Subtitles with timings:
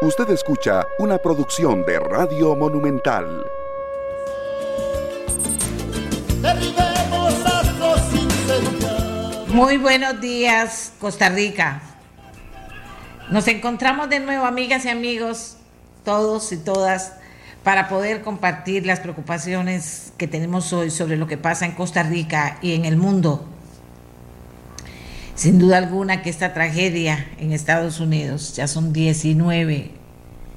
[0.00, 3.44] Usted escucha una producción de Radio Monumental.
[9.48, 11.82] Muy buenos días, Costa Rica.
[13.30, 15.56] Nos encontramos de nuevo, amigas y amigos,
[16.04, 17.14] todos y todas,
[17.64, 22.58] para poder compartir las preocupaciones que tenemos hoy sobre lo que pasa en Costa Rica
[22.62, 23.44] y en el mundo.
[25.38, 29.92] Sin duda alguna que esta tragedia en Estados Unidos, ya son 19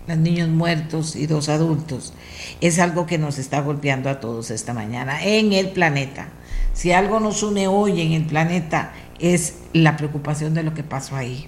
[0.08, 2.14] los niños muertos y dos adultos,
[2.62, 6.30] es algo que nos está golpeando a todos esta mañana en el planeta.
[6.74, 11.16] Si algo nos une hoy en el planeta es la preocupación de lo que pasó
[11.16, 11.46] ahí.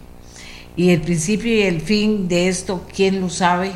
[0.76, 3.72] Y el principio y el fin de esto, ¿quién lo sabe?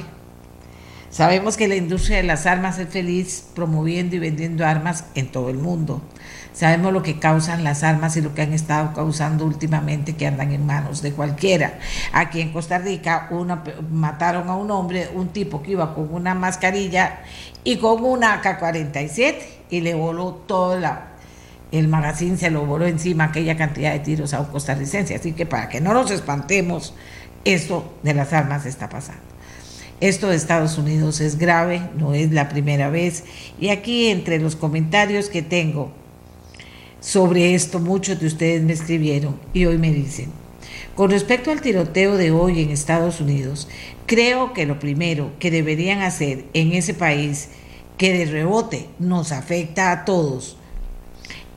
[1.09, 5.49] Sabemos que la industria de las armas es feliz promoviendo y vendiendo armas en todo
[5.49, 6.03] el mundo.
[6.57, 10.51] Sabemos lo que causan las armas y lo que han estado causando últimamente que andan
[10.51, 11.77] en manos de cualquiera.
[12.13, 16.33] Aquí en Costa Rica una, mataron a un hombre, un tipo que iba con una
[16.33, 17.19] mascarilla
[17.63, 19.35] y con una AK-47
[19.69, 20.79] y le voló todo
[21.71, 25.13] el magazine, se lo voló encima aquella cantidad de tiros a un costarricense.
[25.13, 26.95] Así que para que no nos espantemos,
[27.45, 29.21] esto de las armas está pasando.
[29.99, 33.25] Esto de Estados Unidos es grave, no es la primera vez.
[33.59, 35.91] Y aquí entre los comentarios que tengo,
[36.99, 40.31] sobre esto muchos de ustedes me escribieron y hoy me dicen,
[40.95, 43.67] con respecto al tiroteo de hoy en Estados Unidos,
[44.05, 47.49] creo que lo primero que deberían hacer en ese país
[47.97, 50.57] que de rebote nos afecta a todos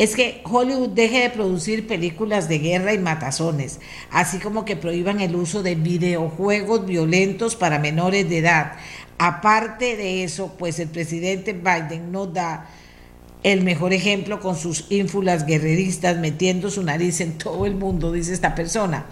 [0.01, 5.21] es que Hollywood deje de producir películas de guerra y matazones, así como que prohíban
[5.21, 8.73] el uso de videojuegos violentos para menores de edad.
[9.19, 12.71] Aparte de eso, pues el presidente Biden no da
[13.43, 18.33] el mejor ejemplo con sus ínfulas guerreristas metiendo su nariz en todo el mundo, dice
[18.33, 19.07] esta persona.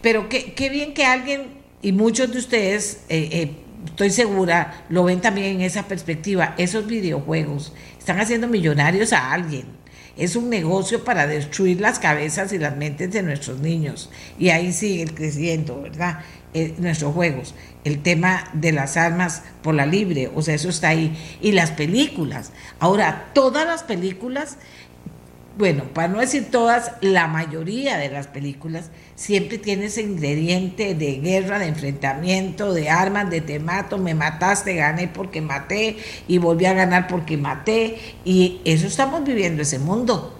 [0.00, 3.50] Pero qué, qué bien que alguien, y muchos de ustedes, eh, eh,
[3.86, 9.82] estoy segura, lo ven también en esa perspectiva, esos videojuegos están haciendo millonarios a alguien
[10.16, 14.10] es un negocio para destruir las cabezas y las mentes de nuestros niños.
[14.38, 16.20] Y ahí sigue creciendo, ¿verdad?
[16.54, 17.54] Eh, nuestros juegos.
[17.84, 21.16] El tema de las almas por la libre, o sea, eso está ahí.
[21.40, 22.52] Y las películas.
[22.78, 24.56] Ahora, todas las películas
[25.56, 31.16] bueno, para no decir todas, la mayoría de las películas siempre tiene ese ingrediente de
[31.18, 36.64] guerra, de enfrentamiento, de armas, de te mato, me mataste, gané porque maté y volví
[36.64, 37.98] a ganar porque maté.
[38.24, 40.38] Y eso estamos viviendo, ese mundo.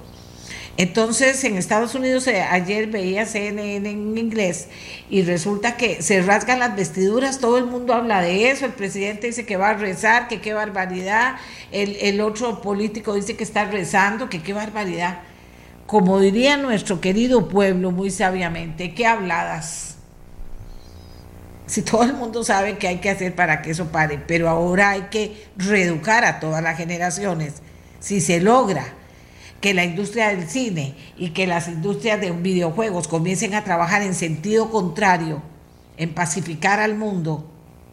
[0.78, 4.68] Entonces, en Estados Unidos eh, ayer veía CNN en inglés
[5.10, 9.26] y resulta que se rasgan las vestiduras, todo el mundo habla de eso, el presidente
[9.26, 11.36] dice que va a rezar, que qué barbaridad,
[11.72, 15.20] el, el otro político dice que está rezando, que qué barbaridad.
[15.86, 19.96] Como diría nuestro querido pueblo muy sabiamente, qué habladas.
[21.66, 24.90] Si todo el mundo sabe qué hay que hacer para que eso pare, pero ahora
[24.90, 27.54] hay que reeducar a todas las generaciones.
[28.00, 29.01] Si se logra
[29.62, 34.14] que la industria del cine y que las industrias de videojuegos comiencen a trabajar en
[34.14, 35.40] sentido contrario,
[35.96, 37.48] en pacificar al mundo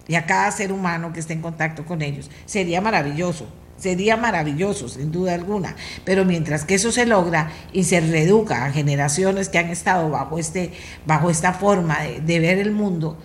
[0.07, 2.31] y a cada ser humano que esté en contacto con ellos.
[2.47, 3.45] Sería maravilloso,
[3.77, 5.75] sería maravilloso, sin duda alguna.
[6.05, 10.39] Pero mientras que eso se logra y se reeduca a generaciones que han estado bajo,
[10.39, 10.71] este,
[11.05, 13.15] bajo esta forma de, de ver el mundo,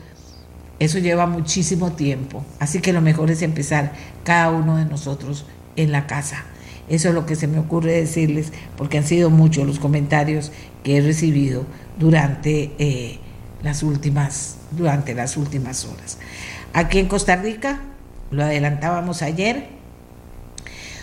[0.79, 2.45] eso lleva muchísimo tiempo.
[2.61, 5.47] Así que lo mejor es empezar cada uno de nosotros
[5.77, 6.45] en la casa.
[6.89, 10.53] Eso es lo que se me ocurre decirles, porque han sido muchos los comentarios
[10.83, 11.65] que he recibido
[11.99, 13.19] durante, eh,
[13.63, 16.19] las, últimas, durante las últimas horas.
[16.73, 17.81] Aquí en Costa Rica,
[18.31, 19.69] lo adelantábamos ayer,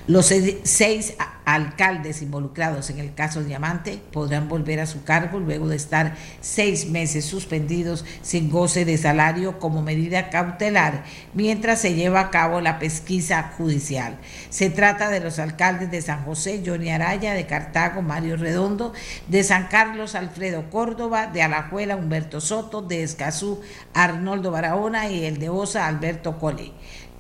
[0.08, 0.34] los
[0.64, 1.14] seis
[1.46, 6.90] alcaldes involucrados en el caso Diamante podrán volver a su cargo luego de estar seis
[6.90, 11.04] meses suspendidos sin goce de salario como medida cautelar
[11.34, 14.18] mientras se lleva a cabo la pesquisa judicial.
[14.50, 18.94] Se trata de los alcaldes de San José, Johnny Araya, de Cartago, Mario Redondo,
[19.28, 23.62] de San Carlos, Alfredo Córdoba, de Alajuela, Humberto Soto, de Escazú,
[23.94, 26.72] Arnoldo Barahona y el de Osa, Alberto Cole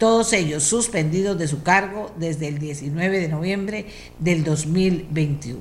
[0.01, 3.85] todos ellos suspendidos de su cargo desde el 19 de noviembre
[4.17, 5.59] del 2021.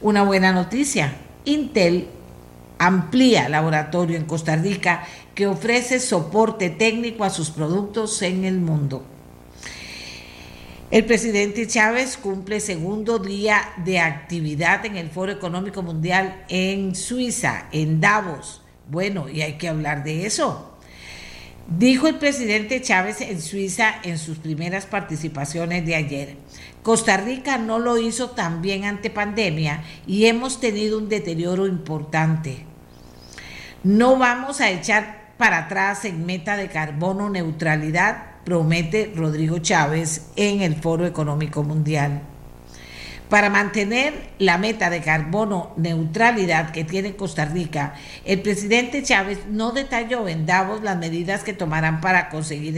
[0.00, 2.06] Una buena noticia, Intel
[2.78, 5.04] amplía laboratorio en Costa Rica
[5.34, 9.02] que ofrece soporte técnico a sus productos en el mundo.
[10.92, 17.66] El presidente Chávez cumple segundo día de actividad en el Foro Económico Mundial en Suiza,
[17.72, 18.62] en Davos.
[18.88, 20.71] Bueno, y hay que hablar de eso.
[21.78, 26.36] Dijo el presidente Chávez en Suiza en sus primeras participaciones de ayer.
[26.82, 32.66] Costa Rica no lo hizo tan bien ante pandemia y hemos tenido un deterioro importante.
[33.84, 40.60] No vamos a echar para atrás en meta de carbono neutralidad, promete Rodrigo Chávez en
[40.60, 42.20] el Foro Económico Mundial.
[43.32, 47.94] Para mantener la meta de carbono neutralidad que tiene Costa Rica,
[48.26, 52.76] el presidente Chávez no detalló en Davos las medidas que tomarán para conseguir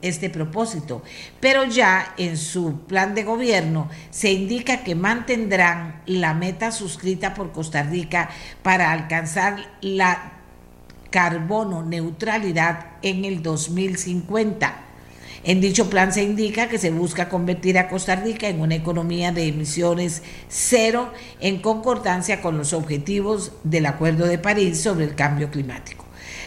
[0.00, 1.02] este propósito,
[1.38, 7.52] pero ya en su plan de gobierno se indica que mantendrán la meta suscrita por
[7.52, 8.30] Costa Rica
[8.62, 10.32] para alcanzar la
[11.10, 14.86] carbono neutralidad en el 2050
[15.42, 19.32] en dicho plan se indica que se busca convertir a Costa Rica en una economía
[19.32, 25.50] de emisiones cero en concordancia con los objetivos del Acuerdo de París sobre el cambio
[25.50, 26.04] climático.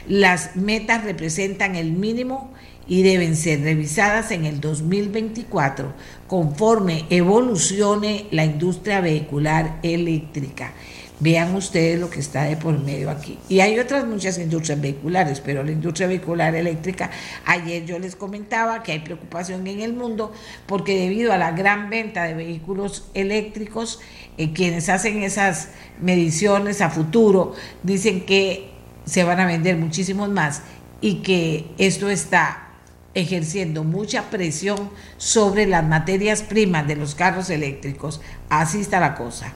[0.07, 2.51] Las metas representan el mínimo
[2.88, 5.94] y deben ser revisadas en el 2024
[6.28, 10.74] conforme evolucione la industria vehicular eléctrica.
[11.19, 13.38] Vean ustedes lo que está de por medio aquí.
[13.48, 17.12] Y hay otras muchas industrias vehiculares, pero la industria vehicular eléctrica,
[17.45, 20.33] ayer yo les comentaba que hay preocupación en el mundo
[20.65, 24.00] porque debido a la gran venta de vehículos eléctricos,
[24.38, 25.69] eh, quienes hacen esas
[26.01, 28.71] mediciones a futuro dicen que
[29.06, 30.62] se van a vender muchísimos más
[31.00, 32.69] y que esto está
[33.13, 38.21] ejerciendo mucha presión sobre las materias primas de los carros eléctricos.
[38.50, 39.54] Así está la cosa.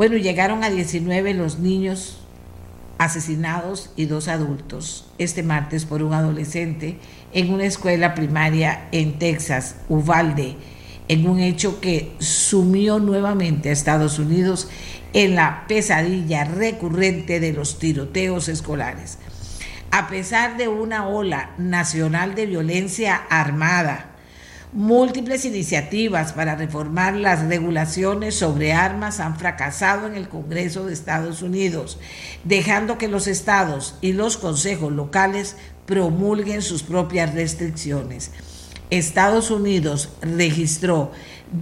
[0.00, 2.16] Bueno, llegaron a 19 los niños
[2.96, 6.96] asesinados y dos adultos este martes por un adolescente
[7.34, 10.56] en una escuela primaria en Texas, Uvalde,
[11.08, 14.70] en un hecho que sumió nuevamente a Estados Unidos
[15.12, 19.18] en la pesadilla recurrente de los tiroteos escolares.
[19.90, 24.09] A pesar de una ola nacional de violencia armada,
[24.72, 31.42] Múltiples iniciativas para reformar las regulaciones sobre armas han fracasado en el Congreso de Estados
[31.42, 31.98] Unidos,
[32.44, 35.56] dejando que los estados y los consejos locales
[35.86, 38.30] promulguen sus propias restricciones.
[38.90, 41.10] Estados Unidos registró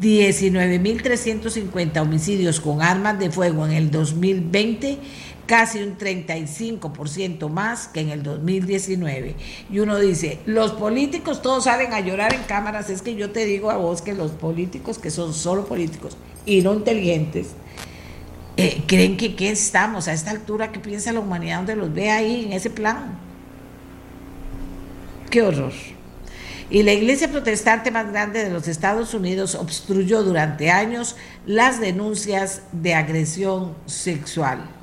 [0.03, 4.99] 19.350 homicidios con armas de fuego en el 2020
[5.49, 9.35] casi un 35% más que en el 2019.
[9.73, 13.47] Y uno dice, los políticos todos salen a llorar en cámaras, es que yo te
[13.47, 16.17] digo a vos que los políticos, que son solo políticos
[16.47, 17.49] y no inteligentes,
[18.59, 22.11] eh, creen que qué estamos a esta altura, que piensa la humanidad donde los ve
[22.11, 23.19] ahí en ese plan.
[25.31, 25.73] Qué horror.
[26.71, 31.17] Y la iglesia protestante más grande de los Estados Unidos obstruyó durante años
[31.47, 34.78] las denuncias de agresión sexual.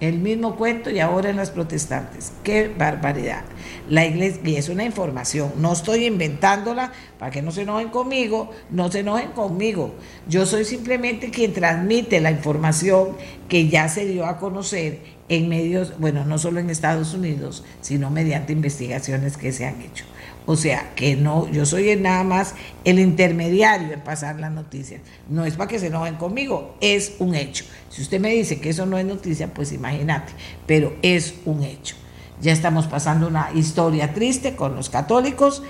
[0.00, 2.32] El mismo cuento y ahora en las protestantes.
[2.42, 3.44] Qué barbaridad.
[3.88, 8.50] La iglesia, y es una información, no estoy inventándola para que no se enojen conmigo,
[8.70, 9.94] no se enojen conmigo.
[10.26, 13.16] Yo soy simplemente quien transmite la información
[13.48, 18.10] que ya se dio a conocer en medios, bueno, no solo en Estados Unidos, sino
[18.10, 20.06] mediante investigaciones que se han hecho.
[20.50, 25.00] O sea, que no, yo soy nada más el intermediario en pasar las noticias.
[25.28, 27.64] No es para que se enojen conmigo, es un hecho.
[27.88, 30.32] Si usted me dice que eso no es noticia, pues imagínate,
[30.66, 31.94] pero es un hecho.
[32.42, 35.62] Ya estamos pasando una historia triste con los católicos,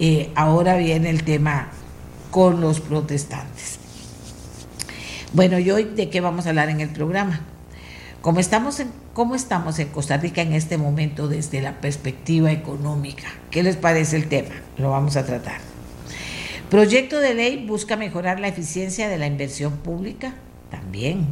[0.00, 1.68] eh, ahora viene el tema
[2.32, 3.78] con los protestantes.
[5.34, 7.42] Bueno, ¿y hoy de qué vamos a hablar en el programa?
[8.22, 13.28] ¿Cómo estamos, en, ¿Cómo estamos en Costa Rica en este momento desde la perspectiva económica?
[13.50, 14.54] ¿Qué les parece el tema?
[14.76, 15.58] Lo vamos a tratar.
[16.68, 20.34] Proyecto de ley busca mejorar la eficiencia de la inversión pública.
[20.70, 21.28] También.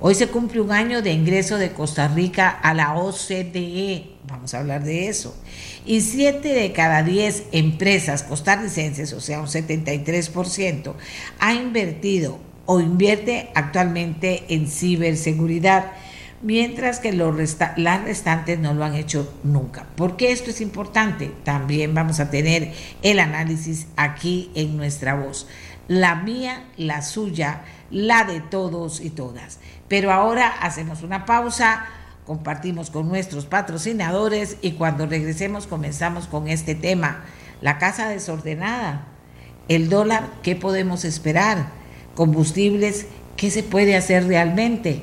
[0.00, 4.06] Hoy se cumple un año de ingreso de Costa Rica a la OCDE.
[4.26, 5.36] Vamos a hablar de eso.
[5.84, 10.94] Y siete de cada diez empresas costarricenses, o sea, un 73%,
[11.40, 15.92] ha invertido o invierte actualmente en ciberseguridad
[16.42, 17.34] mientras que los
[17.76, 19.86] las restantes no lo han hecho nunca.
[19.96, 21.32] ¿Por qué esto es importante?
[21.44, 25.46] También vamos a tener el análisis aquí en nuestra voz.
[25.88, 29.58] La mía, la suya, la de todos y todas.
[29.88, 31.86] Pero ahora hacemos una pausa,
[32.26, 37.24] compartimos con nuestros patrocinadores y cuando regresemos comenzamos con este tema.
[37.60, 39.06] La casa desordenada,
[39.68, 41.70] el dólar, ¿qué podemos esperar?
[42.14, 45.02] Combustibles, ¿qué se puede hacer realmente?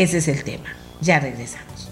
[0.00, 0.64] Ese es el tema.
[1.02, 1.90] Ya regresamos.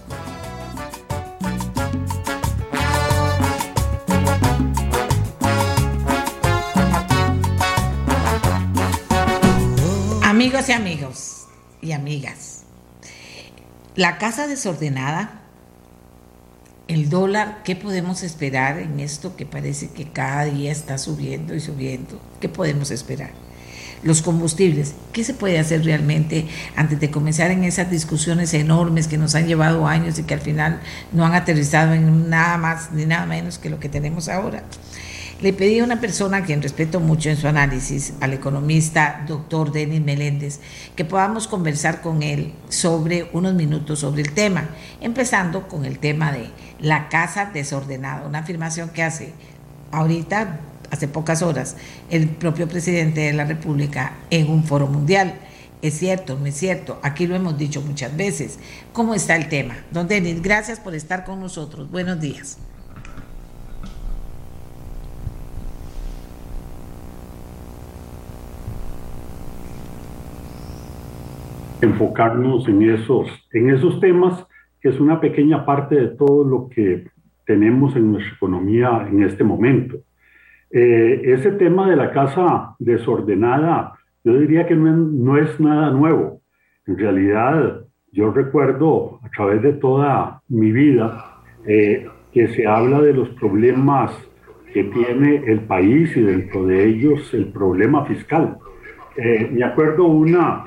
[10.23, 11.47] Amigos y amigos
[11.83, 12.63] y amigas,
[13.95, 15.43] la casa desordenada,
[16.87, 21.61] el dólar, ¿qué podemos esperar en esto que parece que cada día está subiendo y
[21.61, 22.19] subiendo?
[22.41, 23.48] ¿Qué podemos esperar?
[24.03, 24.95] Los combustibles.
[25.13, 29.47] ¿Qué se puede hacer realmente antes de comenzar en esas discusiones enormes que nos han
[29.47, 30.81] llevado años y que al final
[31.13, 34.63] no han aterrizado en nada más ni nada menos que lo que tenemos ahora?
[35.41, 39.71] Le pedí a una persona a quien respeto mucho en su análisis, al economista doctor
[39.71, 40.59] Denis Meléndez,
[40.97, 44.69] que podamos conversar con él sobre unos minutos sobre el tema,
[45.01, 46.51] empezando con el tema de
[46.81, 49.33] la casa desordenada, una afirmación que hace
[49.93, 50.59] ahorita,
[50.91, 51.77] hace pocas horas,
[52.11, 55.35] el propio presidente de la República en un foro mundial.
[55.81, 58.59] Es cierto, no es cierto, aquí lo hemos dicho muchas veces.
[58.93, 59.77] ¿Cómo está el tema?
[59.91, 61.91] Don Denis, gracias por estar con nosotros.
[61.91, 62.59] Buenos días.
[71.81, 74.47] enfocarnos en esos, en esos temas,
[74.81, 77.07] que es una pequeña parte de todo lo que
[77.47, 79.99] tenemos en nuestra economía en este momento.
[80.71, 83.95] Eh, ese tema de la casa desordenada,
[84.25, 86.43] yo diría que no no es nada nuevo.
[86.87, 93.13] En realidad, yo recuerdo a través de toda mi vida eh, que se habla de
[93.13, 94.13] los problemas
[94.73, 98.59] que tiene el país y dentro de ellos el problema fiscal.
[99.17, 100.65] Eh, me acuerdo una,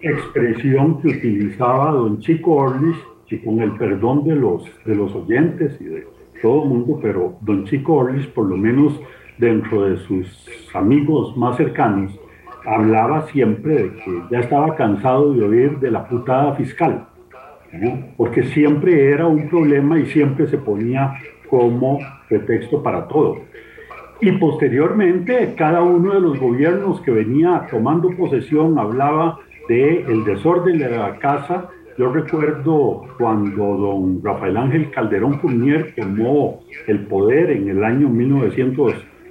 [0.00, 2.96] expresión que utilizaba don Chico Orlich,
[3.28, 6.06] y con el perdón de los, de los oyentes y de
[6.40, 9.00] todo el mundo, pero don Chico Orlich, por lo menos
[9.38, 12.18] dentro de sus amigos más cercanos,
[12.64, 17.06] hablaba siempre de que ya estaba cansado de oír de la putada fiscal,
[18.16, 21.14] porque siempre era un problema y siempre se ponía
[21.48, 23.36] como pretexto para todo.
[24.20, 29.38] Y posteriormente, cada uno de los gobiernos que venía tomando posesión hablaba
[29.68, 31.68] de el desorden de la casa.
[31.98, 38.08] Yo recuerdo cuando don Rafael Ángel Calderón Fournier tomó el poder en el año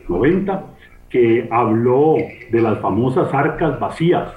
[0.07, 0.65] 1990,
[1.09, 2.15] que habló
[2.51, 4.33] de las famosas arcas vacías,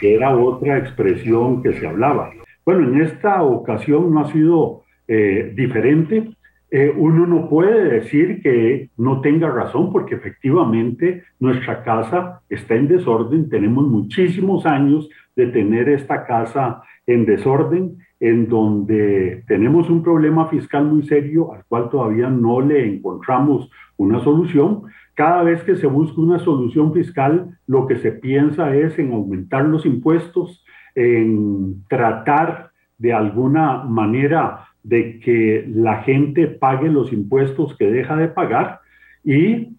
[0.00, 2.30] que era otra expresión que se hablaba.
[2.64, 6.30] Bueno, en esta ocasión no ha sido eh, diferente.
[6.70, 12.88] Eh, uno no puede decir que no tenga razón porque efectivamente nuestra casa está en
[12.88, 20.48] desorden, tenemos muchísimos años de tener esta casa en desorden, en donde tenemos un problema
[20.48, 24.82] fiscal muy serio al cual todavía no le encontramos una solución.
[25.14, 29.64] Cada vez que se busca una solución fiscal, lo que se piensa es en aumentar
[29.64, 37.90] los impuestos, en tratar de alguna manera de que la gente pague los impuestos que
[37.90, 38.80] deja de pagar
[39.24, 39.76] y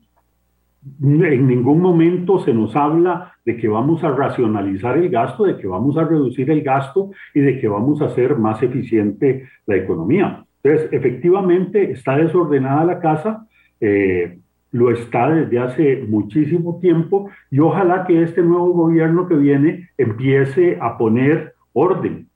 [1.01, 5.67] en ningún momento se nos habla de que vamos a racionalizar el gasto, de que
[5.67, 10.45] vamos a reducir el gasto y de que vamos a hacer más eficiente la economía.
[10.61, 13.47] Entonces, efectivamente, está desordenada la casa,
[13.85, 14.39] eh,
[14.71, 20.77] lo está desde hace muchísimo tiempo y ojalá que este nuevo gobierno que viene empiece
[20.79, 22.29] a poner orden.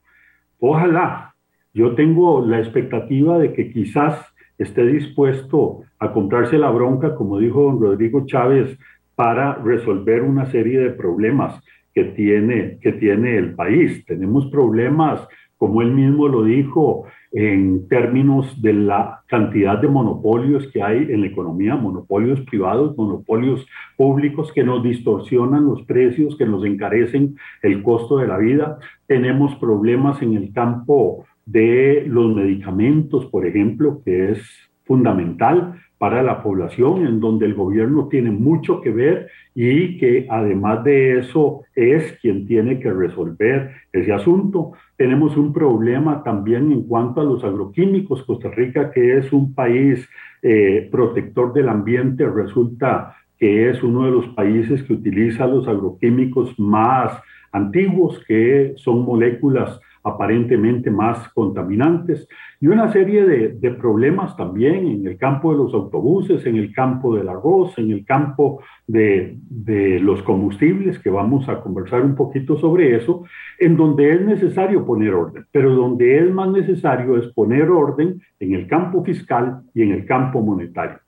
[0.60, 1.34] Ojalá.
[1.74, 4.20] Yo tengo la expectativa de que quizás
[4.58, 8.78] esté dispuesto a comprarse la bronca, como dijo don Rodrigo Chávez,
[9.16, 11.64] para resolver una serie de problemas
[11.94, 14.04] que tiene, que tiene el país.
[14.06, 15.26] Tenemos problemas,
[15.56, 21.22] como él mismo lo dijo, en términos de la cantidad de monopolios que hay en
[21.22, 23.66] la economía, monopolios privados, monopolios
[23.96, 28.80] públicos que nos distorsionan los precios, que nos encarecen el costo de la vida.
[29.08, 34.42] Tenemos problemas en el campo de los medicamentos, por ejemplo, que es
[34.86, 40.84] fundamental para la población, en donde el gobierno tiene mucho que ver y que además
[40.84, 44.74] de eso es quien tiene que resolver ese asunto.
[44.96, 48.24] Tenemos un problema también en cuanto a los agroquímicos.
[48.24, 50.08] Costa Rica, que es un país
[50.44, 56.60] eh, protector del ambiente, resulta que es uno de los países que utiliza los agroquímicos
[56.60, 57.20] más
[57.52, 62.28] antiguos, que son moléculas aparentemente más contaminantes
[62.60, 67.16] y una serie de, problemas también en el campo de los autobuses, en el campo
[67.16, 72.58] del arroz, en el campo de, de los combustibles, que vamos a conversar un poquito
[72.58, 73.26] sobre eso,
[73.60, 78.54] en donde es necesario poner orden, pero donde es más necesario es poner orden en
[78.54, 81.00] el campo fiscal y en el campo monetario.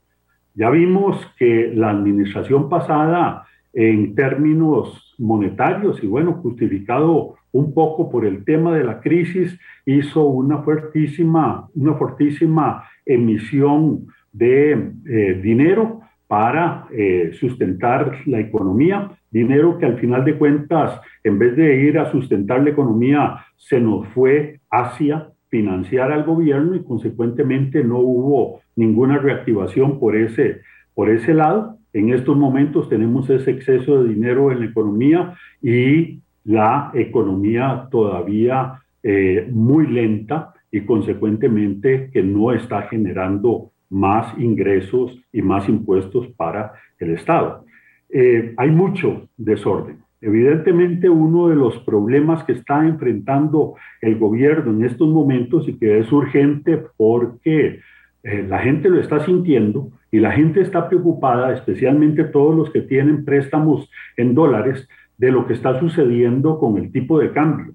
[0.53, 8.25] Ya vimos que la administración pasada en términos monetarios y bueno, justificado un poco por
[8.25, 16.85] el tema de la crisis, hizo una fuertísima, una fortísima emisión de eh, dinero para
[16.91, 22.11] eh, sustentar la economía, dinero que al final de cuentas, en vez de ir a
[22.11, 29.17] sustentar la economía, se nos fue hacia financiar al gobierno y consecuentemente no hubo ninguna
[29.17, 30.61] reactivación por ese,
[30.93, 31.78] por ese lado.
[31.93, 38.81] En estos momentos tenemos ese exceso de dinero en la economía y la economía todavía
[39.03, 46.73] eh, muy lenta y consecuentemente que no está generando más ingresos y más impuestos para
[46.99, 47.65] el Estado.
[48.09, 49.99] Eh, hay mucho desorden.
[50.21, 55.99] Evidentemente uno de los problemas que está enfrentando el gobierno en estos momentos y que
[55.99, 57.79] es urgente porque
[58.23, 62.81] eh, la gente lo está sintiendo y la gente está preocupada, especialmente todos los que
[62.81, 67.73] tienen préstamos en dólares, de lo que está sucediendo con el tipo de cambio.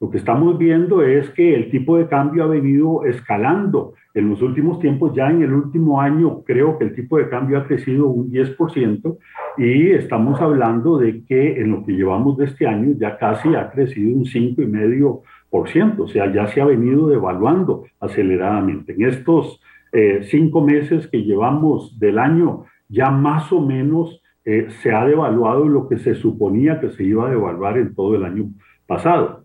[0.00, 4.40] Lo que estamos viendo es que el tipo de cambio ha venido escalando en los
[4.40, 5.14] últimos tiempos.
[5.14, 9.18] Ya en el último año creo que el tipo de cambio ha crecido un 10%
[9.58, 13.70] y estamos hablando de que en lo que llevamos de este año ya casi ha
[13.70, 15.98] crecido un 5,5%.
[15.98, 18.94] O sea, ya se ha venido devaluando aceleradamente.
[18.94, 19.60] En estos
[19.92, 25.68] eh, cinco meses que llevamos del año, ya más o menos eh, se ha devaluado
[25.68, 28.50] lo que se suponía que se iba a devaluar en todo el año
[28.86, 29.44] pasado.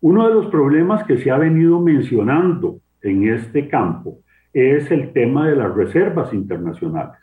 [0.00, 4.18] Uno de los problemas que se ha venido mencionando en este campo
[4.52, 7.18] es el tema de las reservas internacionales.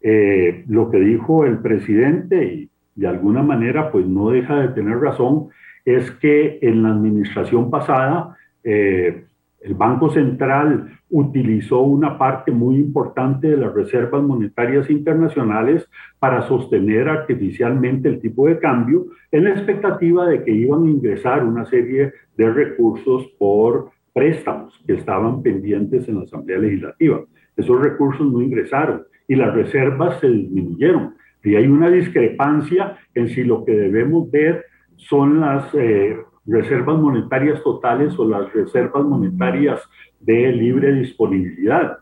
[0.00, 4.98] Eh, lo que dijo el presidente, y de alguna manera pues no deja de tener
[4.98, 5.48] razón,
[5.84, 9.24] es que en la administración pasada eh,
[9.64, 17.08] el Banco Central utilizó una parte muy importante de las reservas monetarias internacionales para sostener
[17.08, 22.12] artificialmente el tipo de cambio en la expectativa de que iban a ingresar una serie
[22.36, 27.24] de recursos por préstamos que estaban pendientes en la Asamblea Legislativa.
[27.56, 31.14] Esos recursos no ingresaron y las reservas se disminuyeron.
[31.42, 34.66] Y hay una discrepancia en si lo que debemos ver
[34.96, 39.80] son las eh, reservas monetarias totales o las reservas monetarias
[40.20, 41.98] de libre disponibilidad.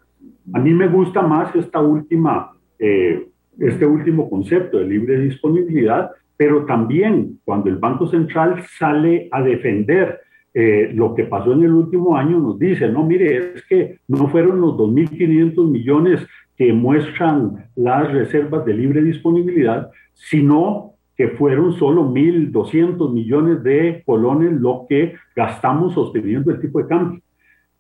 [0.53, 6.65] A mí me gusta más esta última, eh, este último concepto de libre disponibilidad, pero
[6.65, 10.21] también cuando el Banco Central sale a defender
[10.55, 14.29] eh, lo que pasó en el último año, nos dice, no, mire, es que no
[14.29, 20.92] fueron los 2.500 millones que muestran las reservas de libre disponibilidad, sino
[21.23, 27.21] que fueron solo 1.200 millones de colones lo que gastamos sosteniendo el tipo de cambio.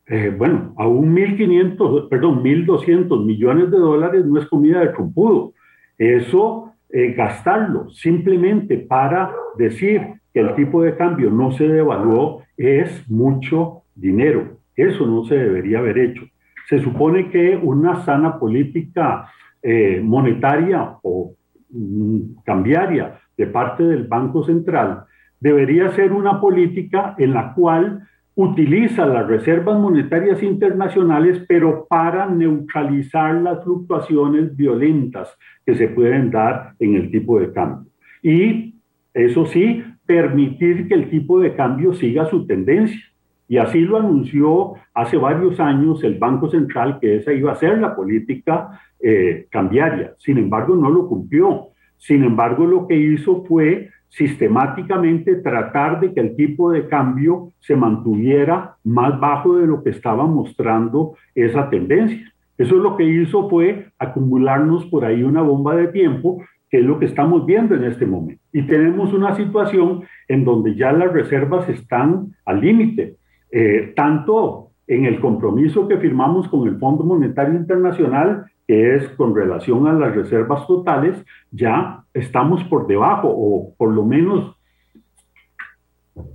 [0.06, 5.54] Eh, bueno, a un 1.500, perdón, 1.200 millones de dólares no es comida de trompudo.
[5.98, 10.00] Eso, eh, gastarlo simplemente para decir
[10.32, 14.58] que el tipo de cambio no se devaluó es mucho dinero.
[14.76, 16.22] Eso no se debería haber hecho.
[16.68, 19.28] Se supone que una sana política
[19.60, 21.34] eh, monetaria o
[21.70, 25.04] mm, cambiaria de parte del Banco Central
[25.40, 33.34] debería ser una política en la cual utiliza las reservas monetarias internacionales, pero para neutralizar
[33.34, 37.90] las fluctuaciones violentas que se pueden dar en el tipo de cambio.
[38.22, 38.76] Y
[39.12, 43.00] eso sí, permitir que el tipo de cambio siga su tendencia.
[43.48, 47.78] Y así lo anunció hace varios años el Banco Central, que esa iba a ser
[47.78, 50.14] la política eh, cambiaria.
[50.18, 51.71] Sin embargo, no lo cumplió.
[52.02, 57.76] Sin embargo, lo que hizo fue sistemáticamente tratar de que el tipo de cambio se
[57.76, 62.32] mantuviera más bajo de lo que estaba mostrando esa tendencia.
[62.58, 66.84] Eso es lo que hizo fue acumularnos por ahí una bomba de tiempo, que es
[66.84, 68.42] lo que estamos viendo en este momento.
[68.52, 73.14] Y tenemos una situación en donde ya las reservas están al límite,
[73.52, 79.86] eh, tanto en el compromiso que firmamos con el Fondo Monetario Internacional es con relación
[79.86, 84.56] a las reservas totales, ya estamos por debajo o por lo menos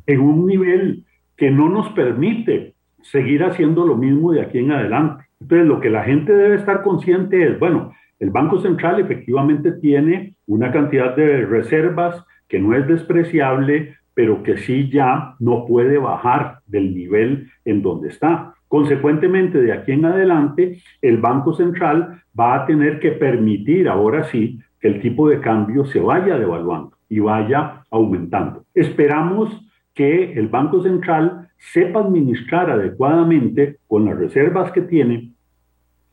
[0.05, 5.25] en un nivel que no nos permite seguir haciendo lo mismo de aquí en adelante.
[5.39, 10.35] Entonces, lo que la gente debe estar consciente es, bueno, el Banco Central efectivamente tiene
[10.47, 16.59] una cantidad de reservas que no es despreciable, pero que sí ya no puede bajar
[16.65, 18.55] del nivel en donde está.
[18.67, 24.59] Consecuentemente, de aquí en adelante, el Banco Central va a tener que permitir, ahora sí,
[24.79, 28.65] que el tipo de cambio se vaya devaluando y vaya aumentando.
[28.73, 35.31] Esperamos que el Banco Central sepa administrar adecuadamente con las reservas que tiene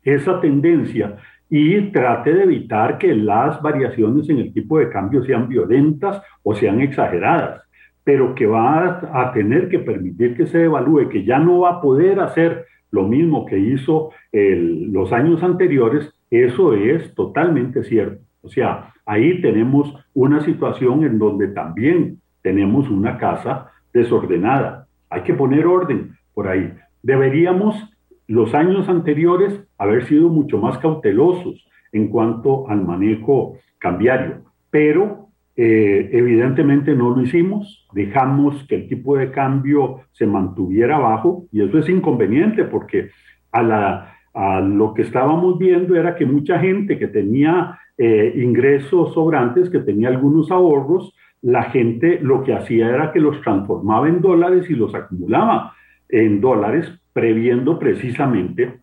[0.03, 1.17] esa tendencia
[1.51, 6.55] y trate de evitar que las variaciones en el tipo de cambio sean violentas o
[6.55, 7.64] sean exageradas
[8.05, 11.81] pero que va a tener que permitir que se evalúe, que ya no va a
[11.81, 18.23] poder hacer lo mismo que hizo los años anteriores, eso es totalmente cierto.
[18.43, 24.87] O sea, ahí tenemos una situación en donde también tenemos una casa desordenada.
[25.09, 26.73] Hay que poner orden por ahí.
[27.03, 27.91] Deberíamos
[28.27, 34.43] los años anteriores haber sido mucho más cautelosos en cuanto al manejo cambiario.
[34.71, 35.24] Pero
[35.57, 41.63] eh, evidentemente no lo hicimos, dejamos que el tipo de cambio se mantuviera bajo y
[41.63, 43.11] eso es inconveniente porque
[43.53, 49.15] a, la, a lo que estábamos viendo era que mucha gente que tenía eh, ingresos
[49.15, 54.21] sobrantes, que tenía algunos ahorros, la gente lo que hacía era que los transformaba en
[54.21, 55.75] dólares y los acumulaba
[56.09, 58.81] en dólares, previendo precisamente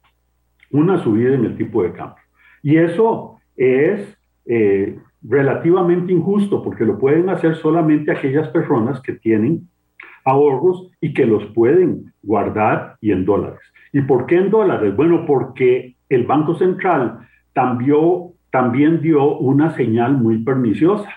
[0.72, 2.24] una subida en el tipo de cambio.
[2.64, 9.68] Y eso es eh, relativamente injusto porque lo pueden hacer solamente aquellas personas que tienen
[10.26, 13.60] ahorros y que los pueden guardar y en dólares.
[13.94, 14.96] ¿Y por qué en dólares?
[14.96, 17.20] Bueno, porque el Banco Central
[17.54, 21.10] también, dio una señal muy perniciosa.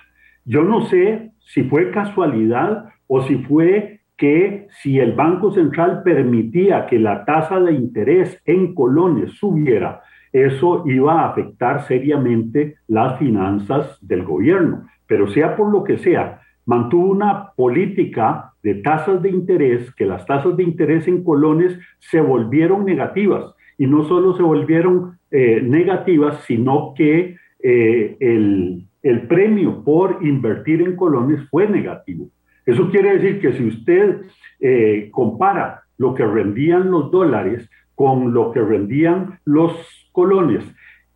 [0.44, 6.86] Yo no sé si fue casualidad o si fue que si el Banco Central permitía
[6.86, 10.02] que la tasa de interés en colones subiera,
[10.34, 14.84] eso iba a afectar seriamente las finanzas del gobierno.
[15.06, 20.26] Pero sea por lo que sea, mantuvo una política de tasas de interés, que las
[20.26, 23.54] tasas de interés en colones se volvieron negativas.
[23.78, 30.82] Y no solo se volvieron eh, negativas, sino que eh, el, el premio por invertir
[30.82, 32.26] en colones fue negativo.
[32.66, 34.22] Eso quiere decir que si usted
[34.58, 40.64] eh, compara lo que rendían los dólares con lo que rendían los colones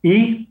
[0.03, 0.51] y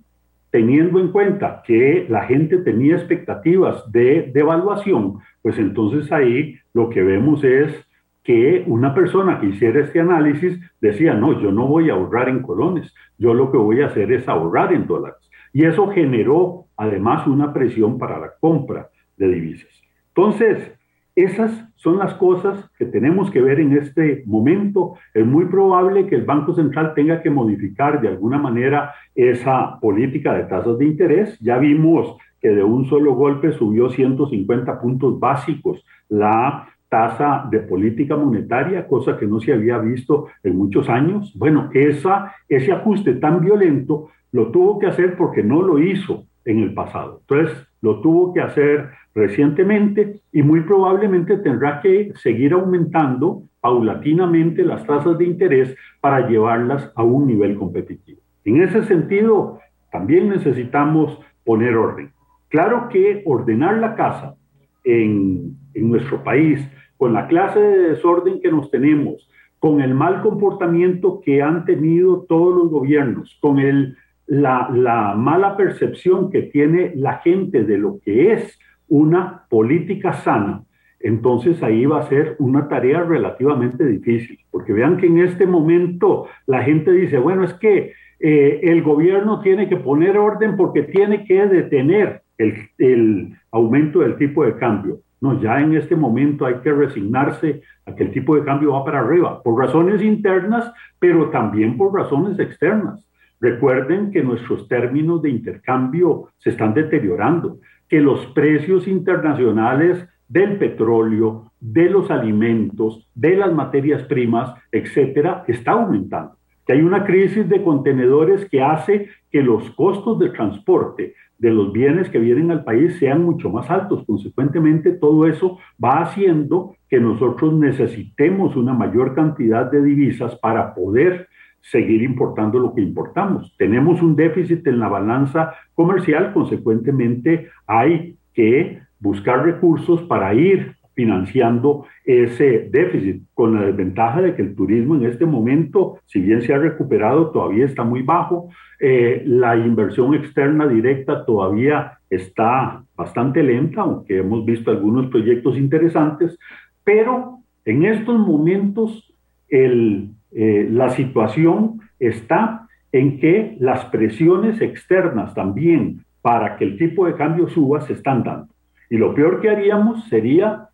[0.50, 7.04] teniendo en cuenta que la gente tenía expectativas de devaluación, pues entonces ahí lo que
[7.04, 7.86] vemos es
[8.24, 12.42] que una persona que hiciera este análisis decía, no, yo no voy a ahorrar en
[12.42, 15.30] colones, yo lo que voy a hacer es ahorrar en dólares.
[15.54, 19.72] Y eso generó además una presión para la compra de divisas.
[20.10, 20.77] Entonces,
[21.18, 24.94] esas son las cosas que tenemos que ver en este momento.
[25.16, 30.36] Es muy probable que el Banco Central tenga que modificar de alguna manera esa política
[30.36, 31.36] de tasas de interés.
[31.40, 38.16] Ya vimos que de un solo golpe subió 150 puntos básicos la tasa de política
[38.16, 41.34] monetaria, cosa que no se había visto en muchos años.
[41.36, 46.60] Bueno, esa, ese ajuste tan violento lo tuvo que hacer porque no lo hizo en
[46.60, 47.22] el pasado.
[47.28, 54.86] Entonces, lo tuvo que hacer recientemente y muy probablemente tendrá que seguir aumentando paulatinamente las
[54.86, 58.20] tasas de interés para llevarlas a un nivel competitivo.
[58.46, 59.60] En ese sentido,
[59.92, 62.12] también necesitamos poner orden.
[62.50, 64.36] Claro que ordenar la casa
[64.84, 66.66] en, en nuestro país,
[66.98, 72.26] con la clase de desorden que nos tenemos, con el mal comportamiento que han tenido
[72.28, 78.34] todos los gobiernos, con el la, mala percepción que tiene la gente de lo que
[78.34, 80.64] es una política sana,
[81.00, 86.28] entonces ahí va a ser una tarea relativamente difícil, porque vean que en este momento
[86.46, 91.24] la gente dice, bueno, es que eh, el gobierno tiene que poner orden porque tiene
[91.24, 95.00] que detener el, el, aumento del tipo de cambio.
[95.20, 98.86] No, ya en este momento hay que resignarse a que el tipo de cambio va
[98.86, 103.07] para arriba, por razones internas, pero también por razones externas.
[103.40, 111.52] Recuerden que nuestros términos de intercambio se están deteriorando, que los precios internacionales del petróleo,
[111.60, 116.36] de los alimentos, de las materias primas, etcétera, está aumentando.
[116.66, 121.72] Que hay una crisis de contenedores que hace que los costos de transporte de los
[121.72, 124.04] bienes que vienen al país sean mucho más altos.
[124.06, 131.28] Consecuentemente, todo eso va haciendo que nosotros necesitemos una mayor cantidad de divisas para poder
[131.62, 133.56] seguir importando lo que importamos.
[133.58, 141.86] Tenemos un déficit en la balanza comercial, consecuentemente hay que buscar recursos para ir financiando
[142.06, 146.56] ese déficit, con la desventaja de que el turismo en este momento, si bien se
[146.56, 153.82] ha recuperado, todavía está muy bajo, eh, la inversión externa directa todavía está bastante lenta,
[153.82, 156.36] aunque hemos visto algunos proyectos interesantes,
[156.84, 159.14] pero en estos momentos
[159.50, 167.08] el eh, la situación está en que las presiones externas también para que el tipo
[167.08, 168.54] de cambio suba se están dando.
[168.88, 170.70] Y lo peor que haríamos sería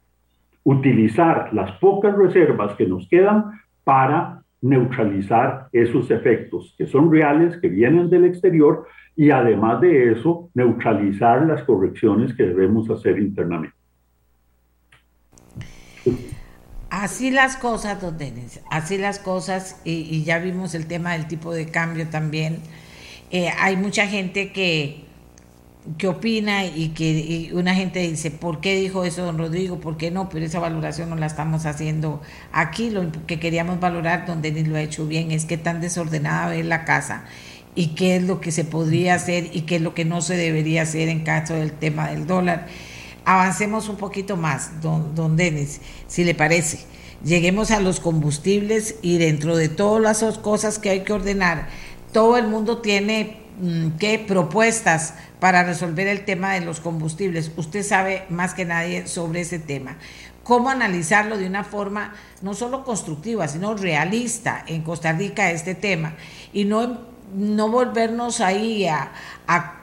[0.66, 3.52] utilizar las pocas reservas que nos quedan
[3.86, 10.50] para neutralizar esos efectos que son reales, que vienen del exterior, y además de eso,
[10.56, 13.78] neutralizar las correcciones que debemos hacer internamente.
[16.94, 21.52] Así las cosas, don Denis, así las cosas, y, ya vimos el tema del tipo
[21.52, 22.60] de cambio también.
[23.32, 25.04] Eh, hay mucha gente que,
[25.98, 29.80] que opina y que una gente dice, ¿por qué dijo eso don Rodrigo?
[29.80, 30.30] ¿Por qué no?
[30.30, 32.92] Pero esa valoración no la estamos haciendo aquí.
[32.92, 36.68] Lo que queríamos valorar, don Denis lo ha hecho bien, es que tan desordenada es
[36.68, 37.26] la casa
[37.74, 40.38] y qué es lo que se podría hacer y qué es lo que no se
[40.38, 42.68] debería hacer en caso del tema del dólar.
[43.26, 46.80] Avancemos un poquito más, don, don Denis, si le parece.
[47.24, 51.70] Lleguemos a los combustibles y dentro de todas las cosas que hay que ordenar,
[52.12, 57.52] todo el mundo tiene mm, qué propuestas para resolver el tema de los combustibles.
[57.56, 59.98] Usted sabe más que nadie sobre ese tema.
[60.44, 66.16] ¿Cómo analizarlo de una forma no solo constructiva, sino realista en Costa Rica este tema?
[66.52, 69.12] Y no no volvernos ahí a,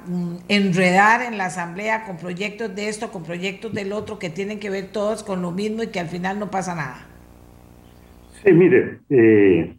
[0.07, 4.59] mm, enredar en la asamblea con proyectos de esto, con proyectos del otro, que tienen
[4.61, 7.07] que ver todos con lo mismo y que al final no pasa nada.
[8.43, 9.77] Sí, mire, eh,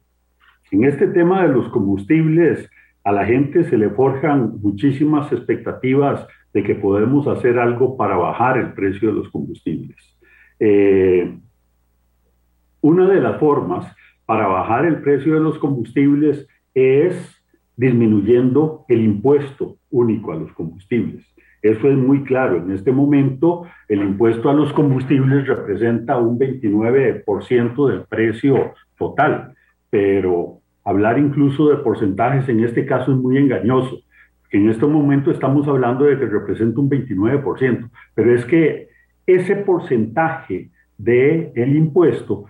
[0.71, 2.69] en este tema de los combustibles,
[3.03, 8.57] a la gente se le forjan muchísimas expectativas de que podemos hacer algo para bajar
[8.57, 9.97] el precio de los combustibles.
[10.59, 11.37] Eh,
[12.81, 13.91] una de las formas
[14.25, 17.40] para bajar el precio de los combustibles es
[17.81, 21.25] disminuyendo el impuesto único a los combustibles.
[21.63, 22.57] Eso es muy claro.
[22.57, 29.55] En este momento, el impuesto a los combustibles representa un 29% del precio total,
[29.89, 33.97] pero hablar incluso de porcentajes en este caso es muy engañoso.
[34.51, 38.89] En este momento estamos hablando de que representa un 29%, pero es que
[39.25, 42.45] ese porcentaje del el impuesto,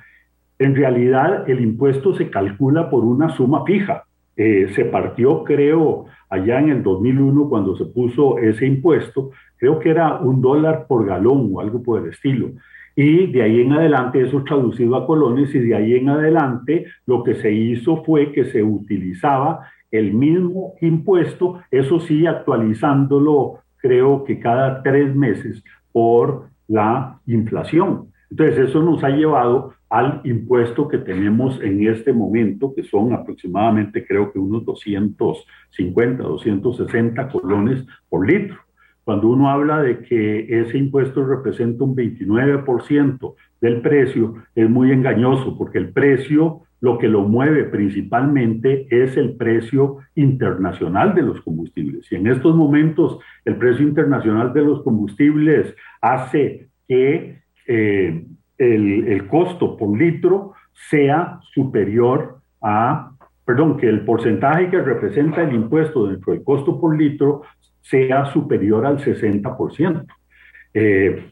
[0.59, 4.03] en realidad el impuesto se calcula por una suma fija.
[4.43, 9.91] Eh, se partió, creo, allá en el 2001 cuando se puso ese impuesto, creo que
[9.91, 12.53] era un dólar por galón o algo por el estilo.
[12.95, 17.23] Y de ahí en adelante, eso traducido a colones, y de ahí en adelante lo
[17.23, 19.59] que se hizo fue que se utilizaba
[19.91, 28.07] el mismo impuesto, eso sí, actualizándolo, creo que cada tres meses por la inflación.
[28.31, 34.05] Entonces, eso nos ha llevado al impuesto que tenemos en este momento, que son aproximadamente,
[34.07, 38.57] creo que unos 250, 260 colones por litro.
[39.03, 45.57] Cuando uno habla de que ese impuesto representa un 29% del precio, es muy engañoso,
[45.57, 52.09] porque el precio, lo que lo mueve principalmente es el precio internacional de los combustibles.
[52.13, 58.25] Y en estos momentos, el precio internacional de los combustibles hace que eh,
[58.61, 60.53] el, costo por litro
[60.89, 63.11] sea superior a,
[63.43, 67.41] perdón, que el porcentaje que representa el impuesto dentro del costo por litro
[67.81, 70.05] sea superior al 60%.
[70.73, 71.31] Eh,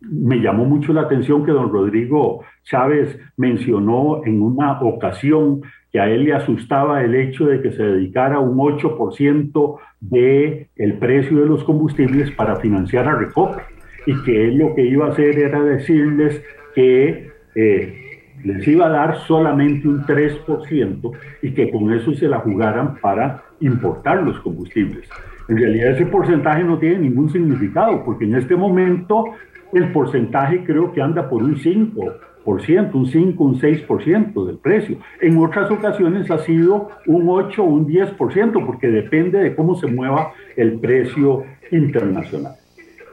[0.00, 5.60] me llamó mucho la atención que don Rodrigo Chávez mencionó en una ocasión
[5.92, 10.98] que a él le asustaba el hecho de que se dedicara un 8% del el
[10.98, 13.62] precio de los combustibles para financiar a Recope
[14.06, 16.42] y que él lo que iba a hacer era decirles
[16.74, 18.10] que eh,
[18.44, 23.42] les iba a dar solamente un 3% y que con eso se la jugaran para
[23.60, 25.08] importar los combustibles.
[25.48, 29.24] En realidad ese porcentaje no tiene ningún significado, porque en este momento
[29.72, 34.98] el porcentaje creo que anda por un 5%, un 5, un 6% del precio.
[35.20, 39.86] En otras ocasiones ha sido un 8 o un 10%, porque depende de cómo se
[39.86, 42.54] mueva el precio internacional.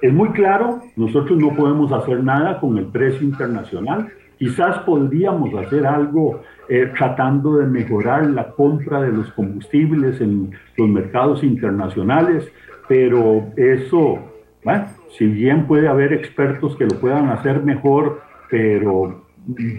[0.02, 4.10] Es muy claro, nosotros no podemos hacer nada con el precio internacional.
[4.38, 10.88] Quizás podríamos hacer algo eh, tratando de mejorar la compra de los combustibles en los
[10.88, 12.52] mercados internacionales,
[12.88, 14.20] pero eso,
[14.64, 14.86] bueno,
[15.18, 19.24] si bien puede haber expertos que lo puedan hacer mejor, pero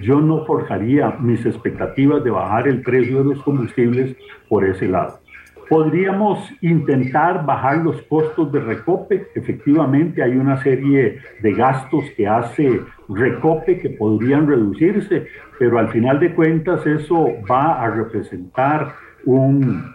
[0.02, 4.16] yo no forjaría mis expectativas de bajar el precio de los combustibles
[4.48, 5.20] por ese lado.
[5.68, 9.28] Podríamos intentar bajar los costos de Recope.
[9.34, 15.26] Efectivamente, hay una serie de gastos que hace Recope que podrían reducirse,
[15.58, 18.94] pero al final de cuentas eso va a representar
[19.26, 19.94] un,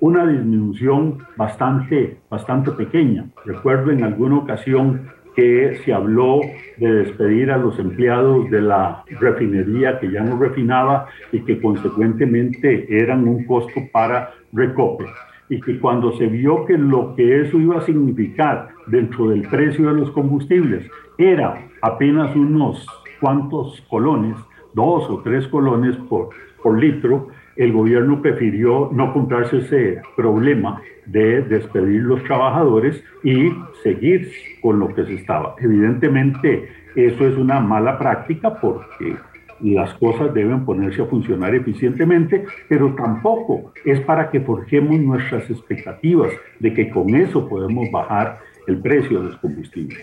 [0.00, 3.26] una disminución bastante, bastante pequeña.
[3.44, 6.40] Recuerdo en alguna ocasión que se habló
[6.76, 12.86] de despedir a los empleados de la refinería que ya no refinaba y que consecuentemente
[12.88, 15.06] eran un costo para Recope.
[15.48, 19.92] Y que cuando se vio que lo que eso iba a significar dentro del precio
[19.92, 22.86] de los combustibles era apenas unos
[23.20, 24.36] cuantos colones,
[24.74, 26.30] dos o tres colones por,
[26.62, 33.50] por litro, el gobierno prefirió no comprarse ese problema de despedir los trabajadores y
[33.82, 35.54] seguir con lo que se estaba.
[35.60, 39.16] Evidentemente, eso es una mala práctica porque
[39.60, 46.32] las cosas deben ponerse a funcionar eficientemente, pero tampoco es para que forjemos nuestras expectativas
[46.58, 49.98] de que con eso podemos bajar el precio de los combustibles.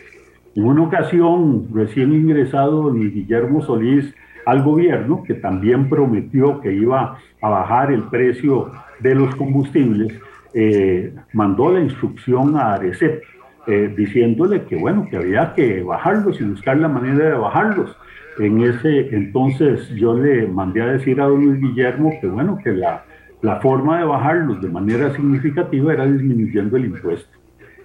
[0.56, 4.14] En una ocasión, recién ingresado, Guillermo Solís
[4.50, 10.12] al gobierno, que también prometió que iba a bajar el precio de los combustibles,
[10.56, 13.24] eh, mandó la instrucción a Arecep
[13.68, 17.96] eh, diciéndole que bueno, que había que bajarlos y buscar la manera de bajarlos.
[18.40, 22.72] En ese entonces yo le mandé a decir a don Luis Guillermo que bueno, que
[22.72, 23.04] la,
[23.44, 27.38] la forma de bajarlos de manera significativa era disminuyendo el impuesto.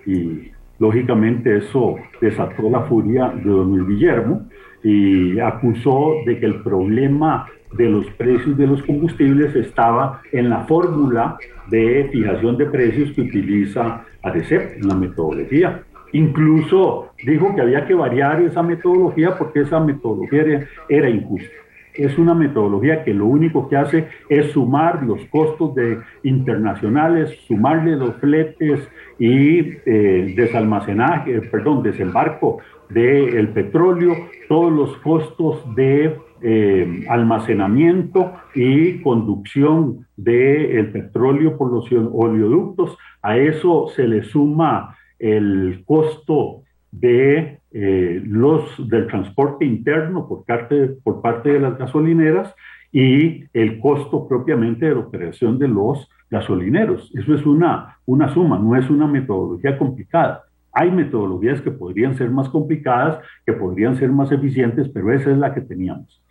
[0.07, 4.46] Y lógicamente eso desató la furia de don Luis Guillermo
[4.85, 10.61] y acusó de que el problema de los precios de los combustibles estaba en la
[10.61, 11.37] fórmula
[11.68, 15.83] de fijación de precios que utiliza ADCEP en la metodología.
[16.12, 21.51] Incluso dijo que había que variar esa metodología porque esa metodología era, injusta.
[21.92, 27.97] Es una metodología que lo único que hace es sumar los costos de internacionales, sumarle
[27.97, 28.81] los fletes
[29.18, 34.14] y eh, desalmacenaje, perdón, desembarco del petróleo,
[34.49, 42.97] todos los costos de eh, almacenamiento y conducción del petróleo por los oleoductos.
[43.23, 50.90] A eso se le suma el costo de eh, los del transporte interno por parte,
[51.03, 52.55] por parte de las gasolineras
[52.92, 57.11] y el costo propiamente de la operación de los gasolineros.
[57.14, 60.44] Eso es una, una suma, no es una metodología complicada.
[60.74, 65.38] Hay metodologías que podrían ser más complicadas, que podrían ser más eficientes, pero esa es
[65.38, 66.22] la que teníamos.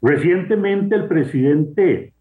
[0.00, 2.12] Recientemente el presidente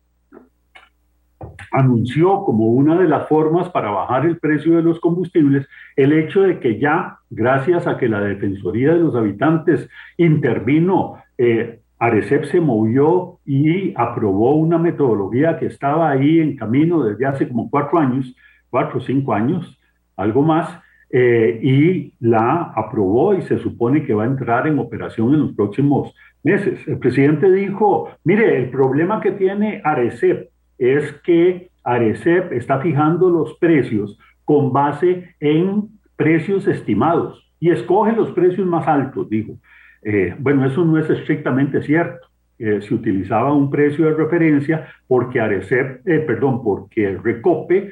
[1.71, 6.41] anunció como una de las formas para bajar el precio de los combustibles el hecho
[6.41, 12.59] de que ya, gracias a que la Defensoría de los Habitantes intervino, eh, Arecep se
[12.59, 18.35] movió y aprobó una metodología que estaba ahí en camino desde hace como cuatro años,
[18.69, 19.79] cuatro o cinco años,
[20.17, 20.79] algo más,
[21.13, 25.51] eh, y la aprobó y se supone que va a entrar en operación en los
[25.53, 26.87] próximos meses.
[26.87, 33.55] El presidente dijo, mire, el problema que tiene Arecep es que Arecep está fijando los
[33.55, 39.57] precios con base en precios estimados y escoge los precios más altos, dijo.
[40.03, 42.25] Eh, bueno, eso no es estrictamente cierto.
[42.57, 47.91] Eh, se utilizaba un precio de referencia porque Arecep, perdón, porque Recope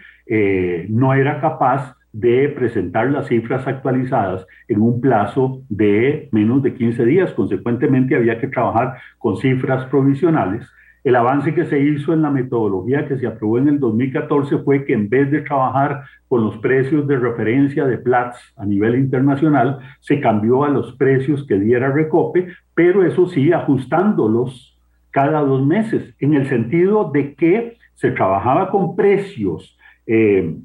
[0.88, 7.06] no era capaz de presentar las cifras actualizadas en un plazo de menos de 15
[7.06, 7.34] días.
[7.34, 10.68] Consecuentemente, había que trabajar con cifras provisionales.
[11.04, 14.84] El avance que se hizo en la metodología que se aprobó en el 2014 fue
[14.84, 19.80] que en vez de trabajar con los precios de referencia de Platts a nivel internacional,
[20.02, 24.78] se cambió a los precios que diera Recope, pero eso sí, ajustándolos
[25.12, 30.56] cada dos meses, en el sentido de que se trabajaba con precios eh,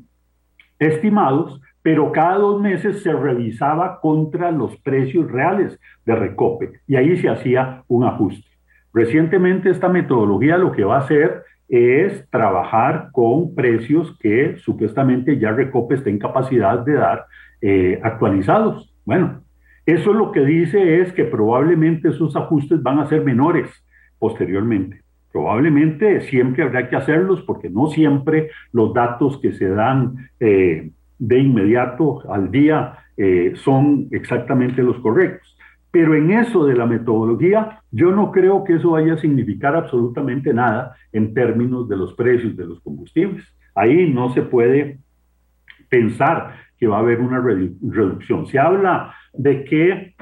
[0.78, 7.16] estimados, pero cada dos meses se revisaba contra los precios reales de Recope y ahí
[7.16, 8.48] se hacía un ajuste.
[8.92, 15.52] Recientemente esta metodología lo que va a hacer es trabajar con precios que supuestamente ya
[15.52, 17.26] Recope está en capacidad de dar
[17.60, 18.94] eh, actualizados.
[19.04, 19.42] Bueno,
[19.87, 23.68] eso lo que dice es que probablemente esos ajustes van a ser menores
[24.18, 25.03] posteriormente.
[25.35, 31.38] Probablemente siempre habrá que hacerlos porque no siempre los datos que se dan eh, de
[31.40, 35.59] inmediato al día eh, son exactamente los correctos.
[35.90, 40.55] Pero en eso de la metodología, yo no creo que eso vaya a significar absolutamente
[40.55, 43.44] nada en términos de los precios de los combustibles.
[43.75, 45.01] Ahí no se puede
[45.88, 48.47] pensar que va a haber una reducción.
[48.47, 50.14] Se habla de que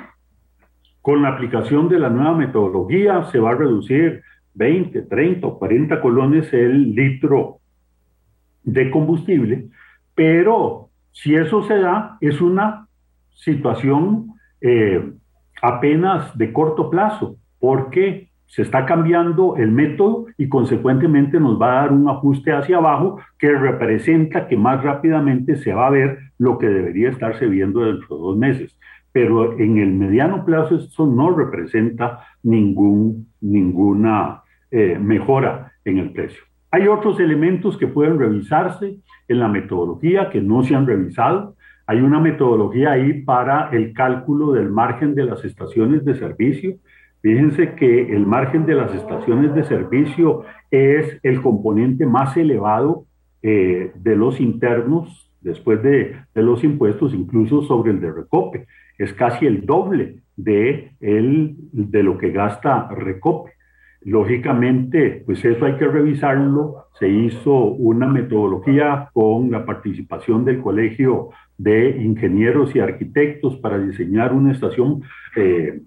[1.03, 4.23] con la aplicación de la nueva metodología se va a reducir
[4.55, 7.59] 20, 30 o 40 colones el litro
[8.63, 9.67] de combustible,
[10.15, 12.87] pero si eso se da, es una
[13.31, 15.13] situación eh,
[15.61, 21.83] apenas de corto plazo, porque se está cambiando el método y consecuentemente nos va a
[21.83, 26.59] dar un ajuste hacia abajo que representa que más rápidamente se va a ver lo
[26.59, 28.79] que debería estarse viendo dentro de dos meses.
[29.11, 34.42] Pero en el mediano plazo eso no representa ningún, ninguna
[34.75, 36.43] eh, mejora en el precio.
[36.71, 38.97] Hay otros elementos que pueden revisarse
[39.29, 41.55] en la metodología que no se han revisado.
[41.87, 46.77] Hay una metodología ahí para el cálculo del margen de las estaciones de servicio.
[47.21, 53.05] Fíjense que el margen de las estaciones de servicio es el componente más elevado
[53.43, 58.67] eh, de los internos después de, de, los impuestos, incluso sobre el de Recope.
[58.97, 63.53] Es casi el doble de, el, de lo que gasta Recope.
[64.05, 66.87] Lógicamente, pues eso hay que revisarlo.
[66.99, 74.33] Se hizo una metodología con la participación del Colegio de Ingenieros y Arquitectos para diseñar
[74.33, 75.03] una estación
[75.37, 75.81] eh,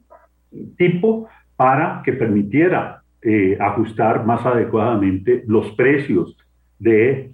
[0.77, 6.37] tipo para que permitiera eh, ajustar más adecuadamente los precios
[6.79, 7.31] de,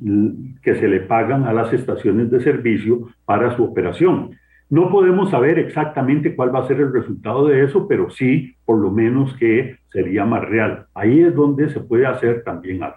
[0.61, 4.31] que se le pagan a las estaciones de servicio para su operación.
[4.71, 8.79] No podemos saber exactamente cuál va a ser el resultado de eso, pero sí, por
[8.79, 10.85] lo menos que sería más real.
[10.93, 12.95] Ahí es donde se puede hacer también algo.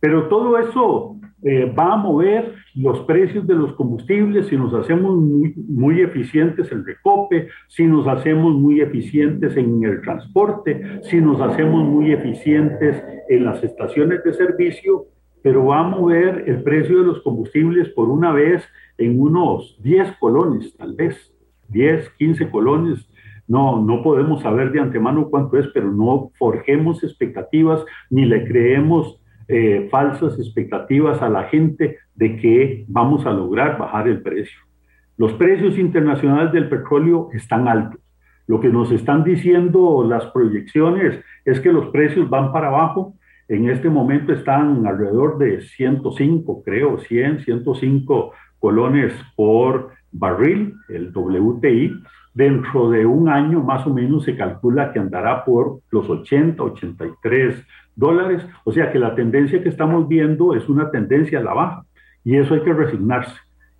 [0.00, 5.14] Pero todo eso eh, va a mover los precios de los combustibles si nos hacemos
[5.14, 11.42] muy, muy, eficientes en recope, si nos hacemos muy eficientes en el transporte, si nos
[11.42, 15.04] hacemos muy eficientes en las estaciones de servicio,
[15.42, 18.64] pero va a mover el precio de los combustibles por una vez
[19.04, 21.34] en unos 10 colones, tal vez,
[21.68, 23.08] 10, 15 colones.
[23.48, 29.20] No, no podemos saber de antemano cuánto es, pero no forjemos expectativas ni le creemos
[29.48, 34.58] eh, falsas expectativas a la gente de que vamos a lograr bajar el precio.
[35.16, 38.00] Los precios internacionales del petróleo están altos.
[38.46, 43.14] Lo que nos están diciendo las proyecciones es que los precios van para abajo
[43.48, 48.32] en este momento están alrededor de 105, creo, 100, 105
[48.62, 52.00] colones por barril, el WTI.
[52.32, 57.56] Dentro de un año más o menos se calcula que andará por los 80, 83
[57.96, 58.46] dólares.
[58.64, 61.84] O sea que la tendencia que estamos viendo es una tendencia a la baja
[62.24, 63.34] y eso hay que resignarse.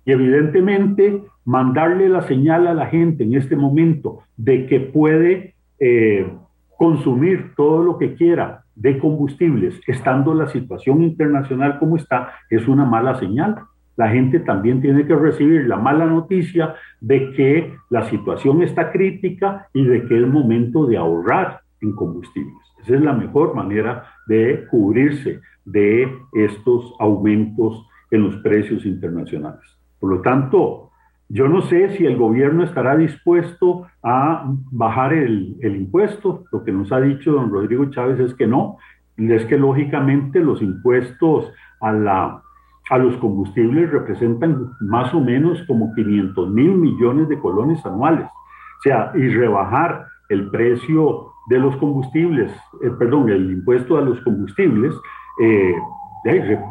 [0.05, 6.29] Y evidentemente mandarle la señal a la gente en este momento de que puede eh,
[6.77, 12.83] consumir todo lo que quiera de combustibles, estando la situación internacional como está, es una
[12.83, 13.55] mala señal.
[13.95, 19.67] La gente también tiene que recibir la mala noticia de que la situación está crítica
[19.73, 22.57] y de que es momento de ahorrar en combustibles.
[22.81, 29.77] Esa es la mejor manera de cubrirse de estos aumentos en los precios internacionales.
[29.99, 30.91] Por lo tanto,
[31.29, 36.45] yo no sé si el gobierno estará dispuesto a bajar el, impuesto.
[36.51, 38.77] Lo que nos ha dicho don Rodrigo Chávez es que no.
[39.17, 42.42] Es que lógicamente los impuestos a, la,
[42.89, 48.25] a los combustibles representan más o menos como 500 mil millones de colones anuales.
[48.25, 54.19] O sea, y rebajar el precio de los combustibles, eh, perdón, el impuesto a los
[54.21, 54.93] combustibles,
[55.41, 55.75] eh,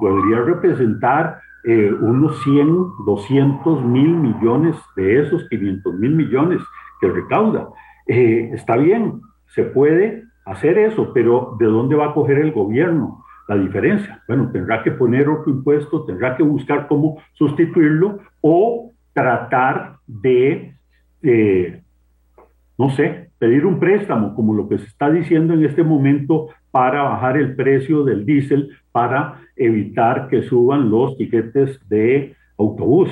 [0.00, 6.60] podría representar eh, unos 100, 200 mil millones de esos 500 mil millones
[7.00, 7.68] que recauda.
[8.06, 13.24] Eh, está bien, se puede hacer eso, pero ¿de dónde va a coger el gobierno
[13.54, 14.22] la diferencia?
[14.26, 20.74] Bueno, tendrá que poner otro impuesto, tendrá que buscar cómo sustituirlo o tratar de,
[21.22, 21.82] eh,
[22.78, 27.02] no sé, pedir un préstamo, como lo que se está diciendo en este momento, para
[27.02, 33.10] bajar el precio del diésel, para evitar que suban los tiquetes de autobús.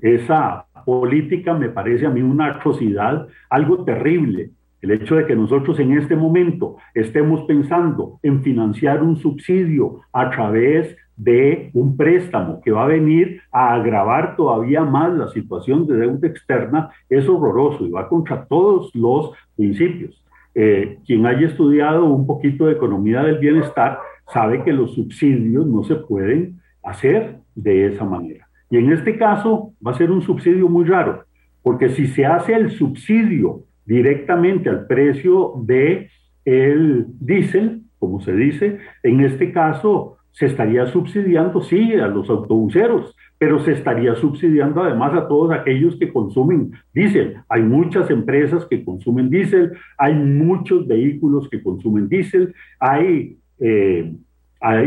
[0.00, 4.50] Esa política me parece a mí una atrocidad, algo terrible.
[4.84, 10.28] El hecho de que nosotros en este momento estemos pensando en financiar un subsidio a
[10.28, 15.96] través de un préstamo que va a venir a agravar todavía más la situación de
[15.96, 20.22] deuda externa es horroroso y va contra todos los principios.
[20.54, 24.00] Eh, quien haya estudiado un poquito de economía del bienestar
[24.34, 28.50] sabe que los subsidios no se pueden hacer de esa manera.
[28.68, 31.24] Y en este caso va a ser un subsidio muy raro,
[31.62, 36.08] porque si se hace el subsidio directamente al precio de
[36.44, 43.14] el diésel, como se dice, en este caso se estaría subsidiando, sí, a los autobuseros,
[43.38, 47.36] pero se estaría subsidiando además a todos aquellos que consumen diésel.
[47.48, 54.12] Hay muchas empresas que consumen diésel, hay muchos vehículos que consumen diésel, hay eh,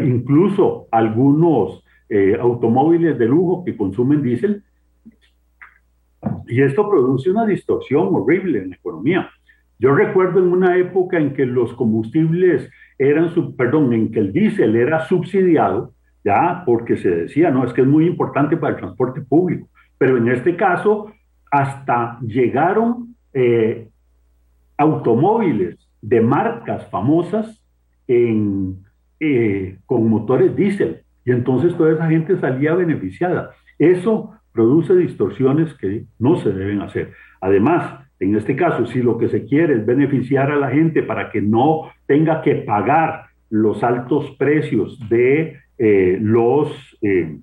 [0.06, 4.64] incluso algunos eh, automóviles de lujo que consumen diésel.
[6.48, 9.30] Y esto produce una distorsión horrible en la economía.
[9.80, 14.76] Yo recuerdo en una época en que los combustibles eran, perdón, en que el diésel
[14.76, 15.93] era subsidiado,
[16.24, 19.70] ya, porque se decía, no, es que es muy importante para el transporte público.
[19.98, 21.12] Pero en este caso,
[21.52, 23.88] hasta llegaron eh,
[24.78, 27.62] automóviles de marcas famosas
[28.08, 28.84] en,
[29.20, 31.04] eh, con motores diésel.
[31.24, 33.52] Y entonces toda esa gente salía beneficiada.
[33.78, 37.12] Eso produce distorsiones que no se deben hacer.
[37.41, 41.30] Además, en este caso, si lo que se quiere es beneficiar a la gente para
[41.30, 46.72] que no tenga que pagar los altos precios de eh, los
[47.03, 47.38] eh,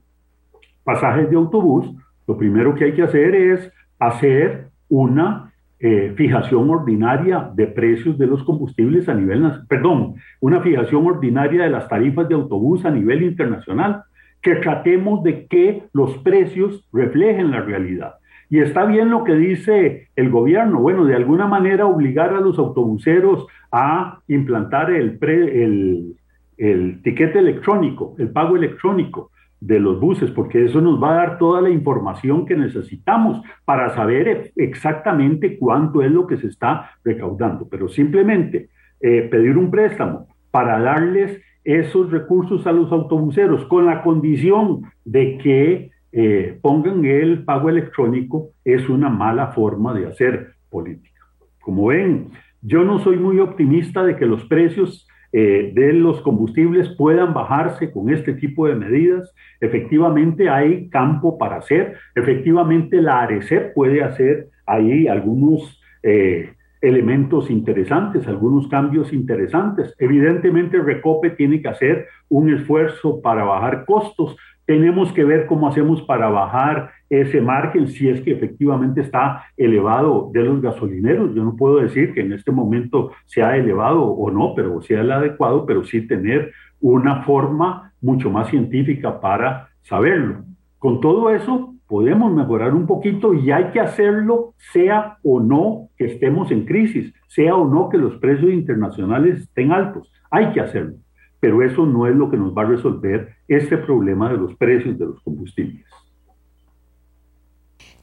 [0.83, 1.95] pasajes de autobús,
[2.27, 8.27] lo primero que hay que hacer es hacer una eh, fijación ordinaria de precios de
[8.27, 13.23] los combustibles a nivel, perdón, una fijación ordinaria de las tarifas de autobús a nivel
[13.23, 14.03] internacional,
[14.45, 18.16] que tratemos de que los precios reflejen la realidad.
[18.51, 22.59] Y está bien lo que dice el gobierno, bueno, de alguna manera obligar a los
[22.59, 26.14] autobuseros a implantar el, el,
[26.59, 29.30] el tiquete electrónico, el pago electrónico
[29.61, 33.95] de los buses, porque eso nos va a dar toda la información que necesitamos para
[33.95, 37.66] saber exactamente cuánto es lo que se está recaudando.
[37.66, 38.68] Pero simplemente
[39.01, 45.39] eh, pedir un préstamo para darles esos recursos a los autobuseros con la condición de
[45.39, 51.21] que eh, pongan el pago electrónico es una mala forma de hacer política.
[51.61, 52.29] Como ven,
[52.62, 57.91] yo no soy muy optimista de que los precios eh, de los combustibles puedan bajarse
[57.91, 59.35] con este tipo de medidas.
[59.61, 66.53] Efectivamente hay campo para hacer, efectivamente la ARECEP puede hacer ahí algunos eh,
[66.87, 69.95] elementos interesantes, algunos cambios interesantes.
[69.99, 76.03] Evidentemente Recope tiene que hacer un esfuerzo para bajar costos, tenemos que ver cómo hacemos
[76.03, 81.35] para bajar ese margen, si es que efectivamente está elevado de los gasolineros.
[81.35, 85.12] Yo no puedo decir que en este momento sea elevado o no, pero sea el
[85.12, 90.45] adecuado, pero sí tener una forma mucho más científica para saberlo.
[90.78, 96.07] Con todo eso, podemos mejorar un poquito y hay que hacerlo, sea o no que
[96.07, 100.11] estemos en crisis, sea o no que los precios internacionales estén altos.
[100.28, 100.97] Hay que hacerlo
[101.45, 104.99] pero eso no es lo que nos va a resolver este problema de los precios
[104.99, 105.84] de los combustibles.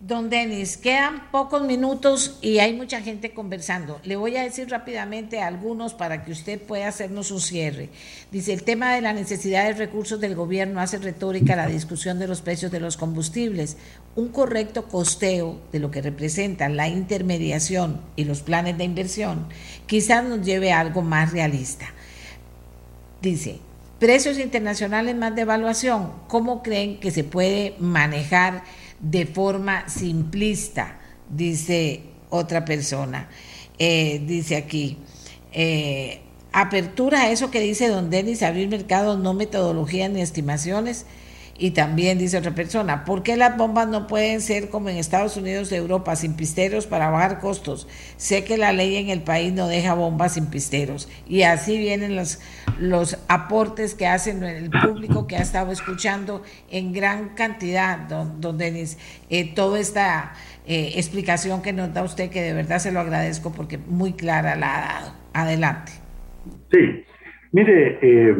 [0.01, 4.01] Don Denis, quedan pocos minutos y hay mucha gente conversando.
[4.03, 7.89] Le voy a decir rápidamente a algunos para que usted pueda hacernos un cierre.
[8.31, 12.27] Dice, el tema de la necesidad de recursos del gobierno hace retórica la discusión de
[12.27, 13.77] los precios de los combustibles.
[14.15, 19.49] Un correcto costeo de lo que representa la intermediación y los planes de inversión
[19.85, 21.85] quizás nos lleve a algo más realista.
[23.21, 23.59] Dice,
[23.99, 28.63] precios internacionales más devaluación, ¿cómo creen que se puede manejar
[29.01, 30.99] de forma simplista?
[31.29, 33.29] Dice otra persona.
[33.77, 34.97] Eh, dice aquí,
[35.53, 36.21] eh,
[36.51, 41.05] apertura a eso que dice don Denis, abrir mercados, no metodologías ni estimaciones.
[41.57, 45.37] Y también dice otra persona, ¿por qué las bombas no pueden ser como en Estados
[45.37, 47.87] Unidos de Europa, sin pisteros para bajar costos?
[48.17, 51.07] Sé que la ley en el país no deja bombas sin pisteros.
[51.27, 52.39] Y así vienen los,
[52.79, 56.41] los aportes que hacen el público que ha estado escuchando
[56.71, 58.97] en gran cantidad, don, don Denis,
[59.29, 60.33] eh, toda esta
[60.65, 64.55] eh, explicación que nos da usted, que de verdad se lo agradezco porque muy clara
[64.55, 65.13] la ha dado.
[65.33, 65.91] Adelante.
[66.71, 67.03] Sí,
[67.51, 68.35] mire, eh,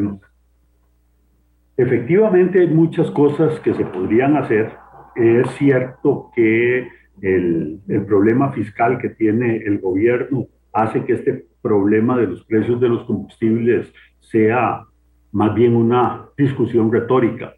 [1.82, 4.70] Efectivamente, hay muchas cosas que se podrían hacer.
[5.16, 6.86] Es cierto que
[7.20, 12.88] el, problema fiscal que tiene el gobierno hace que este problema de los precios de
[12.88, 14.84] los combustibles sea
[15.32, 17.52] más bien una discusión retórica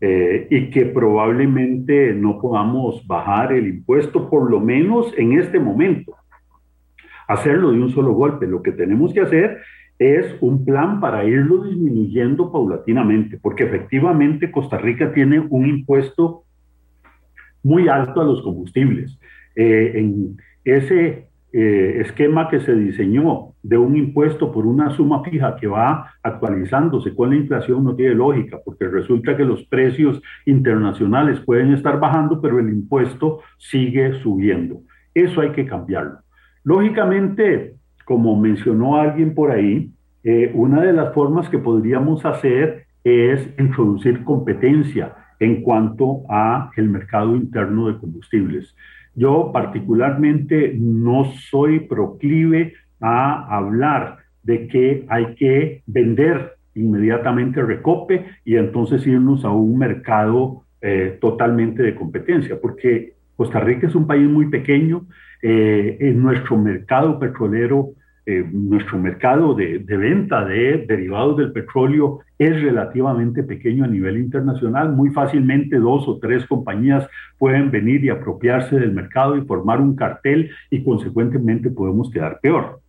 [0.00, 6.14] eh, y que probablemente no podamos bajar el impuesto, por lo menos en este momento.
[7.28, 8.46] Hacerlo de un solo golpe.
[8.46, 9.58] Lo que tenemos que hacer
[9.98, 16.44] es un plan para irlo disminuyendo paulatinamente, porque efectivamente Costa Rica tiene un impuesto
[17.62, 19.18] muy alto a los combustibles.
[19.54, 25.56] Eh, en ese eh, esquema que se diseñó de un impuesto por una suma fija
[25.56, 31.40] que va actualizándose con la inflación no tiene lógica, porque resulta que los precios internacionales
[31.40, 34.82] pueden estar bajando, pero el impuesto sigue subiendo.
[35.14, 36.18] Eso hay que cambiarlo.
[36.62, 37.76] Lógicamente,
[38.06, 39.90] como mencionó alguien por ahí,
[40.22, 46.88] eh, una de las formas que podríamos hacer es introducir competencia en cuanto a el
[46.88, 48.76] mercado interno de combustibles.
[49.16, 58.54] Yo particularmente no soy proclive a hablar de que hay que vender inmediatamente recope y
[58.54, 64.28] entonces irnos a un mercado eh, totalmente de competencia, porque Costa Rica es un país
[64.28, 65.06] muy pequeño,
[65.48, 67.90] eh, en nuestro mercado petrolero,
[68.26, 74.92] eh, nuestro mercado de, venta de derivados del petróleo es relativamente pequeño a nivel internacional.
[74.92, 79.94] Muy fácilmente dos o tres compañías pueden venir y apropiarse del mercado y formar un
[79.94, 82.80] cartel y consecuentemente podemos quedar peor.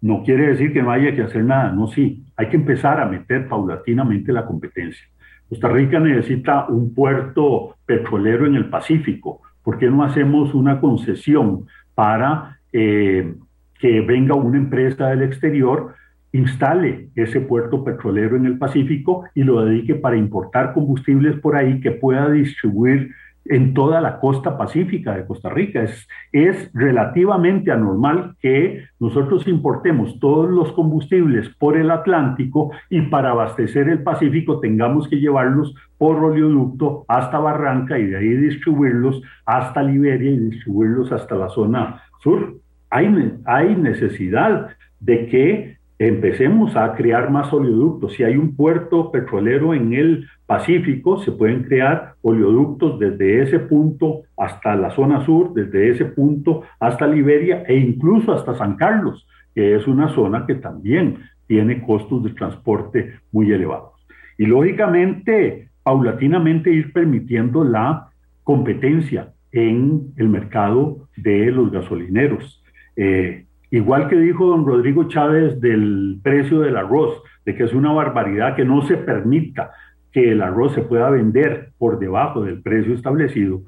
[0.00, 3.08] No quiere decir que no haya que hacer nada, no, sí, hay que empezar a
[3.08, 5.04] meter paulatinamente la competencia.
[5.48, 9.40] Costa Rica necesita un puerto petrolero en el Pacífico.
[9.64, 13.34] ¿Por qué no hacemos una concesión para eh,
[13.78, 15.94] que venga una empresa del exterior,
[16.32, 21.80] instale ese puerto petrolero en el Pacífico y lo dedique para importar combustibles por ahí
[21.80, 23.10] que pueda distribuir
[23.46, 25.82] en toda la costa pacífica de Costa Rica.
[25.82, 33.30] Es, es relativamente anormal que nosotros importemos todos los combustibles por el Atlántico y para
[33.30, 39.82] abastecer el Pacífico tengamos que llevarlos por oleoducto hasta Barranca y de ahí distribuirlos hasta
[39.82, 42.56] Liberia y distribuirlos hasta la zona sur.
[42.90, 44.68] Hay, hay necesidad
[45.00, 45.78] de que
[46.08, 48.14] empecemos a crear más oleoductos.
[48.14, 54.22] Si hay un puerto petrolero en el Pacífico, se pueden crear oleoductos desde ese punto
[54.36, 59.74] hasta la zona sur, desde ese punto hasta Liberia e incluso hasta San Carlos, que
[59.74, 63.92] es una zona que también tiene costos de transporte muy elevados.
[64.36, 68.08] Y lógicamente, paulatinamente ir permitiendo la
[68.42, 72.62] competencia en el mercado de los gasolineros.
[72.96, 77.90] Eh, Igual que dijo don Rodrigo Chávez del precio del arroz, de que es una
[77.90, 79.72] barbaridad que no se permita
[80.12, 83.62] que el arroz se pueda vender por debajo del precio establecido,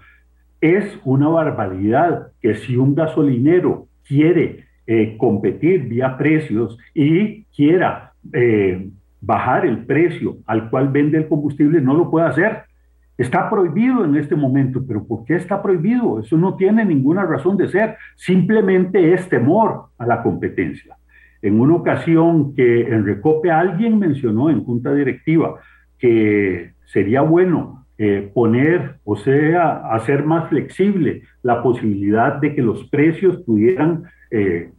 [0.61, 8.89] es una barbaridad que si un gasolinero quiere eh, competir vía precios y quiera eh,
[9.21, 12.63] bajar el precio al cual vende el combustible, no lo puede hacer
[13.19, 16.21] Está prohibido en este momento, pero ¿por qué está prohibido?
[16.21, 20.97] Eso no tiene ninguna razón de ser, simplemente es temor a la competencia.
[21.41, 25.55] En una ocasión que en Recope alguien mencionó en junta directiva
[25.99, 32.85] que sería bueno eh, poner, o sea, hacer más flexible la posibilidad de que los
[32.91, 34.71] precios pudieran eh,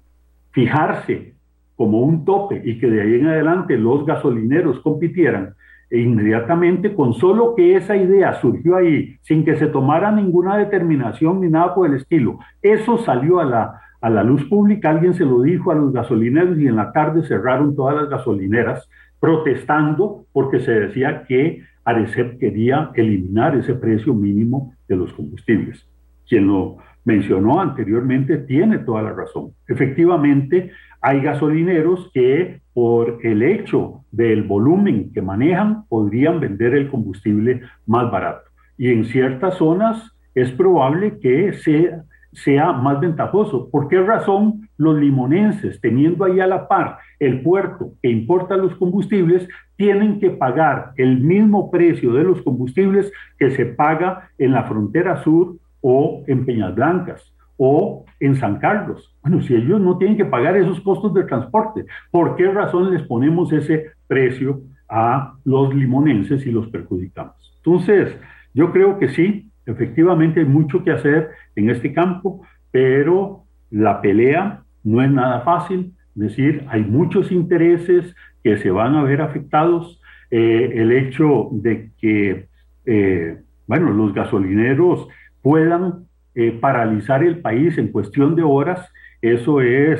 [0.51, 1.33] fijarse
[1.75, 5.55] como un tope y que de ahí en adelante los gasolineros compitieran,
[5.89, 11.41] e inmediatamente, con solo que esa idea surgió ahí, sin que se tomara ninguna determinación
[11.41, 15.25] ni nada por el estilo, eso salió a la, a la luz pública, alguien se
[15.25, 20.59] lo dijo a los gasolineros y en la tarde cerraron todas las gasolineras protestando porque
[20.59, 25.87] se decía que Arecep quería eliminar ese precio mínimo de los combustibles.
[26.27, 29.53] Quien lo mencionó anteriormente tiene toda la razón.
[29.65, 30.71] Efectivamente,
[31.01, 38.11] hay gasolineros que por el hecho del volumen que manejan podrían vender el combustible más
[38.11, 38.49] barato.
[38.77, 43.69] Y en ciertas zonas es probable que sea, más ventajoso.
[43.71, 48.75] ¿Por qué razón los limonenses, teniendo ahí a la par el puerto que importa los
[48.75, 54.65] combustibles, tienen que pagar el mismo precio de los combustibles que se paga en la
[54.65, 57.33] frontera sur o en Peñas Blancas?
[57.57, 59.15] O en San Carlos.
[59.21, 63.03] Bueno, si ellos no tienen que pagar esos costos de transporte, ¿por qué razón les
[63.03, 67.35] ponemos ese precio a los limonenses y los perjudicamos?
[67.57, 68.15] Entonces,
[68.53, 72.41] yo creo que sí, efectivamente hay mucho que hacer en este campo,
[72.71, 78.95] pero la pelea no es nada fácil, es decir, hay muchos intereses que se van
[78.95, 80.01] a ver afectados.
[80.31, 82.47] Eh, el hecho de que,
[82.85, 83.37] eh,
[83.67, 85.07] bueno, los gasolineros
[85.41, 86.06] puedan
[86.39, 89.99] eh, paralizar el país en cuestión de horas, eso es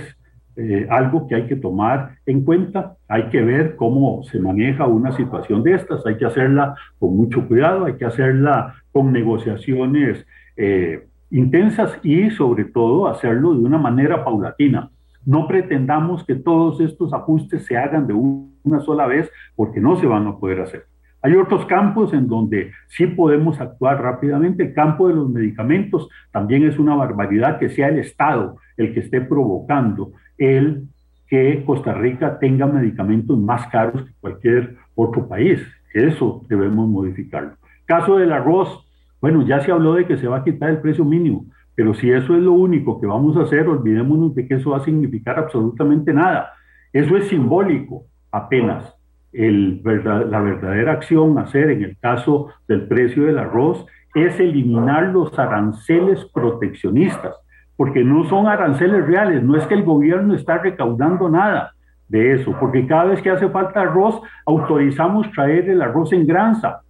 [0.55, 2.95] eh, algo que hay que tomar en cuenta.
[3.07, 7.47] Hay que ver cómo se maneja una situación de estas, hay que hacerla con mucho
[7.47, 10.27] cuidado, hay que hacerla con negociaciones
[10.57, 14.91] eh, intensas y sobre todo hacerlo de una manera paulatina.
[15.25, 20.05] No pretendamos que todos estos ajustes se hagan de una sola vez porque no se
[20.05, 20.85] van a poder hacer.
[21.21, 24.63] Hay otros campos en donde sí podemos actuar rápidamente.
[24.63, 28.99] El campo de los medicamentos también es una barbaridad que sea el Estado el que
[28.99, 30.83] esté provocando el
[31.27, 35.59] que Costa Rica tenga medicamentos más caros que cualquier otro país.
[35.93, 37.53] Eso debemos modificarlo.
[37.85, 38.85] Caso del arroz,
[39.19, 41.45] bueno, ya se habló de que se va a quitar el precio mínimo,
[41.75, 44.77] pero si eso es lo único que vamos a hacer, olvidémonos de que eso va
[44.77, 46.51] a significar absolutamente nada.
[46.93, 48.96] Eso es simbólico apenas
[49.37, 53.85] la verdadera acción a hacer en el caso del precio del arroz
[54.15, 57.35] es eliminar los aranceles proteccionistas,
[57.75, 61.73] porque no son aranceles reales, no es que el gobierno está recaudando nada
[62.07, 66.81] de eso, porque cada vez que hace falta arroz, autorizamos traer el arroz en granza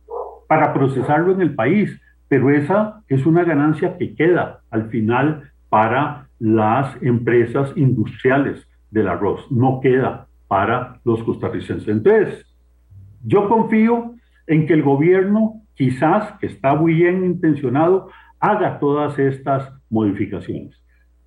[0.48, 6.28] para procesarlo en el país, pero esa es una ganancia que queda al final para
[6.39, 11.88] las empresas industriales del arroz, no queda para los costarricenses.
[11.88, 12.45] Entonces,
[13.24, 14.16] yo confío
[14.48, 20.82] en que el gobierno, quizás, que está muy bien intencionado, haga todas estas modificaciones.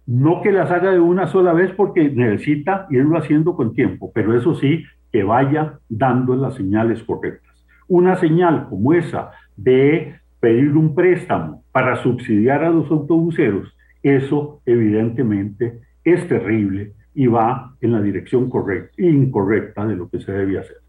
[0.06, 4.36] No que las haga de una sola vez porque necesita irlo haciendo con tiempo, pero
[4.36, 7.64] eso sí, que vaya dando las señales correctas.
[7.88, 15.80] Una señal como esa de pedir un préstamo para subsidiar a los autobuseros, eso evidentemente
[16.04, 20.80] es terrible y va en la dirección correcta, incorrecta de lo que se debe hacer.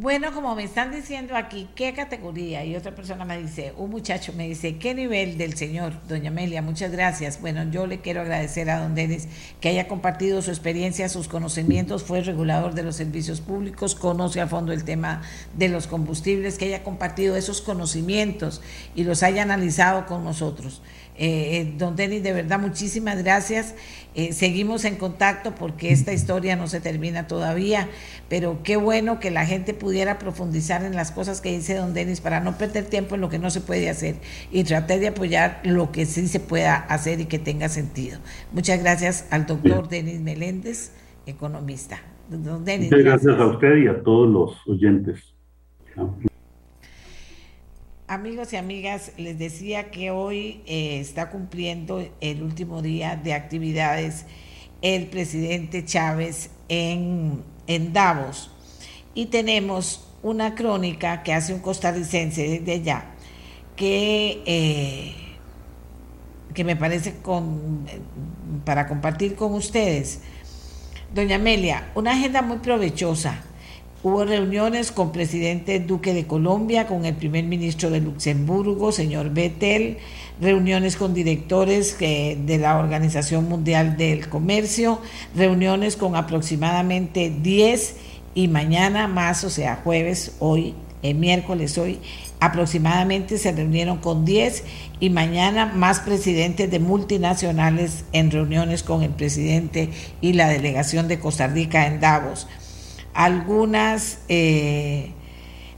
[0.00, 2.64] Bueno, como me están diciendo aquí, ¿qué categoría?
[2.64, 5.92] Y otra persona me dice, un muchacho me dice, ¿qué nivel del señor?
[6.06, 7.40] Doña Amelia, muchas gracias.
[7.40, 9.26] Bueno, yo le quiero agradecer a don Denis
[9.60, 14.46] que haya compartido su experiencia, sus conocimientos, fue regulador de los servicios públicos, conoce a
[14.46, 15.22] fondo el tema
[15.56, 18.62] de los combustibles, que haya compartido esos conocimientos
[18.94, 20.80] y los haya analizado con nosotros.
[21.18, 23.74] Eh, eh, don Denis, de verdad, muchísimas gracias.
[24.14, 27.88] Eh, seguimos en contacto porque esta historia no se termina todavía,
[28.28, 32.20] pero qué bueno que la gente pudiera profundizar en las cosas que dice don Denis
[32.20, 34.14] para no perder tiempo en lo que no se puede hacer
[34.52, 38.20] y tratar de apoyar lo que sí se pueda hacer y que tenga sentido.
[38.52, 40.92] Muchas gracias al doctor Denis Meléndez,
[41.26, 42.00] economista.
[42.28, 45.34] Don Denis, Muchas gracias a usted y a todos los oyentes.
[48.10, 54.24] Amigos y amigas, les decía que hoy eh, está cumpliendo el último día de actividades
[54.80, 58.50] el presidente Chávez en, en Davos
[59.14, 63.04] y tenemos una crónica que hace un costarricense desde allá
[63.76, 65.14] que, eh,
[66.54, 67.84] que me parece con,
[68.64, 70.22] para compartir con ustedes.
[71.14, 73.44] Doña Amelia, una agenda muy provechosa
[74.00, 79.98] Hubo reuniones con presidente Duque de Colombia, con el primer ministro de Luxemburgo, señor Bettel,
[80.40, 85.00] reuniones con directores eh, de la Organización Mundial del Comercio,
[85.34, 87.96] reuniones con aproximadamente 10
[88.36, 91.98] y mañana más, o sea, jueves, hoy, el miércoles hoy,
[92.38, 94.62] aproximadamente se reunieron con 10
[95.00, 99.90] y mañana más presidentes de multinacionales en reuniones con el presidente
[100.20, 102.46] y la delegación de Costa Rica en Davos
[103.18, 105.10] algunas, eh,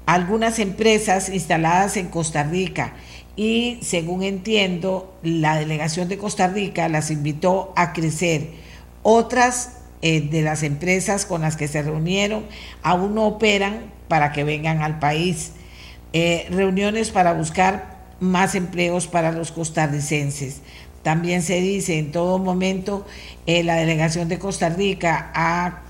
[0.04, 2.92] algunas empresas instaladas en Costa Rica
[3.34, 8.50] y según entiendo, la delegación de Costa Rica las invitó a crecer.
[9.02, 12.44] Otras eh, de las empresas con las que se reunieron
[12.82, 15.52] aún no operan para que vengan al país.
[16.12, 20.60] Eh, reuniones para buscar más empleos para los costarricenses.
[21.02, 23.06] También se dice en todo momento,
[23.46, 25.84] la delegación de Costa Rica ha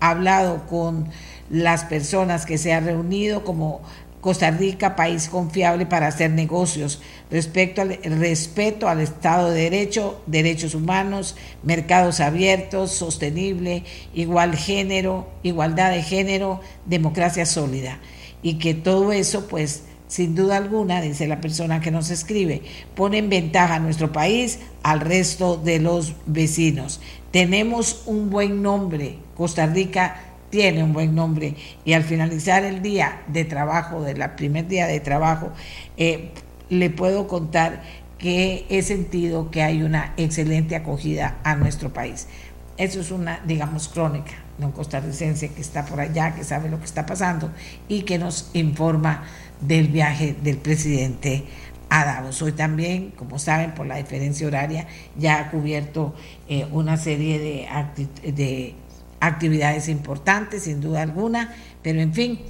[0.00, 1.08] hablado con
[1.50, 3.82] las personas que se han reunido como
[4.20, 10.74] Costa Rica, país confiable para hacer negocios, respecto al respeto al Estado de Derecho, derechos
[10.74, 13.84] humanos, mercados abiertos, sostenible,
[14.14, 18.00] igual género, igualdad de género, democracia sólida.
[18.42, 22.62] Y que todo eso, pues, sin duda alguna, dice la persona que nos escribe,
[22.94, 27.00] pone en ventaja a nuestro país al resto de los vecinos.
[27.30, 30.16] Tenemos un buen nombre, Costa Rica
[30.50, 35.00] tiene un buen nombre y al finalizar el día de trabajo, del primer día de
[35.00, 35.50] trabajo,
[35.96, 36.30] eh,
[36.70, 37.82] le puedo contar
[38.18, 42.28] que he sentido que hay una excelente acogida a nuestro país.
[42.76, 46.78] Eso es una, digamos, crónica de un costarricense que está por allá, que sabe lo
[46.78, 47.50] que está pasando
[47.88, 49.24] y que nos informa
[49.60, 51.44] del viaje del presidente
[51.88, 52.42] a Davos.
[52.42, 54.86] Hoy también, como saben, por la diferencia horaria,
[55.16, 56.14] ya ha cubierto
[56.48, 58.74] eh, una serie de, de
[59.20, 62.40] actividades importantes, sin duda alguna, pero en fin,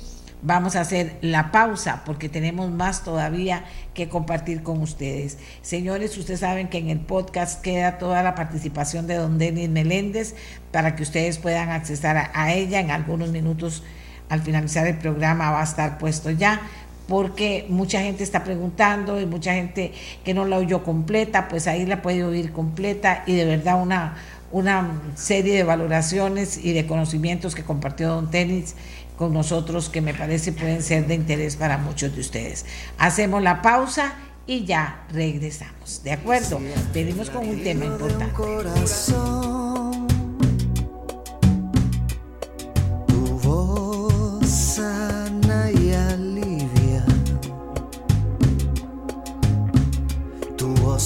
[0.42, 5.38] vamos a hacer la pausa porque tenemos más todavía que compartir con ustedes.
[5.62, 10.34] Señores, ustedes saben que en el podcast queda toda la participación de don Denis Meléndez
[10.72, 13.82] para que ustedes puedan accesar a ella en algunos minutos.
[14.28, 16.61] Al finalizar el programa va a estar puesto ya
[17.09, 19.92] porque mucha gente está preguntando y mucha gente
[20.24, 24.16] que no la oyó completa, pues ahí la puede oír completa y de verdad una,
[24.52, 28.74] una serie de valoraciones y de conocimientos que compartió Don Tenis
[29.16, 32.66] con nosotros que me parece pueden ser de interés para muchos de ustedes.
[32.98, 34.14] Hacemos la pausa
[34.46, 36.02] y ya regresamos.
[36.04, 36.61] ¿De acuerdo?
[36.92, 38.34] Venimos con un tema importante.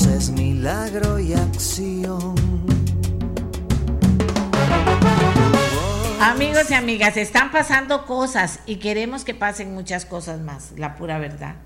[0.07, 2.35] Es milagro y acción.
[6.21, 11.19] Amigos y amigas, están pasando cosas y queremos que pasen muchas cosas más, la pura
[11.19, 11.57] verdad.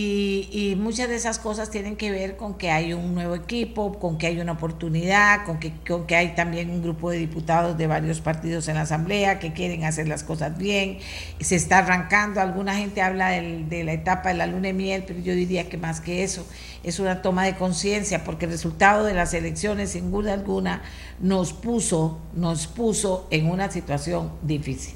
[0.00, 4.16] Y, muchas de esas cosas tienen que ver con que hay un nuevo equipo, con
[4.16, 7.88] que hay una oportunidad, con que, con que hay también un grupo de diputados de
[7.88, 10.98] varios partidos en la Asamblea que quieren hacer las cosas bien.
[11.40, 15.18] Se está arrancando, alguna gente habla de la etapa de la luna de miel, pero
[15.18, 16.46] yo diría que más que eso,
[16.84, 20.80] es una toma de conciencia, porque el resultado de las elecciones, sin duda alguna,
[21.18, 24.94] nos puso, nos puso en una situación difícil.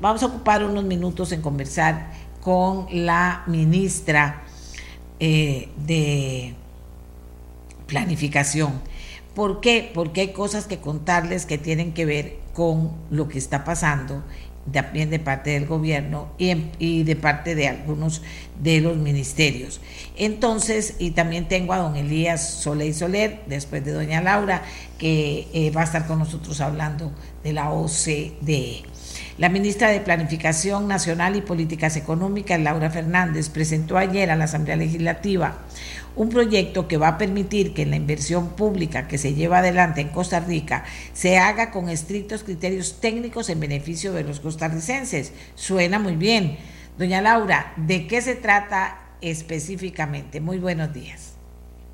[0.00, 4.43] Vamos a ocupar unos minutos en conversar con la ministra
[5.20, 6.54] eh, de
[7.86, 8.80] Planificación.
[9.34, 9.90] ¿Por qué?
[9.92, 14.22] Porque hay cosas que contarles que tienen que ver con lo que está pasando
[14.72, 18.22] también de parte del gobierno y, de parte de algunos
[18.62, 19.80] de los ministerios.
[20.16, 24.62] Entonces, y también tengo a don Elías Soleil Soler, después de doña Laura,
[24.98, 27.12] que eh, va a estar con nosotros hablando
[27.42, 28.84] de la OCDE.
[29.38, 34.76] La ministra de Planificación Nacional y Políticas Económicas, Laura Fernández, presentó ayer a la Asamblea
[34.76, 35.58] Legislativa
[36.16, 40.10] un proyecto que va a permitir que la inversión pública que se lleva adelante en
[40.10, 45.32] Costa Rica se haga con estrictos criterios técnicos en beneficio de los costarricenses.
[45.54, 46.58] Suena muy bien.
[46.98, 50.40] Doña Laura, ¿de qué se trata específicamente?
[50.40, 51.34] Muy buenos días.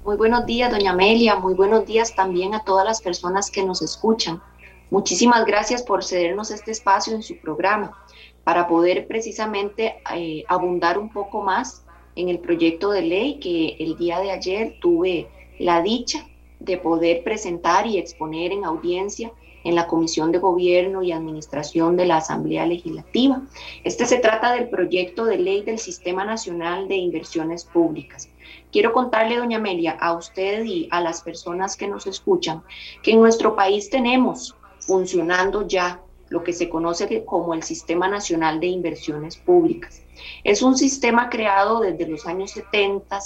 [0.04, 1.36] Muy buenos días, doña Amelia.
[1.36, 4.42] Muy buenos días también a todas las personas que nos escuchan.
[4.90, 7.96] Muchísimas gracias por cedernos este espacio en su programa
[8.42, 11.84] para poder precisamente eh, abundar un poco más
[12.16, 15.28] en el proyecto de ley que el día de ayer tuve
[15.60, 16.26] la dicha
[16.58, 19.32] de poder presentar y exponer en audiencia
[19.62, 23.42] en la Comisión de Gobierno y Administración de la Asamblea Legislativa.
[23.84, 28.28] Este se trata del proyecto de ley del Sistema Nacional de Inversiones Públicas.
[28.72, 32.62] Quiero contarle, doña Amelia, a usted y a las personas que nos escuchan,
[33.02, 38.60] que en nuestro país tenemos funcionando ya lo que se conoce como el Sistema Nacional
[38.60, 40.02] de Inversiones Públicas.
[40.44, 43.18] Es un sistema creado desde los años 70,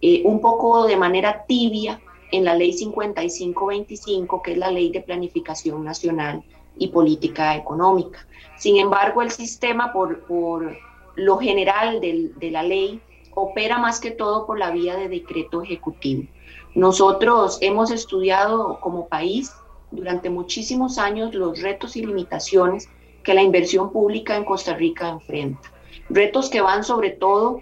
[0.00, 2.00] eh, un poco de manera tibia
[2.32, 6.42] en la Ley 5525, que es la Ley de Planificación Nacional
[6.76, 8.26] y Política Económica.
[8.56, 10.76] Sin embargo, el sistema, por, por
[11.14, 13.00] lo general de la ley,
[13.34, 16.24] opera más que todo por la vía de decreto ejecutivo.
[16.74, 19.52] Nosotros hemos estudiado como país
[19.90, 22.88] durante muchísimos años los retos y limitaciones
[23.22, 25.72] que la inversión pública en Costa Rica enfrenta.
[26.08, 27.60] Retos que van sobre todo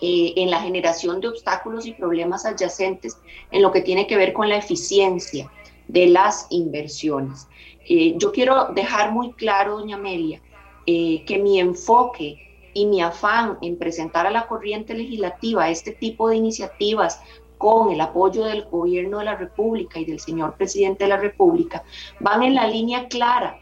[0.00, 3.18] eh, en la generación de obstáculos y problemas adyacentes
[3.50, 5.50] en lo que tiene que ver con la eficiencia
[5.88, 7.48] de las inversiones.
[7.88, 10.40] Eh, yo quiero dejar muy claro, doña Amelia,
[10.86, 12.38] eh, que mi enfoque
[12.74, 17.20] y mi afán en presentar a la corriente legislativa este tipo de iniciativas
[17.58, 21.82] con el apoyo del gobierno de la República y del señor presidente de la República,
[22.20, 23.60] van en la línea clara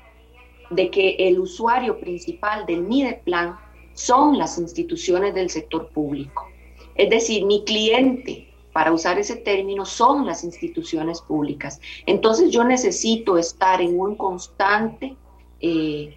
[0.70, 2.86] de que el usuario principal del
[3.24, 3.56] plan
[3.94, 6.46] son las instituciones del sector público.
[6.94, 11.80] Es decir, mi cliente, para usar ese término, son las instituciones públicas.
[12.04, 15.16] Entonces yo necesito estar en un constante...
[15.60, 16.16] Eh,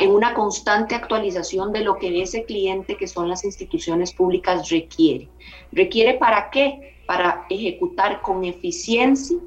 [0.00, 5.28] en una constante actualización de lo que ese cliente, que son las instituciones públicas, requiere.
[5.72, 6.91] ¿Requiere para qué?
[7.06, 9.38] Para ejecutar con eficiencia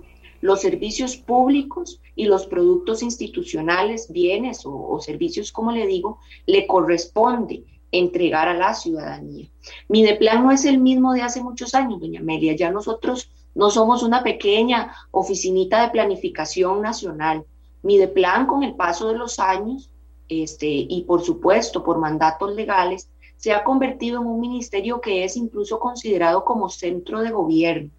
[0.41, 7.63] los servicios públicos y los productos institucionales, bienes o, servicios, como le digo, le corresponde
[7.91, 9.49] entregar a la ciudadanía.
[9.89, 12.55] Mideplan no es el mismo de hace muchos años, doña Amelia.
[12.55, 17.43] Ya nosotros no somos una pequeña oficinita de planificación nacional.
[17.81, 19.89] Mideplan, con el paso de los años,
[20.27, 25.37] este, y por supuesto por mandatos legales, se ha convertido en un ministerio que es
[25.37, 27.91] incluso considerado como centro de gobierno.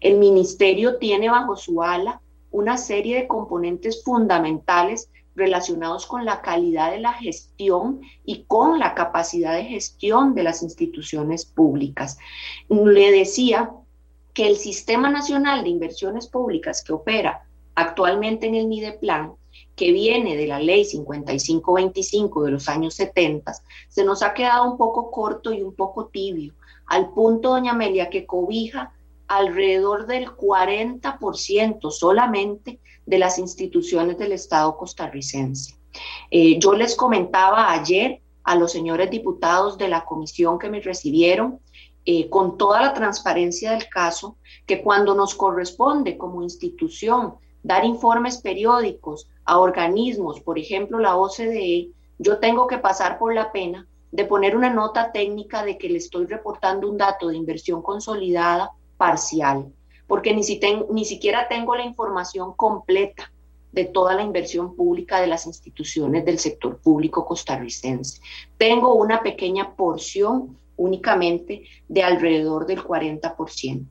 [0.00, 2.20] El ministerio tiene bajo su ala
[2.50, 8.94] una serie de componentes fundamentales relacionados con la calidad de la gestión y con la
[8.94, 12.18] capacidad de gestión de las instituciones públicas.
[12.68, 13.70] Le decía
[14.34, 19.32] que el Sistema Nacional de Inversiones Públicas que opera actualmente en el MIDEPLAN
[19.76, 23.54] que viene de la ley 5525 de los años 70,
[23.88, 26.54] se nos ha quedado un poco corto y un poco tibio,
[26.86, 28.92] al punto, doña Amelia, que cobija
[29.26, 35.74] alrededor del 40% solamente de las instituciones del Estado costarricense.
[36.30, 41.60] Eh, yo les comentaba ayer a los señores diputados de la comisión que me recibieron,
[42.04, 48.38] eh, con toda la transparencia del caso, que cuando nos corresponde como institución dar informes
[48.38, 54.24] periódicos a organismos, por ejemplo la OCDE, yo tengo que pasar por la pena de
[54.24, 59.72] poner una nota técnica de que le estoy reportando un dato de inversión consolidada parcial,
[60.06, 60.60] porque ni, si
[60.90, 63.32] ni siquiera tengo la información completa
[63.72, 68.20] de toda la inversión pública de las instituciones del sector público costarricense.
[68.58, 73.86] Tengo una pequeña porción únicamente de alrededor del 40%.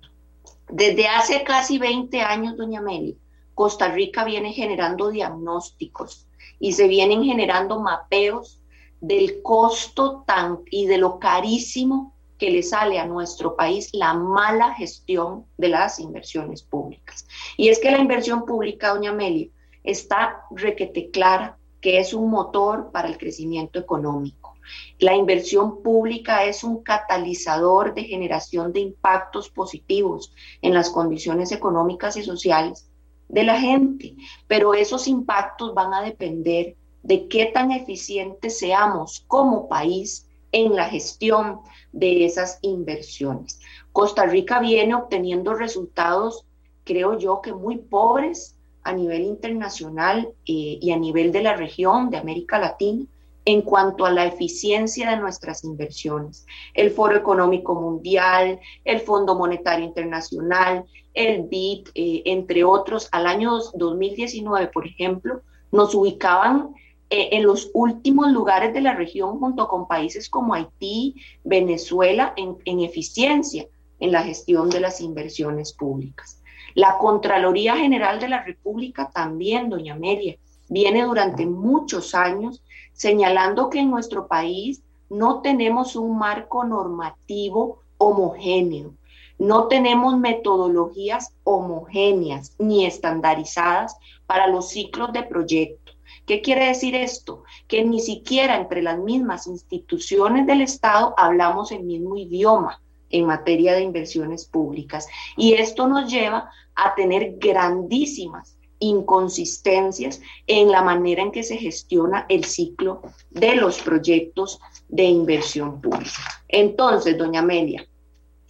[0.70, 3.18] Desde hace casi 20 años, doña Meli,
[3.62, 6.28] Costa Rica viene generando diagnósticos
[6.60, 8.60] y se vienen generando mapeos
[9.00, 14.74] del costo tan y de lo carísimo que le sale a nuestro país la mala
[14.74, 17.28] gestión de las inversiones públicas.
[17.56, 19.50] Y es que la inversión pública, doña Amelia,
[19.84, 24.56] está requete clara que es un motor para el crecimiento económico.
[24.98, 30.34] La inversión pública es un catalizador de generación de impactos positivos
[30.64, 32.88] en las condiciones económicas y sociales
[33.32, 34.16] de la gente,
[34.48, 40.90] pero esos impactos van a depender de qué tan eficientes seamos como país en la
[40.90, 41.62] gestión
[41.94, 43.60] de esas inversiones.
[43.94, 46.46] Costa Rica viene obteniendo resultados,
[46.84, 52.10] creo yo, que muy pobres a nivel internacional eh, y a nivel de la región
[52.10, 53.06] de América Latina
[53.46, 56.46] en cuanto a la eficiencia de nuestras inversiones.
[56.74, 63.58] El Foro Económico Mundial, el Fondo Monetario Internacional, el BID, eh, entre otros, al año
[63.74, 66.74] 2019, por ejemplo, nos ubicaban
[67.10, 72.58] eh, en los últimos lugares de la región junto con países como Haití, Venezuela, en,
[72.66, 73.66] en eficiencia
[74.00, 76.42] en la gestión de las inversiones públicas.
[76.74, 80.38] La Contraloría General de la República también, doña Amelia,
[80.70, 82.64] viene durante muchos años
[83.02, 88.94] señalando que en nuestro país no tenemos un marco normativo homogéneo,
[89.40, 93.98] no tenemos metodologías homogéneas ni estandarizadas
[94.28, 95.94] para los ciclos de proyecto.
[96.28, 97.44] ¿Qué quiere decir esto?
[97.68, 103.74] Que ni siquiera entre las mismas instituciones del Estado hablamos el mismo idioma en materia
[103.74, 105.08] de inversiones públicas.
[105.36, 112.26] Y esto nos lleva a tener grandísimas inconsistencias en la manera en que se gestiona
[112.28, 114.60] el ciclo de los proyectos
[114.90, 116.44] de inversión pública.
[116.50, 117.88] Entonces, doña Amelia,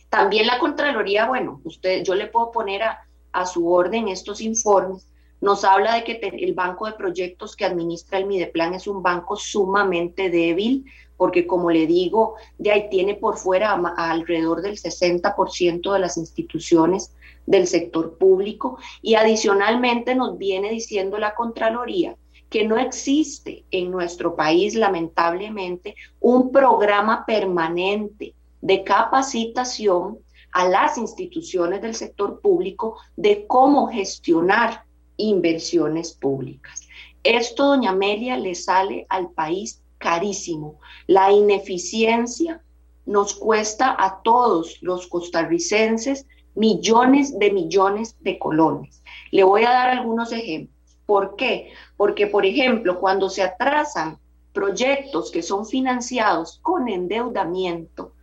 [0.09, 2.99] también la Contraloría, bueno, usted, yo le puedo poner a,
[3.32, 5.07] a su orden estos informes,
[5.41, 9.36] nos habla de que el banco de proyectos que administra el Mideplan es un banco
[9.36, 10.86] sumamente débil,
[11.17, 17.11] porque como le digo, de ahí tiene por fuera alrededor del 60% de las instituciones
[17.46, 22.16] del sector público y adicionalmente nos viene diciendo la Contraloría
[22.50, 30.20] que no existe en nuestro país, lamentablemente, un programa permanente de capacitación
[30.52, 34.84] a las instituciones del sector público de cómo gestionar
[35.16, 36.88] inversiones públicas.
[37.24, 40.80] Esto, doña Amelia, le sale al país carísimo.
[41.08, 42.62] La ineficiencia
[43.06, 46.26] nos cuesta a todos los costarricenses
[46.56, 49.02] millones de millones de colones.
[49.32, 50.97] Le voy a dar algunos ejemplos.
[51.06, 51.72] ¿Por qué?
[51.97, 54.18] Porque, por ejemplo, cuando se atrasan
[54.54, 58.14] proyectos que son financiados con endeudamiento,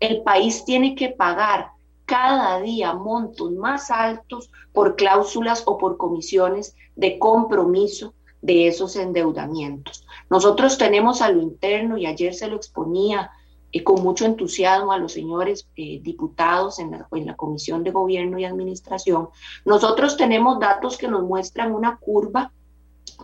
[0.00, 1.70] el país tiene que pagar
[2.04, 10.06] cada día montos más altos por cláusulas o por comisiones de compromiso de esos endeudamientos.
[10.30, 13.30] Nosotros tenemos a lo interno, y ayer se lo exponía
[13.70, 18.44] y con mucho entusiasmo a los señores eh, diputados en la, Comisión de Gobierno y
[18.44, 19.28] Administración,
[19.64, 22.52] nosotros tenemos datos que nos muestran una curva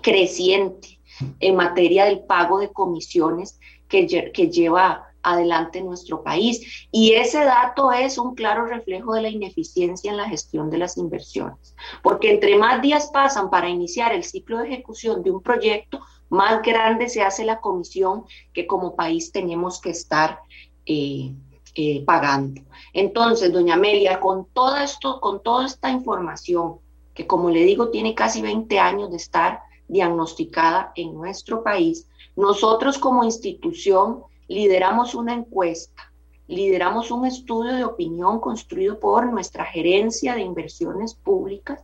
[0.02, 0.98] creciente
[1.40, 6.86] en materia del pago de comisiones que lleva adelante nuestro país.
[6.92, 10.96] Y ese dato es un claro reflejo de la ineficiencia en la gestión de las
[10.96, 16.00] inversiones, porque entre más días pasan para iniciar el ciclo de ejecución de un proyecto,
[16.34, 20.40] más grande se hace la comisión que como país tenemos que estar
[20.84, 21.32] eh,
[21.76, 22.60] eh, pagando.
[22.92, 24.46] Entonces, doña Amelia, con
[24.82, 26.78] esto, con toda esta información,
[27.14, 32.98] que como le digo, tiene casi 20 años de estar diagnosticada en nuestro país, nosotros
[32.98, 36.12] como institución lideramos una encuesta,
[36.48, 41.80] lideramos un estudio de opinión construido por nuestra gerencia de inversiones públicas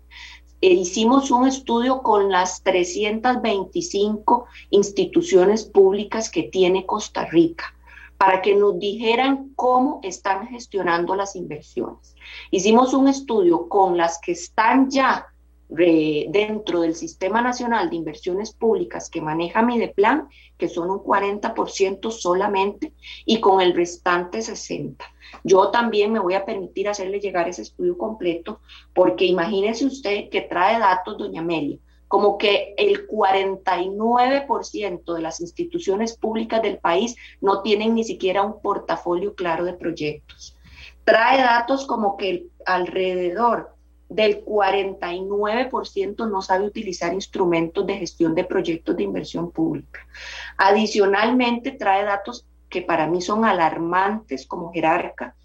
[0.60, 7.74] e hicimos un estudio con las 325 instituciones públicas que tiene Costa Rica
[8.18, 12.14] para que nos dijeran cómo están gestionando las inversiones.
[12.50, 15.26] Hicimos un estudio con las que están ya
[15.70, 22.92] dentro del Sistema Nacional de Inversiones Públicas que maneja Mideplan, que son un 40% solamente,
[23.24, 24.96] y con el restante 60%.
[25.44, 28.60] Yo también me voy a permitir hacerle llegar ese estudio completo,
[28.94, 31.78] porque imagínese usted que trae datos, doña Amelia,
[32.08, 38.60] como que el 49% de las instituciones públicas del país no tienen ni siquiera un
[38.60, 40.56] portafolio claro de proyectos.
[41.04, 43.76] Trae datos como que alrededor
[44.08, 50.00] del 49% no sabe utilizar instrumentos de gestión de proyectos de inversión pública.
[50.58, 55.36] Adicionalmente, trae datos que para mí son alarmantes como jerarca,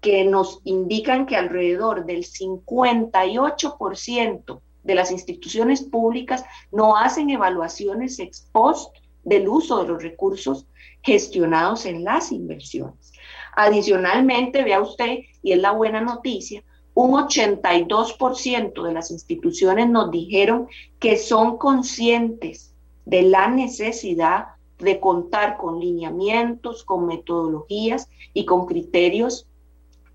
[0.00, 8.48] que nos indican que alrededor del 58% de las instituciones públicas no hacen evaluaciones ex
[8.52, 10.66] post del uso de los recursos
[11.02, 13.12] gestionados en las inversiones.
[13.56, 16.62] Adicionalmente, vea usted, y es la buena noticia,
[16.94, 20.68] un 82% de las instituciones nos dijeron
[20.98, 22.74] que son conscientes
[23.04, 29.46] de la necesidad de contar con lineamientos, con metodologías y con criterios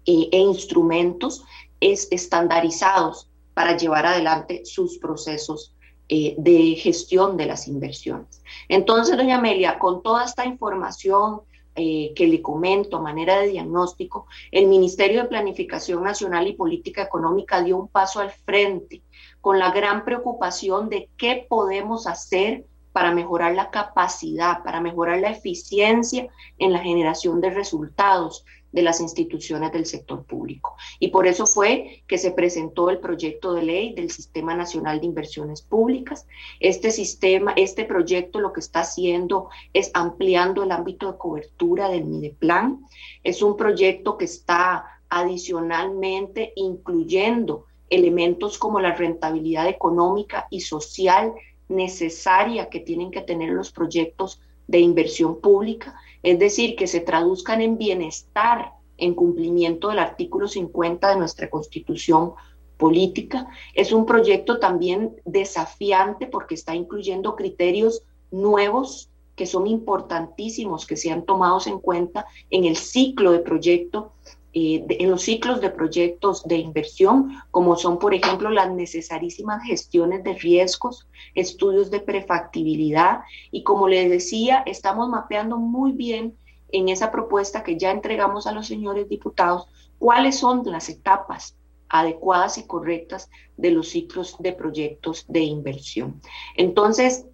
[0.05, 1.43] eh, e, instrumentos
[1.79, 5.75] estandarizados para llevar adelante sus procesos
[6.09, 8.43] eh, de gestión de las inversiones.
[8.67, 11.41] Entonces, doña Amelia, con toda esta información
[11.75, 17.03] eh, que le comento a manera de diagnóstico, el Ministerio de Planificación Nacional y Política
[17.03, 19.03] Económica dio un paso al frente
[19.39, 25.31] con la gran preocupación de qué podemos hacer para mejorar la capacidad, para mejorar la
[25.31, 26.27] eficiencia
[26.57, 30.75] en la generación de resultados de las instituciones del sector público.
[30.99, 35.07] Y por eso fue que se presentó el proyecto de ley del Sistema Nacional de
[35.07, 36.25] Inversiones Públicas.
[36.59, 42.05] Este sistema, este proyecto lo que está haciendo es ampliando el ámbito de cobertura del
[42.05, 42.85] Mideplan.
[43.23, 51.33] Es un proyecto que está adicionalmente incluyendo elementos como la rentabilidad económica y social
[51.71, 57.61] necesaria que tienen que tener los proyectos de inversión pública es decir, que se traduzcan
[57.61, 62.33] en bienestar en cumplimiento del artículo 50 de nuestra constitución
[62.77, 63.47] política.
[63.73, 71.25] Es un proyecto también desafiante porque está incluyendo criterios nuevos que son importantísimos, que sean
[71.25, 74.13] tomados en cuenta en el ciclo de proyecto
[74.53, 80.23] eh, en los ciclos de proyectos de inversión, como son, por ejemplo, las necesarísimas gestiones
[80.23, 86.35] de riesgos, estudios de prefactibilidad y, como les decía, estamos mapeando muy bien
[86.69, 89.67] en esa propuesta que ya entregamos a los señores diputados
[89.99, 91.55] cuáles son las etapas
[91.87, 96.21] adecuadas y correctas de los ciclos de proyectos de inversión.
[96.57, 97.25] Entonces,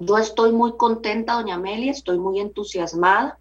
[0.00, 3.38] yo estoy muy contenta, doña Amelia, estoy muy entusiasmada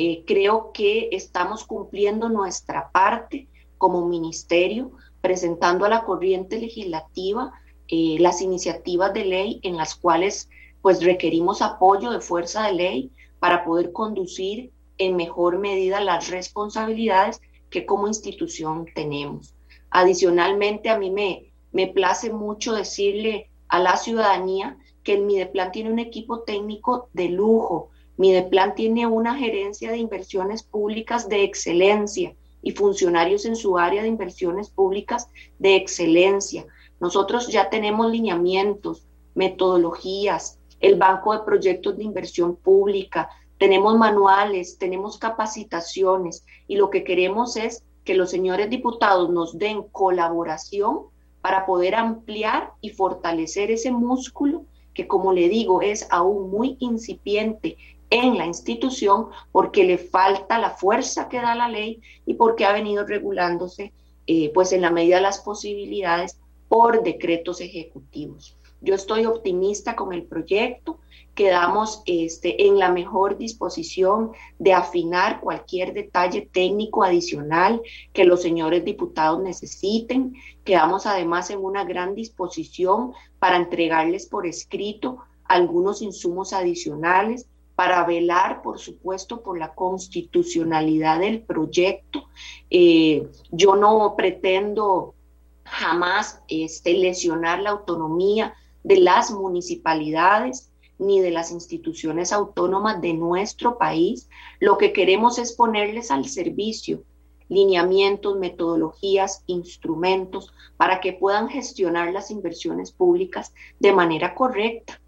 [0.00, 7.52] eh, creo que estamos cumpliendo nuestra parte como ministerio, presentando a la corriente legislativa
[7.88, 10.48] eh, las iniciativas de ley en las cuales
[10.82, 17.40] pues requerimos apoyo de fuerza de ley para poder conducir en mejor medida las responsabilidades
[17.68, 19.52] que como institución tenemos.
[19.90, 25.90] Adicionalmente, a mí me, me place mucho decirle a la ciudadanía que el Mideplan tiene
[25.90, 32.72] un equipo técnico de lujo, Mideplan tiene una gerencia de inversiones públicas de excelencia y
[32.72, 35.28] funcionarios en su área de inversiones públicas
[35.60, 36.66] de excelencia.
[36.98, 39.06] Nosotros ya tenemos lineamientos,
[39.36, 47.04] metodologías, el banco de proyectos de inversión pública, tenemos manuales, tenemos capacitaciones y lo que
[47.04, 51.02] queremos es que los señores diputados nos den colaboración
[51.40, 57.76] para poder ampliar y fortalecer ese músculo que, como le digo, es aún muy incipiente
[58.10, 62.72] en la institución porque le falta la fuerza que da la ley y porque ha
[62.72, 63.92] venido regulándose
[64.26, 66.38] eh, pues en la medida de las posibilidades
[66.68, 68.56] por decretos ejecutivos.
[68.80, 71.00] Yo estoy optimista con el proyecto,
[71.34, 77.80] quedamos este, en la mejor disposición de afinar cualquier detalle técnico adicional
[78.12, 80.34] que los señores diputados necesiten.
[80.64, 87.46] Quedamos además en una gran disposición para entregarles por escrito algunos insumos adicionales
[87.78, 92.24] para velar, por supuesto, por la constitucionalidad del proyecto.
[92.70, 95.14] Eh, yo no pretendo
[95.62, 98.52] jamás este, lesionar la autonomía
[98.82, 104.28] de las municipalidades ni de las instituciones autónomas de nuestro país.
[104.58, 107.04] Lo que queremos es ponerles al servicio
[107.48, 115.00] lineamientos, metodologías, instrumentos para que puedan gestionar las inversiones públicas de manera correcta.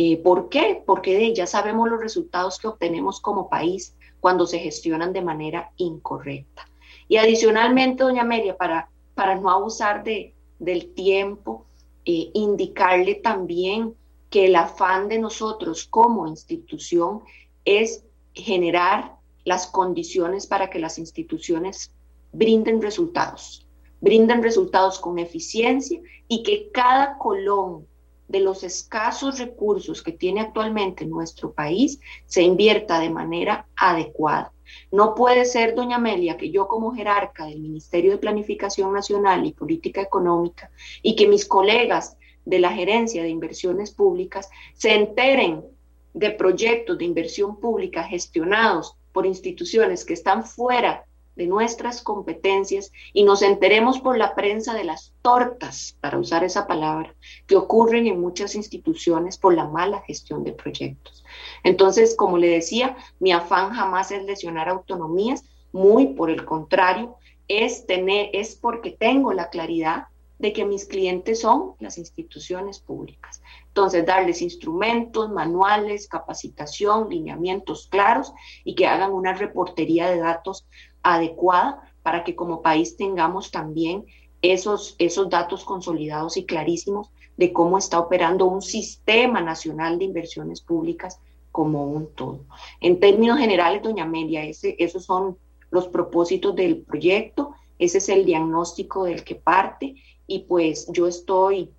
[0.00, 0.80] Eh, ¿Por qué?
[0.86, 6.68] Porque ya sabemos los resultados que obtenemos como país cuando se gestionan de manera incorrecta.
[7.08, 11.66] Y adicionalmente, doña Amelia, para, para no abusar de, del tiempo,
[12.04, 13.96] eh, indicarle también
[14.30, 17.22] que el afán de nosotros como institución
[17.64, 21.90] es generar las condiciones para que las instituciones
[22.30, 23.66] brinden resultados,
[24.00, 27.87] brinden resultados con eficiencia y que cada colón
[28.28, 34.52] de los escasos recursos que tiene actualmente nuestro país se invierta de manera adecuada.
[34.92, 39.52] No puede ser, doña Amelia, que yo como jerarca del Ministerio de Planificación Nacional y
[39.52, 40.70] Política Económica
[41.02, 45.64] y que mis colegas de la Gerencia de Inversiones Públicas se enteren
[46.12, 51.04] de proyectos de inversión pública gestionados por instituciones que están fuera
[51.38, 56.66] de nuestras competencias y nos enteremos por la prensa de las tortas, para usar esa
[56.66, 57.14] palabra,
[57.46, 61.24] que ocurren en muchas instituciones por la mala gestión de proyectos.
[61.62, 67.16] Entonces, como le decía, mi afán jamás es lesionar autonomías, muy por el contrario,
[67.46, 70.08] es tener, es porque tengo la claridad
[70.38, 73.42] de que mis clientes son las instituciones públicas.
[73.68, 78.32] Entonces, darles instrumentos, manuales, capacitación, lineamientos claros
[78.64, 80.66] y que hagan una reportería de datos
[81.02, 84.06] adecuada para que como país tengamos también
[84.42, 90.60] esos, esos datos consolidados y clarísimos de cómo está operando un sistema nacional de inversiones
[90.60, 91.20] públicas
[91.50, 92.40] como un todo.
[92.80, 95.38] En términos generales, doña Amelia, esos son
[95.70, 99.94] los propósitos del proyecto, ese es el diagnóstico del que parte
[100.28, 101.72] y pues yo estoy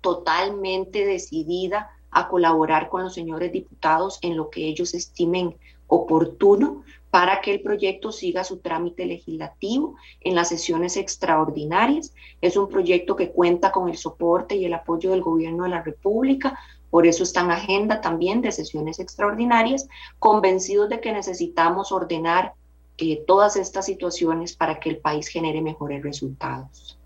[0.00, 5.56] totalmente decidida a colaborar con los señores diputados en lo que ellos estimen
[5.86, 12.14] oportuno para que el proyecto siga su trámite legislativo en las sesiones extraordinarias.
[12.40, 15.82] Es un proyecto que cuenta con el soporte y el apoyo del gobierno de la
[15.82, 16.58] República,
[16.90, 19.88] por eso está en agenda también de sesiones extraordinarias,
[20.18, 22.54] convencidos de que necesitamos ordenar
[22.98, 26.99] eh, todas estas situaciones para que el país genere mejores resultados.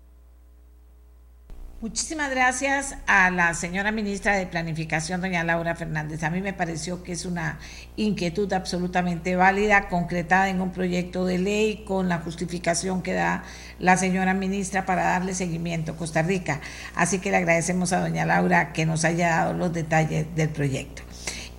[1.81, 6.23] Muchísimas gracias a la señora ministra de Planificación, doña Laura Fernández.
[6.23, 7.59] A mí me pareció que es una
[7.97, 13.43] inquietud absolutamente válida, concretada en un proyecto de ley con la justificación que da
[13.77, 16.61] la señora ministra para darle seguimiento a Costa Rica.
[16.95, 21.01] Así que le agradecemos a doña Laura que nos haya dado los detalles del proyecto.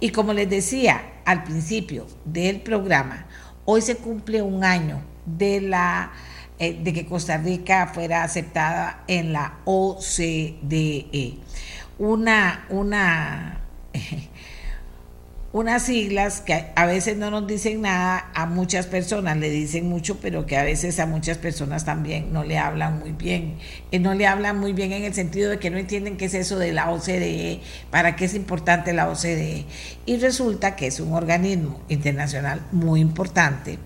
[0.01, 3.27] Y como les decía al principio del programa,
[3.67, 6.11] hoy se cumple un año de la
[6.59, 11.35] eh, de que Costa Rica fuera aceptada en la OCDE.
[11.99, 13.61] Una, una,
[15.53, 20.19] unas siglas que a veces no nos dicen nada a muchas personas, le dicen mucho,
[20.19, 23.59] pero que a veces a muchas personas también no le hablan muy bien.
[23.93, 26.35] Eh, no le hablan muy bien en el sentido de que no entienden qué es
[26.35, 27.61] eso de la OCDE,
[27.91, 29.67] para qué es importante la OCDE.
[30.07, 33.79] Y resulta que es un organismo internacional muy importante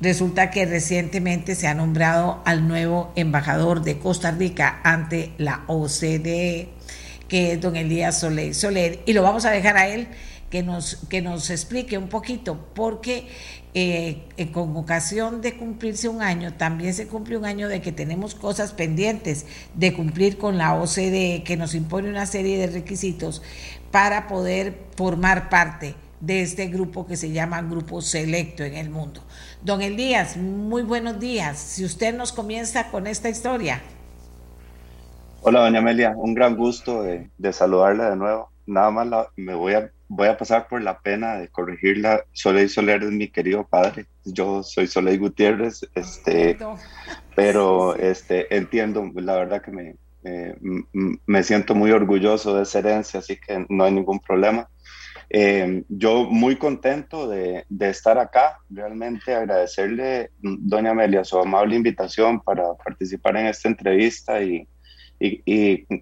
[0.00, 6.68] Resulta que recientemente se ha nombrado al nuevo embajador de Costa Rica ante la OCDE,
[7.28, 9.00] que es don Elías Soler.
[9.06, 10.08] Y lo vamos a dejar a él
[10.50, 13.26] que nos, que nos explique un poquito, porque
[13.72, 18.34] eh, con ocasión de cumplirse un año, también se cumple un año de que tenemos
[18.34, 23.40] cosas pendientes de cumplir con la OCDE, que nos impone una serie de requisitos
[23.90, 29.22] para poder formar parte de este grupo que se llama Grupo Selecto en el mundo.
[29.62, 31.58] Don Elías, muy buenos días.
[31.58, 33.82] Si usted nos comienza con esta historia.
[35.42, 38.50] Hola, doña Amelia, un gran gusto de, saludarla de nuevo.
[38.66, 42.24] Nada más me voy a, voy a pasar por la pena de corregirla.
[42.32, 44.06] Soleil Soler es mi querido padre.
[44.24, 46.58] Yo soy Soleil Gutiérrez, este,
[47.36, 49.94] pero este, entiendo, la verdad que me,
[51.26, 54.68] me siento muy orgulloso de esa herencia, así que no hay ningún problema.
[55.28, 62.74] Eh, yo muy contento de, estar acá, realmente agradecerle, doña Amelia, su amable invitación para
[62.74, 64.68] participar en esta entrevista y,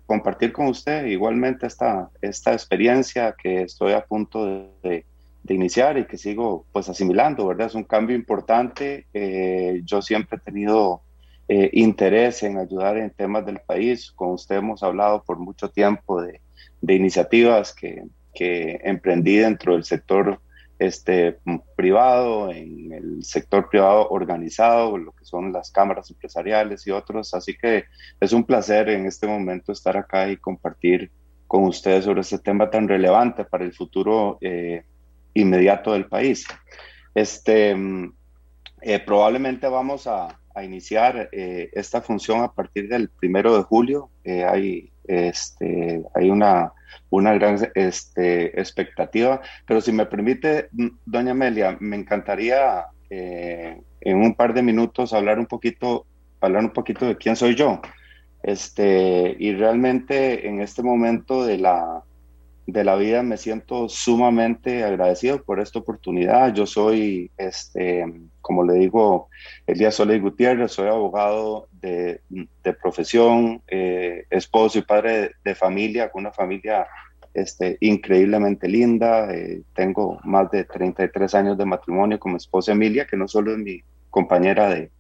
[0.07, 5.07] compartir con usted igualmente esta, esta experiencia que estoy a punto de,
[5.47, 7.67] iniciar y que sigo pues asimilando, ¿verdad?
[7.67, 9.07] Es un cambio importante.
[9.13, 11.03] Eh, yo siempre he tenido
[11.49, 14.11] eh, interés en ayudar en temas del país.
[14.11, 16.41] Con usted hemos hablado por mucho tiempo de,
[16.81, 20.41] de iniciativas que, que emprendí dentro del sector
[20.79, 21.39] este,
[21.77, 27.33] privado, en el sector privado organizado, lo que son las cámaras empresariales y otros.
[27.35, 27.85] Así que
[28.21, 31.11] es un placer en este momento estar acá y compartir
[31.47, 34.85] con ustedes sobre este tema tan relevante para el futuro eh,
[35.35, 36.47] inmediato del país.
[37.15, 37.77] Este,
[38.83, 44.11] eh, probablemente vamos a, iniciar eh, esta función a partir del primero de julio.
[44.25, 46.73] hay, este, hay una
[47.11, 49.41] una gran este, expectativa.
[49.67, 50.69] Pero si me permite,
[51.07, 56.07] doña Amelia, me encantaría eh, en un par de minutos hablar un poquito,
[56.41, 57.81] hablar un poquito de quién soy yo.
[58.43, 62.03] Este, y realmente en este momento de la,
[62.67, 66.55] de la vida me siento sumamente agradecido por esta oportunidad.
[66.55, 68.05] Yo soy, este,
[68.41, 69.29] como le digo,
[69.67, 76.21] Elías Soleil Gutiérrez, soy abogado de, de profesión, eh, esposo y padre de, familia, con
[76.21, 76.87] una familia
[77.35, 79.33] este, increíblemente linda.
[79.35, 83.53] Eh, tengo más de 33 años de matrimonio con mi esposa Emilia, que no solo
[83.53, 84.91] es mi compañera de,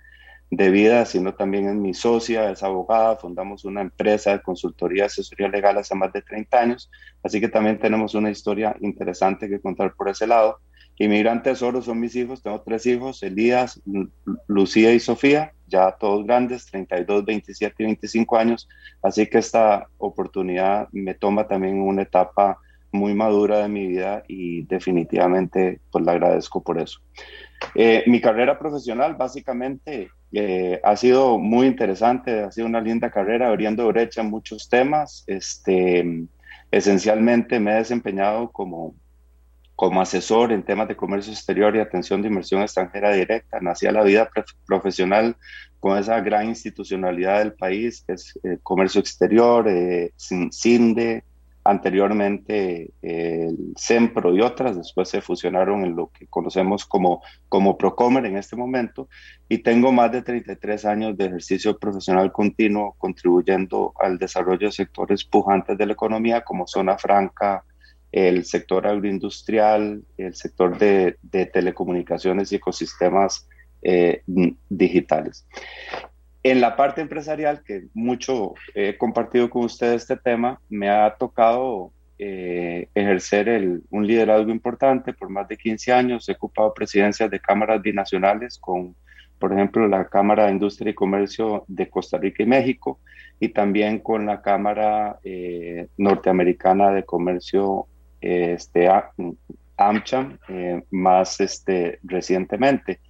[0.50, 5.48] de vida, sino también es mi socia, es abogada, fundamos una empresa de consultoría asesoría
[5.48, 6.90] legal hace más de 30 años,
[7.22, 10.58] así que también tenemos una historia interesante que contar por ese lado.
[10.96, 13.82] Inmigrantes Oro son mis hijos, tengo tres hijos, Elías,
[14.46, 18.68] Lucía y Sofía, ya todos grandes, 32, 27 y 25 años,
[19.02, 22.58] así que esta oportunidad me toma también una etapa
[22.92, 27.00] muy madura de mi vida y definitivamente pues le agradezco por eso.
[27.74, 33.48] Eh, mi carrera profesional básicamente eh, ha sido muy interesante, ha sido una linda carrera
[33.48, 35.24] abriendo brecha en muchos temas.
[35.26, 36.26] Este,
[36.70, 38.94] esencialmente me he desempeñado como,
[39.76, 43.60] como asesor en temas de comercio exterior y atención de inversión extranjera directa.
[43.60, 44.28] Nací a la vida
[44.66, 45.36] profesional
[45.78, 50.12] con esa gran institucionalidad del país, que es eh, comercio exterior, eh,
[50.50, 51.24] CINDE,
[51.64, 58.26] anteriormente el CEMPRO y otras, después se fusionaron en lo que conocemos como, como Procomer
[58.26, 59.08] en este momento,
[59.48, 65.24] y tengo más de 33 años de ejercicio profesional continuo contribuyendo al desarrollo de sectores
[65.24, 67.64] pujantes de la economía como Zona Franca,
[68.12, 73.48] el sector agroindustrial, el sector de, de telecomunicaciones y ecosistemas
[73.82, 74.22] eh,
[74.68, 75.46] digitales.
[76.44, 81.90] En la parte empresarial, que mucho he compartido con ustedes este tema, me ha tocado
[82.18, 86.28] eh, ejercer el, un liderazgo importante por más de 15 años.
[86.28, 88.94] He ocupado presidencias de cámaras binacionales con,
[89.38, 93.00] por ejemplo, la Cámara de Industria y Comercio de Costa Rica y México
[93.40, 97.86] y también con la Cámara eh, Norteamericana de Comercio
[98.20, 98.86] este,
[99.78, 103.00] AmCham eh, más este, recientemente.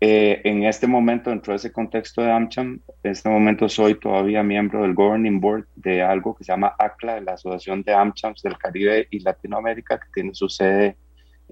[0.00, 4.42] Eh, en este momento, dentro de ese contexto de AmCham, en este momento soy todavía
[4.42, 8.56] miembro del Governing Board de algo que se llama ACLA, la Asociación de AmChams del
[8.56, 10.96] Caribe y Latinoamérica, que tiene su sede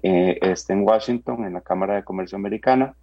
[0.01, 2.95] eh, este en Washington, en la Cámara de Comercio Americana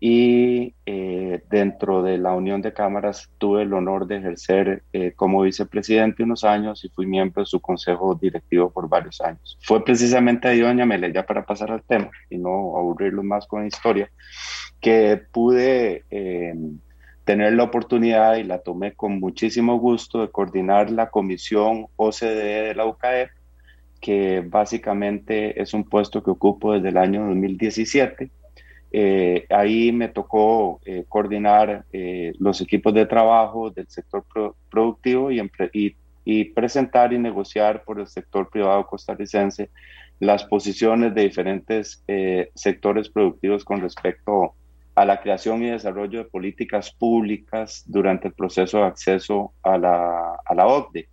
[0.00, 5.42] y eh, dentro de la Unión de Cámaras tuve el honor de ejercer eh, como
[5.42, 9.58] vicepresidente unos años y fui miembro de su consejo directivo por varios años.
[9.60, 13.62] Fue precisamente ahí, doña Mele, ya para pasar al tema y no aburrirlo más con
[13.62, 14.08] la historia,
[14.80, 16.54] que pude eh,
[17.24, 22.74] tener la oportunidad y la tomé con muchísimo gusto de coordinar la comisión OCDE de
[22.76, 23.30] la UCAEP,
[24.00, 28.30] que básicamente es un puesto que ocupo desde el año 2017
[28.90, 34.24] eh, ahí me tocó eh, coordinar eh, los equipos de trabajo del sector
[34.70, 39.70] productivo y, presentar y negociar por el sector privado costarricense
[40.20, 42.04] las posiciones de diferentes
[42.54, 44.54] sectores productivos con respecto
[44.94, 50.34] a la creación y desarrollo de políticas públicas durante el proceso de acceso a la,
[50.44, 51.08] a OCDE.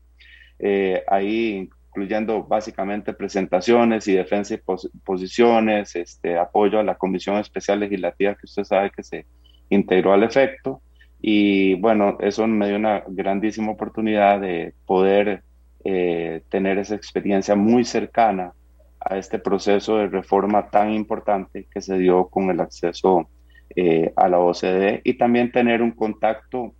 [1.07, 4.61] ahí incluyendo básicamente presentaciones y defensa y
[5.05, 9.25] posiciones, este, apoyo a la Comisión Especial Legislativa que usted sabe que se
[9.69, 10.81] integró al efecto.
[11.21, 15.43] Y bueno, eso me dio una grandísima oportunidad de poder
[15.85, 18.51] eh, tener esa experiencia muy cercana
[18.99, 23.29] a este proceso de reforma tan importante que se dio con el acceso
[23.73, 26.73] eh, a la OCDE y también tener un contacto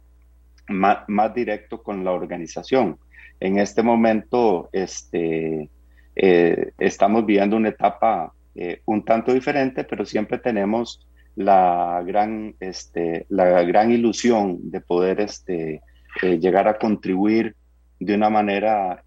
[0.67, 2.97] más, más directo con la organización
[3.40, 5.70] en este momento este,
[6.16, 11.06] eh, estamos viviendo una etapa eh, un tanto diferente, pero siempre tenemos
[11.36, 15.82] la gran, este, la gran ilusión de poder este,
[16.22, 17.56] eh, llegar a contribuir
[17.99, 19.03] de una manera,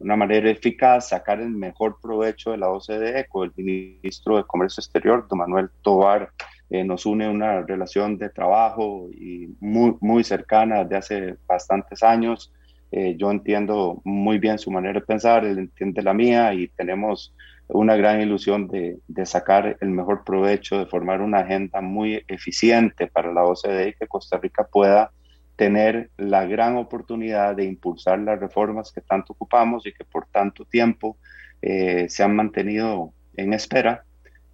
[0.00, 4.80] una manera eficaz, sacar el mejor provecho de la OCDE con el ministro de Comercio
[4.80, 6.32] Exterior, don Manuel Tobar,
[6.68, 12.52] nos une una relación de trabajo y muy, muy cercana de hace bastantes años.
[12.92, 17.34] Eh, yo entiendo muy bien su manera de pensar, él entiende la mía y tenemos
[17.68, 23.06] una gran ilusión de, de, sacar el mejor provecho, de formar una agenda muy eficiente
[23.06, 25.10] para la OCDE y que Costa Rica pueda
[25.56, 30.66] tener la gran oportunidad de impulsar las reformas que tanto ocupamos y que por tanto
[30.66, 31.16] tiempo
[31.62, 34.04] eh, se han mantenido en espera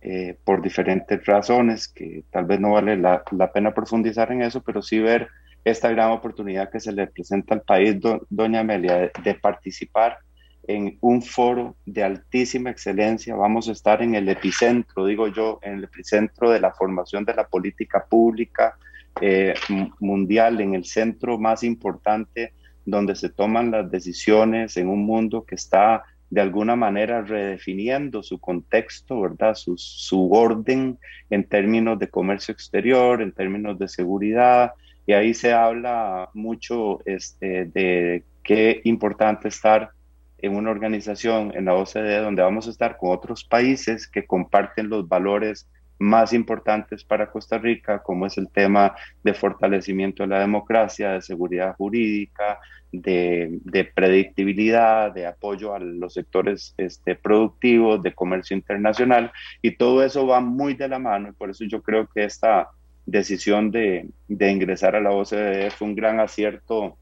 [0.01, 4.63] eh, por diferentes razones, que tal vez no vale la, la pena profundizar en eso,
[4.63, 5.29] pero sí ver
[5.65, 7.97] esta gran oportunidad que se le presenta al país,
[8.31, 10.19] doña Amelia, de, participar
[10.67, 13.35] en un foro de altísima excelencia.
[13.35, 17.35] Vamos a estar en el epicentro, digo yo, en el epicentro de la formación de
[17.35, 18.77] la política pública
[19.21, 19.55] eh,
[19.99, 22.53] mundial, en el centro más importante
[22.85, 28.39] donde se toman las decisiones en un mundo que está de alguna manera redefiniendo su
[28.39, 29.55] contexto, ¿verdad?
[29.55, 30.99] Su, su orden
[31.31, 34.73] en términos de comercio exterior, en términos de seguridad,
[35.09, 39.93] y ahí se habla mucho este, de qué importante estar
[40.37, 44.91] en una organización, en la OCDE, donde vamos a estar con otros países que comparten
[44.91, 45.67] los valores
[45.99, 48.95] más importantes para Costa Rica, como es el tema
[49.25, 52.59] de fortalecimiento de la democracia, de seguridad jurídica,
[52.93, 59.33] de, predictibilidad, de apoyo a los sectores este, productivos, de comercio internacional,
[59.63, 62.69] y todo eso va muy de la mano, y por eso yo creo que esta
[63.09, 66.99] decisión de, ingresar a la OCDE fue un gran acierto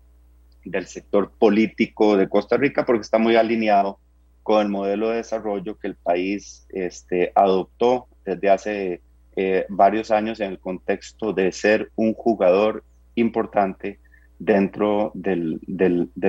[0.64, 3.98] del sector político de Costa Rica porque está muy alineado
[4.42, 9.00] con el modelo de desarrollo que el país este, adoptó desde hace
[9.34, 12.84] eh, varios años en el contexto de ser un jugador
[13.16, 13.98] importante
[14.38, 15.60] dentro del,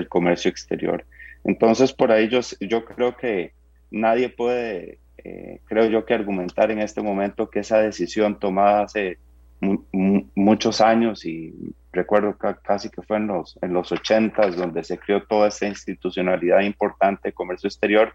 [0.10, 1.06] comercio exterior.
[1.44, 3.54] Entonces, por ahí yo, yo creo que
[3.92, 9.18] nadie puede eh, creo yo que argumentar en este momento que esa decisión tomada hace
[9.62, 11.54] muchos años y
[11.92, 16.62] recuerdo casi que fue en los, en los 80 donde se creó toda esa institucionalidad
[16.62, 18.14] importante de comercio exterior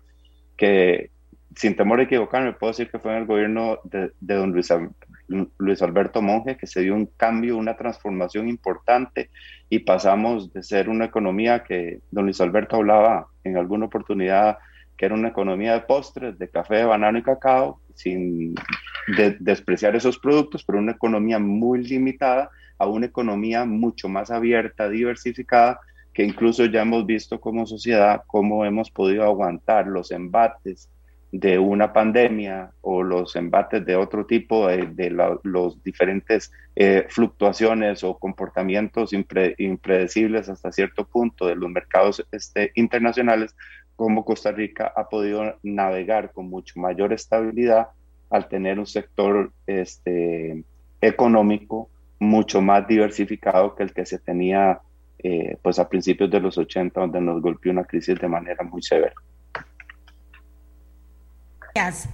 [0.56, 1.10] que
[1.56, 4.72] sin temor a equivocarme puedo decir que fue en el gobierno de, de don Luis,
[5.58, 9.30] Luis Alberto Monge que se dio un cambio, una transformación importante
[9.68, 14.58] y pasamos de ser una economía que don Luis Alberto hablaba en alguna oportunidad
[14.96, 18.54] que era una economía de postres, de café, de banano y cacao, sin
[19.40, 25.80] despreciar esos productos, pero una economía muy limitada a una economía mucho más abierta, diversificada,
[26.12, 30.88] que incluso ya hemos visto como sociedad cómo hemos podido aguantar los embates
[31.32, 35.10] de una pandemia o los embates de otro tipo de,
[35.42, 43.56] los diferentes eh, fluctuaciones o comportamientos impredecibles hasta cierto punto de los mercados este, internacionales,
[43.96, 47.88] como Costa Rica ha podido navegar con mucho mayor estabilidad
[48.30, 50.64] al tener un sector este,
[51.00, 51.88] económico
[52.18, 54.80] mucho más diversificado que el que se tenía
[55.18, 58.82] eh, pues a principios de los 80, donde nos golpeó una crisis de manera muy
[58.82, 59.14] severa.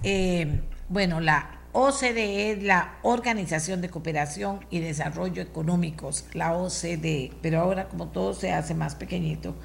[0.03, 7.59] Eh, bueno, la OCDE es la Organización de Cooperación y Desarrollo Económicos, la OCDE, pero
[7.59, 9.55] ahora como todo se hace más pequeñito,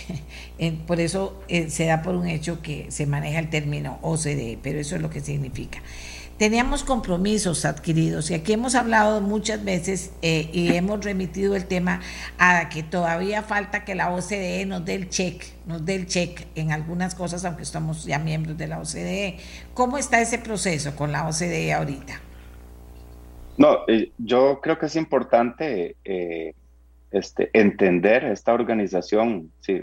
[0.86, 4.78] por eso eh, se da por un hecho que se maneja el término OCDE, pero
[4.78, 5.82] eso es lo que significa
[6.42, 12.00] teníamos compromisos adquiridos y aquí hemos hablado muchas veces eh, y hemos remitido el tema
[12.36, 16.46] a que todavía falta que la OCDE nos dé el check, nos dé el check
[16.56, 19.38] en algunas cosas, aunque estamos ya miembros de la OCDE.
[19.72, 22.20] ¿Cómo está ese proceso con la OCDE ahorita?
[23.58, 26.54] No, eh, yo creo que es importante eh,
[27.12, 29.82] este, entender esta organización, sí,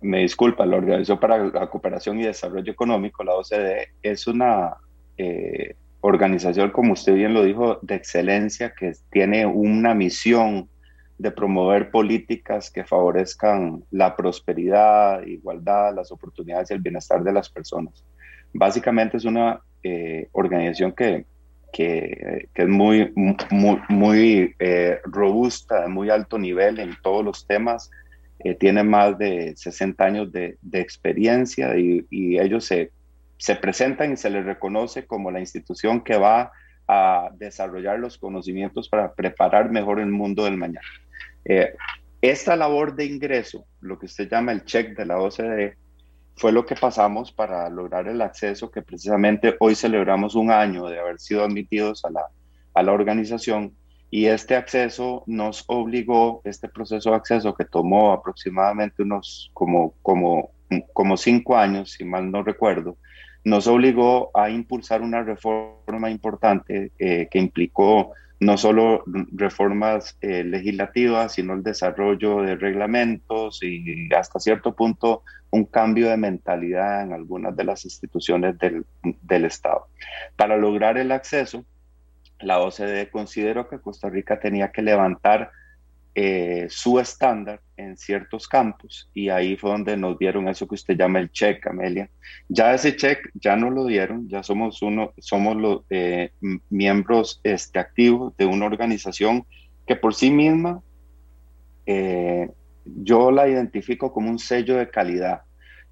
[0.00, 4.76] me disculpa, la Organización para la Cooperación y Desarrollo Económico, la OCDE, es una
[5.16, 10.68] eh, organización, como usted bien lo dijo, de excelencia, que tiene una misión
[11.16, 17.48] de promover políticas que favorezcan la prosperidad, igualdad, las oportunidades y el bienestar de las
[17.48, 18.04] personas.
[18.52, 21.24] Básicamente es una eh, organización que,
[21.72, 23.12] que, es muy,
[23.88, 27.90] muy, eh, robusta, de muy alto nivel en todos los temas.
[28.58, 32.90] tiene más de 60 años de, de experiencia y, y ellos se
[33.40, 36.52] se presentan y se les reconoce como la institución que va
[36.86, 40.86] a desarrollar los conocimientos para preparar mejor el mundo del mañana.
[41.46, 41.72] Eh,
[42.20, 45.78] esta labor de ingreso, lo que usted llama el check de la OCDE,
[46.40, 50.98] fue lo que pasamos para lograr el acceso que precisamente hoy celebramos un año de
[50.98, 52.22] haber sido admitidos a la,
[52.72, 53.74] a la organización.
[54.10, 60.52] Y este acceso nos obligó, este proceso de acceso que tomó aproximadamente unos como, como,
[60.94, 62.96] como cinco años, si mal no recuerdo,
[63.44, 71.34] nos obligó a impulsar una reforma importante eh, que implicó no solo reformas eh, legislativas,
[71.34, 77.56] sino el desarrollo de reglamentos y hasta cierto punto un cambio de mentalidad en algunas
[77.56, 78.84] de las instituciones del,
[79.22, 79.86] del Estado.
[80.36, 81.64] Para lograr el acceso,
[82.40, 85.50] la OCDE consideró que Costa Rica tenía que levantar
[86.14, 90.96] eh, su estándar en ciertos campos y ahí fue donde nos dieron eso que usted
[90.96, 92.10] llama el check, Amelia.
[92.48, 96.32] Ya ese check ya no lo dieron, ya somos uno, somos los eh,
[96.68, 99.46] miembros este, activos de una organización
[99.86, 100.82] que por sí misma
[101.86, 102.50] eh,
[102.84, 105.42] yo la identifico como un sello de calidad.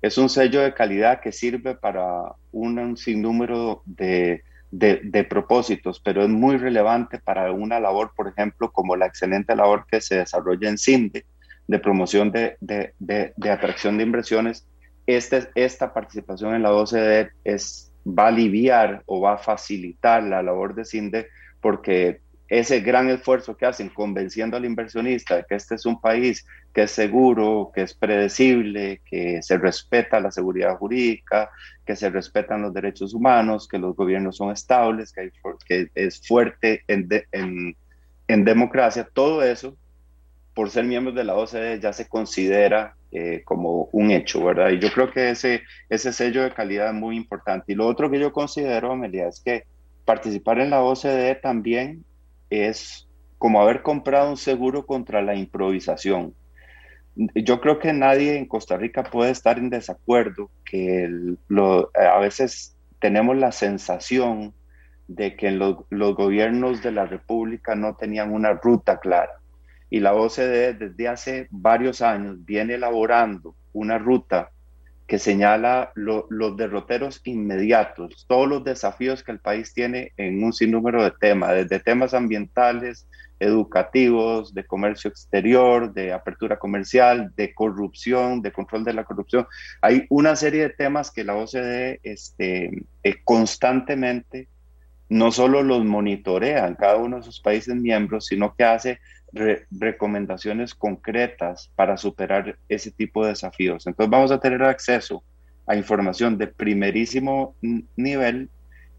[0.01, 6.29] Es un sello de calidad que sirve para un sinnúmero de de, propósitos, pero es
[6.29, 10.79] muy relevante para una labor, por ejemplo, como la excelente labor que se desarrolla en
[10.79, 11.25] CINDE,
[11.67, 14.67] de promoción de, de atracción de inversiones.
[15.07, 20.43] Este, esta participación en la OCDE es, va a aliviar o va a facilitar la
[20.43, 21.29] labor de CINDE
[21.61, 26.47] porque ese gran esfuerzo que hacen convenciendo al inversionista de que este es un país
[26.73, 31.51] que es seguro, que es predecible, que se respeta la seguridad jurídica,
[31.85, 35.31] que se respetan los derechos humanos, que los gobiernos son estables, que,
[35.67, 37.09] que es fuerte en,
[38.29, 39.77] en, democracia, todo eso,
[40.55, 44.71] por ser miembros de la OCDE, ya se considera eh, como un hecho, ¿verdad?
[44.71, 47.73] Y yo creo que ese, ese sello de calidad es muy importante.
[47.73, 49.65] Y lo otro que yo considero, Amelia, es que
[50.05, 52.05] participar en la OCDE también
[52.51, 53.09] es
[53.39, 56.35] como haber comprado un seguro contra la improvisación.
[57.35, 61.09] Yo creo que nadie en Costa Rica puede estar en desacuerdo que
[61.95, 64.55] a veces tenemos la sensación
[65.09, 69.33] de que los, los gobiernos de la República no tenían una ruta clara.
[69.91, 74.51] Y la OCDE desde hace varios años viene elaborando una ruta
[75.09, 81.03] que señala los derroteros inmediatos, todos los desafíos que el país tiene en un sinnúmero
[81.03, 83.09] de temas, desde temas ambientales,
[83.41, 89.47] educativos, de comercio exterior, de apertura comercial, de corrupción, de control de la corrupción.
[89.81, 94.47] Hay una serie de temas que la OCDE este, eh, constantemente
[95.09, 98.99] no solo los monitorea en cada uno de sus países miembros, sino que hace
[99.33, 103.87] recomendaciones concretas para superar ese tipo de desafíos.
[103.87, 105.23] Entonces vamos a tener acceso
[105.67, 107.55] a información de primerísimo
[107.97, 108.51] nivel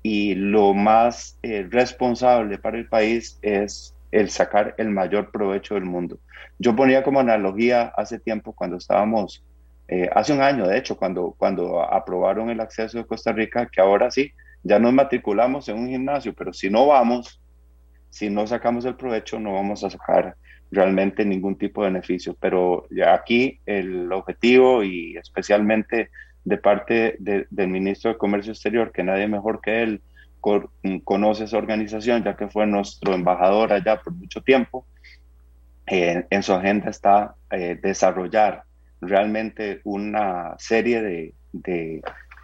[0.04, 5.86] y lo más eh, responsable para el país es el sacar el mayor provecho del
[5.86, 6.20] mundo.
[6.58, 9.44] Yo ponía como analogía hace tiempo cuando estábamos,
[9.88, 13.82] eh, hace un año de hecho, cuando, cuando aprobaron el acceso de Costa Rica, que
[13.82, 14.32] ahora sí,
[14.64, 17.42] ya nos matriculamos en un gimnasio, pero si no vamos,
[18.10, 20.36] si no sacamos el provecho, no vamos a sacar
[20.72, 22.36] realmente ningún tipo de beneficio.
[22.40, 26.10] Pero ya aquí el objetivo y especialmente
[26.44, 30.02] de parte del ministro de Comercio Exterior, que nadie mejor que él
[31.04, 34.86] conoce esa organización, ya que fue nuestro embajador allá por mucho tiempo,
[35.86, 38.64] eh, en su agenda está eh, desarrollar
[39.02, 41.34] realmente una serie de,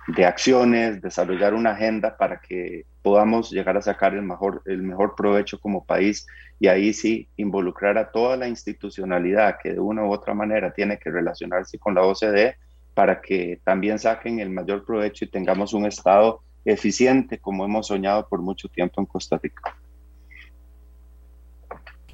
[0.07, 5.13] de acciones, desarrollar una agenda para que podamos llegar a sacar el mejor, el mejor
[5.15, 6.25] provecho como país
[6.59, 10.97] y ahí sí involucrar a toda la institucionalidad que de una u otra manera tiene
[10.97, 12.55] que relacionarse con la OCDE
[12.95, 18.27] para que también saquen el mayor provecho y tengamos un Estado eficiente como hemos soñado
[18.27, 19.77] por mucho tiempo en Costa Rica.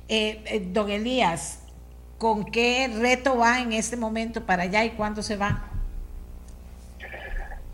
[0.10, 1.64] Eh, eh, don Elías,
[2.18, 5.72] ¿con qué reto va en este momento para allá y cuándo se va?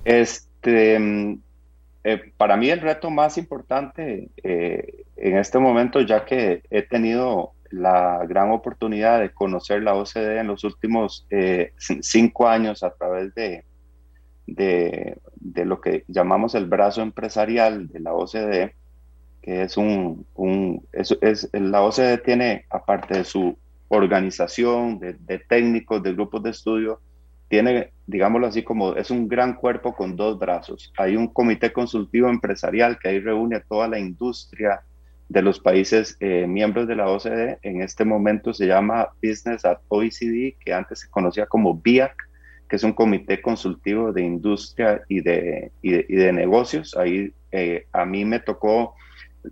[0.05, 1.46] Este, mm,
[2.09, 7.51] eh, para mí el reto más importante eh, en este momento, ya que he tenido
[7.69, 13.35] la gran oportunidad de conocer la OCDE en los últimos eh, cinco años a través
[13.35, 13.65] de,
[14.45, 18.73] de, lo que llamamos el brazo empresarial de la OCDE,
[19.41, 20.25] que es un,
[21.51, 23.57] la OCDE tiene, aparte de su
[23.89, 27.01] organización, de, de técnicos, de grupos de estudio,
[27.49, 30.91] tiene, digámoslo así, como es un gran cuerpo con dos brazos.
[30.97, 34.81] Hay un comité consultivo empresarial que ahí reúne a toda la industria
[35.29, 37.59] de los países eh, miembros de la OCDE.
[37.61, 42.15] En este momento se llama Business at OECD, que antes se conocía como BIAC,
[42.69, 46.97] que es un comité consultivo de industria y de, y de, negocios.
[46.97, 48.95] Ahí eh, a mí me tocó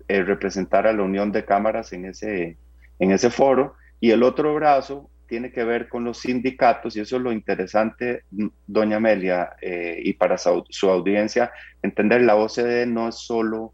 [0.09, 2.57] eh, representar a la Unión de Cámaras en ese,
[2.99, 3.75] en ese foro.
[4.01, 8.23] Y el otro brazo tiene que ver con los sindicatos y eso es lo interesante,
[8.67, 13.73] doña Amelia, eh, y para su, audiencia, entender la OCDE no es solo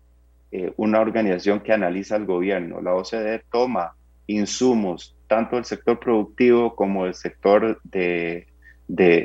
[0.52, 3.95] eh, una organización que analiza el gobierno, la OCDE toma
[4.28, 8.48] insumos tanto del sector productivo como del sector de,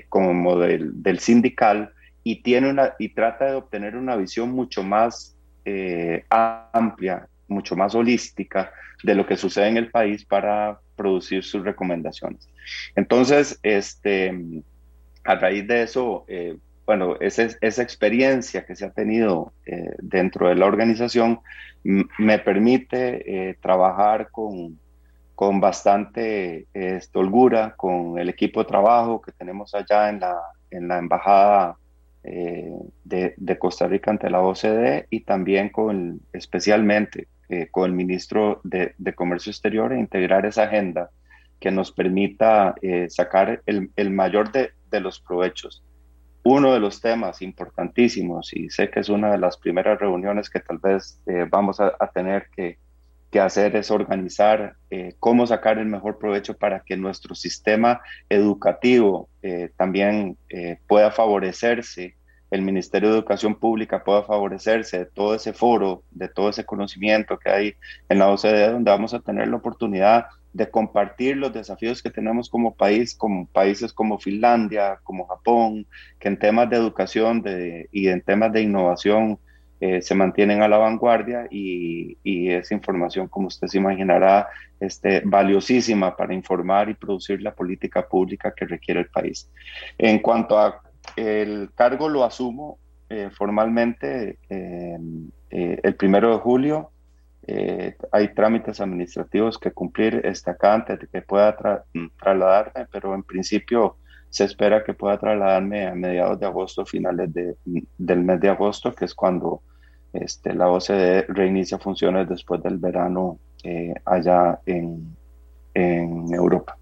[0.09, 1.93] como del, del, sindical
[2.23, 7.95] y tiene una y trata de obtener una visión mucho más eh, amplia, mucho más
[7.95, 8.73] holística
[9.03, 12.49] de lo que sucede en el país para producir sus recomendaciones.
[12.97, 14.63] Entonces, este,
[15.25, 16.57] a raíz de eso, eh,
[16.87, 21.41] bueno, esa, experiencia que se ha tenido eh, dentro de la organización
[21.83, 24.79] me permite eh, trabajar con,
[25.35, 26.67] con bastante
[27.13, 30.37] holgura con el equipo de trabajo que tenemos allá en la,
[30.71, 31.77] en la embajada
[32.25, 38.61] de, de, Costa Rica ante la OCDE y también con, especialmente eh, con el ministro
[38.65, 41.11] de, Comercio Exterior e integrar esa agenda
[41.61, 45.85] que nos permita eh, sacar el, mayor de, los provechos.
[46.43, 50.61] Uno de los temas importantísimos, y sé que es una de las primeras reuniones que
[50.61, 52.79] tal vez eh, vamos a, tener que,
[53.31, 54.75] que, hacer, es organizar
[55.21, 59.29] cómo sacar el mejor provecho para que nuestro sistema educativo
[59.77, 60.39] también
[60.87, 62.17] pueda favorecerse
[62.51, 67.39] el Ministerio de Educación Pública pueda favorecerse de todo ese foro, de todo ese conocimiento
[67.39, 67.75] que hay
[68.09, 72.49] en la OCDE, donde vamos a tener la oportunidad de compartir los desafíos que tenemos
[72.49, 75.87] como país, como países como Finlandia, como Japón,
[76.19, 77.45] que en temas de educación
[77.93, 79.39] y en temas de innovación
[79.79, 84.49] eh, se mantienen a la vanguardia y, esa información, como usted se imaginará,
[84.81, 89.51] este, valiosísima para informar y producir la política pública que requiere el país.
[89.99, 90.81] En cuanto a
[91.17, 92.79] el cargo lo asumo
[93.09, 94.99] eh, formalmente eh,
[95.51, 96.91] eh, el primero de julio.
[98.11, 101.57] hay trámites administrativos que cumplir está acá antes de que pueda
[102.19, 103.99] trasladarme, pero en principio
[104.29, 109.05] se espera que pueda trasladarme a mediados de agosto, finales del mes de agosto, que
[109.05, 109.63] es cuando
[110.13, 113.39] este, la OCDE reinicia funciones después del verano
[114.05, 115.17] allá en
[115.75, 116.77] Europa.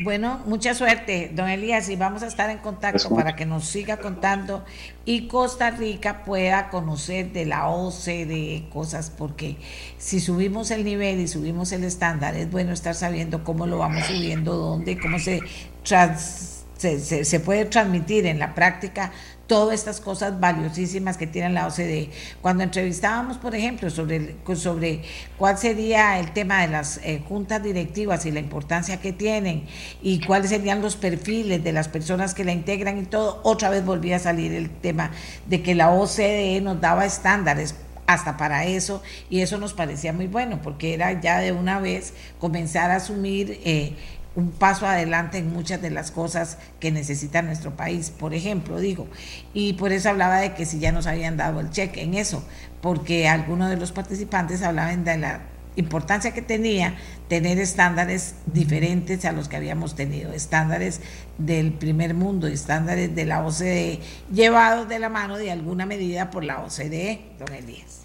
[0.00, 3.98] Bueno, mucha suerte, don Elías, y vamos a estar en contacto para que nos siga
[3.98, 4.64] contando
[5.04, 9.56] y Costa Rica pueda conocer de la OCDE cosas, porque
[9.98, 14.06] si subimos el nivel y subimos el estándar, es bueno estar sabiendo cómo lo vamos
[14.06, 15.40] subiendo, dónde, cómo se,
[15.84, 19.12] se, se puede transmitir en la práctica
[19.52, 22.08] todas estas cosas valiosísimas que tiene la OCDE.
[22.40, 25.02] Cuando entrevistábamos, por ejemplo, sobre, sobre
[25.36, 29.66] cuál sería el tema de las eh, juntas directivas y la importancia que tienen
[30.00, 33.84] y cuáles serían los perfiles de las personas que la integran y todo, otra vez
[33.84, 35.10] volvía a salir el tema
[35.44, 37.74] de que la OCDE nos daba estándares
[38.06, 42.14] hasta para eso y eso nos parecía muy bueno porque era ya de una vez
[42.38, 43.96] comenzar a asumir eh,
[44.34, 49.06] un paso adelante en muchas de las cosas que necesita nuestro país, por ejemplo, digo.
[49.52, 52.44] Y por eso hablaba de que si ya nos habían dado el cheque en eso,
[52.80, 55.40] porque algunos de los participantes hablaban de la
[55.76, 56.96] importancia que tenía
[57.28, 61.00] tener estándares diferentes a los que habíamos tenido, estándares
[61.38, 64.00] del primer mundo, estándares de la OCDE,
[64.32, 68.01] llevados de la mano de alguna medida por la OCDE, don Elías.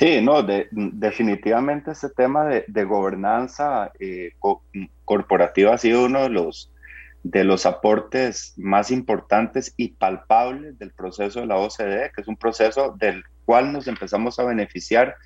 [0.00, 4.32] Sí, no, definitivamente este tema de, gobernanza eh,
[5.04, 6.72] corporativa ha sido uno de los,
[7.22, 12.38] de los aportes más importantes y palpables del proceso de la OCDE, que es un
[12.38, 15.16] proceso del cual nos empezamos a beneficiar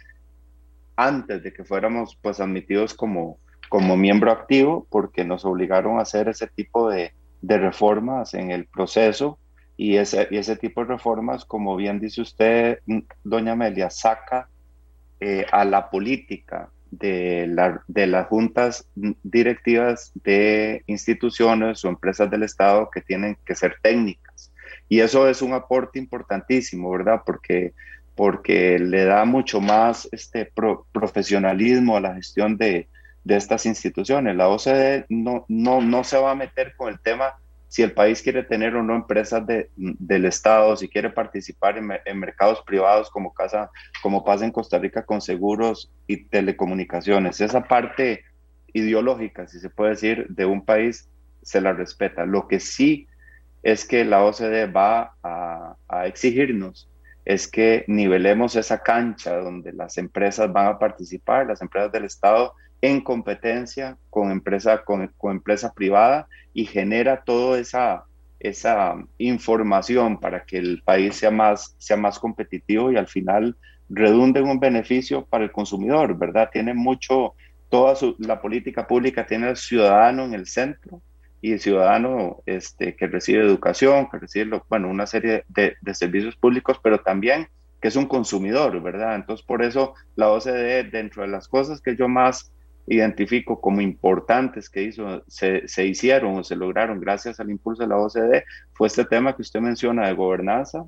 [0.96, 3.38] antes de que fuéramos pues admitidos como,
[3.68, 8.66] como miembro activo, porque nos obligaron a hacer ese tipo de, de reformas en el
[8.66, 9.38] proceso.
[9.76, 12.80] Y ese, y ese tipo de reformas, como bien dice usted,
[13.22, 14.48] doña Amelia, saca
[15.26, 18.86] eh, a la política de, la, de las juntas
[19.22, 24.52] directivas de instituciones o empresas del Estado que tienen que ser técnicas.
[24.86, 27.22] Y eso es un aporte importantísimo, ¿verdad?
[27.24, 27.72] Porque,
[28.14, 30.52] porque le da mucho más este
[30.92, 32.88] profesionalismo a la gestión de,
[33.24, 34.36] de estas instituciones.
[34.36, 37.32] La OCDE no, no, no se va a meter con el tema
[37.74, 42.18] si el país quiere tener o no empresas de, del Estado, si quiere participar en,
[42.20, 43.34] mercados privados como,
[44.00, 47.40] como pasa en Costa Rica con seguros y telecomunicaciones.
[47.40, 48.22] Esa parte
[48.72, 51.08] ideológica, si se puede decir, de un país
[51.42, 52.24] se la respeta.
[52.24, 53.08] Lo que sí
[53.64, 56.88] es que la OCDE va a, a exigirnos
[57.24, 62.54] es que nivelemos esa cancha donde las empresas van a participar, las empresas del Estado,
[62.80, 68.04] en competencia con empresa, con, empresa privada y genera toda esa,
[68.40, 73.56] esa información para que el país sea más, sea más competitivo y al final
[73.88, 76.50] redunde en un beneficio para el consumidor, ¿verdad?
[76.52, 77.34] Tiene mucho,
[77.68, 81.00] toda la política pública tiene al ciudadano en el centro
[81.40, 86.36] y el ciudadano este, que recibe educación, que recibe, bueno, una serie de, de servicios
[86.36, 87.48] públicos, pero también
[87.84, 89.14] que es un consumidor, ¿verdad?
[89.14, 92.50] Entonces, por eso la OCDE, dentro de las cosas que yo más
[92.86, 97.88] identifico como importantes que hizo, se, se, hicieron o se lograron gracias al impulso de
[97.88, 100.84] la OCDE fue este tema que usted menciona de gobernanza,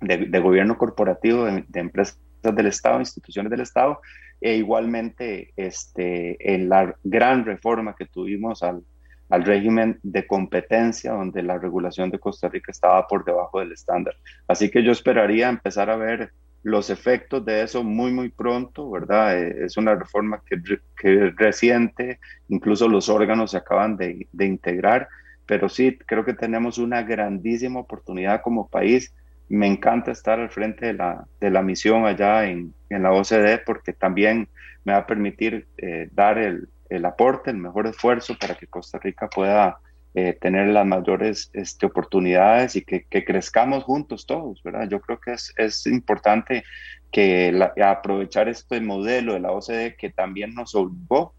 [0.00, 4.00] de, gobierno corporativo, de, empresas del Estado, instituciones del Estado,
[4.40, 8.82] e igualmente este, en la gran reforma que tuvimos al,
[9.28, 14.16] al régimen de competencia, donde la regulación de Costa Rica estaba por debajo del estándar.
[14.48, 16.32] Así que yo esperaría empezar a ver
[16.62, 19.38] los efectos de eso muy, muy pronto, ¿verdad?
[19.38, 20.60] Eh, es una reforma que,
[20.96, 25.08] que es reciente, incluso los órganos se acaban de, de, integrar,
[25.46, 29.14] pero sí, creo que tenemos una grandísima oportunidad como país.
[29.48, 33.58] Me encanta estar al frente de la, de la misión allá en, en, la OCDE
[33.58, 34.48] porque también
[34.84, 38.98] me va a permitir eh, dar el, el aporte, el mejor esfuerzo para que Costa
[38.98, 39.78] Rica pueda
[40.14, 44.88] eh, tener las mayores este, oportunidades y que, crezcamos juntos todos, ¿verdad?
[44.88, 46.64] Yo creo que es, es importante
[47.12, 51.34] que aprovechar este modelo de la OCDE que también nos obligó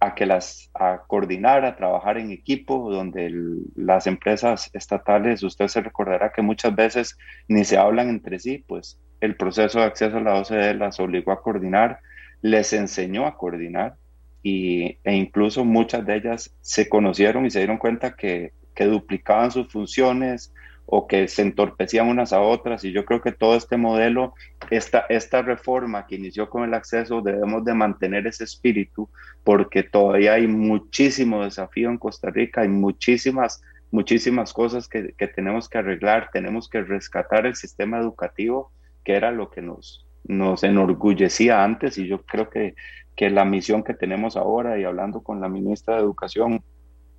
[0.00, 3.32] a que las a coordinar, a trabajar en equipo, donde
[3.74, 7.18] las empresas estatales, usted se recordará que muchas veces
[7.48, 11.32] ni se hablan entre sí, pues el proceso de acceso a la OCDE las obligó
[11.32, 11.98] a coordinar,
[12.40, 13.96] les enseñó a coordinar,
[14.42, 19.50] y, e incluso muchas de ellas se conocieron y se dieron cuenta que, que duplicaban
[19.50, 20.52] sus funciones
[20.90, 22.82] o que se entorpecían unas a otras.
[22.84, 24.34] Y yo creo que todo este modelo,
[24.70, 29.10] esta, esta reforma que inició con el acceso, debemos de mantener ese espíritu
[29.44, 33.60] porque todavía hay muchísimo desafío en Costa Rica, hay muchísimas,
[33.90, 38.72] muchísimas cosas que, que tenemos que arreglar, tenemos que rescatar el sistema educativo
[39.04, 41.98] que era lo que nos, nos enorgullecía antes.
[41.98, 42.74] Y yo creo que
[43.18, 46.62] que la misión que tenemos ahora y hablando con la ministra de Educación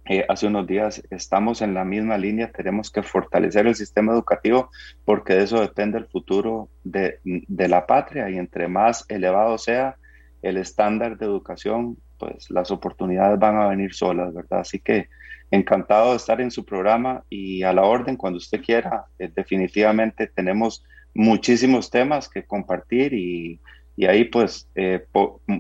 [0.06, 4.70] eh, hace unos días, estamos en la misma línea, tenemos que fortalecer el sistema educativo
[5.04, 9.98] porque de eso depende el futuro de, de la patria y entre más elevado sea
[10.42, 14.62] el estándar de educación, pues las oportunidades van a venir solas, ¿verdad?
[14.62, 15.10] Así que
[15.52, 19.08] encantado de estar en su programa y a la orden cuando usted quiera.
[19.20, 20.82] Eh, definitivamente tenemos
[21.14, 23.60] muchísimos temas que compartir y,
[24.06, 25.06] ahí pues eh,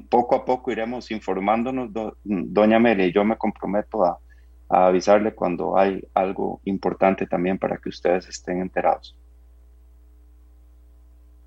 [0.09, 1.89] poco a poco iremos informándonos.
[2.23, 4.19] doña Amelia, yo me comprometo a,
[4.69, 9.15] a avisarle cuando hay algo importante también para que ustedes estén enterados.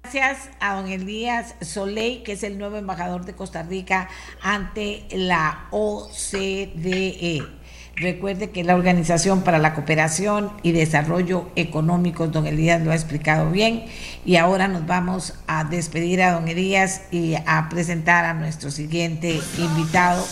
[0.03, 4.09] Gracias a don Elías Soleil, que es el nuevo embajador de Costa Rica
[4.43, 7.62] ante la OCDE.
[7.97, 13.51] Recuerde que la Organización para la Cooperación y Desarrollo Económico, don Elías lo ha explicado
[13.51, 13.85] bien,
[14.25, 19.39] y ahora nos vamos a despedir a don Elías y a presentar a nuestro siguiente
[19.59, 20.25] invitado.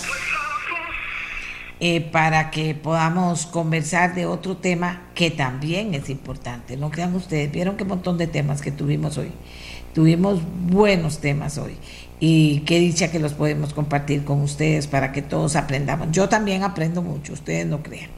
[1.83, 6.77] Eh, para que podamos conversar de otro tema que también es importante.
[6.77, 9.33] No crean ustedes, vieron qué montón de temas que tuvimos hoy.
[9.95, 11.77] Tuvimos buenos temas hoy
[12.21, 16.09] y qué dicha que los podemos compartir con ustedes para que todos aprendamos.
[16.13, 18.11] Yo también aprendo mucho, ustedes no crean.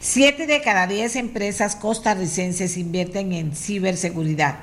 [0.00, 4.56] Siete de cada diez empresas costarricenses invierten en ciberseguridad.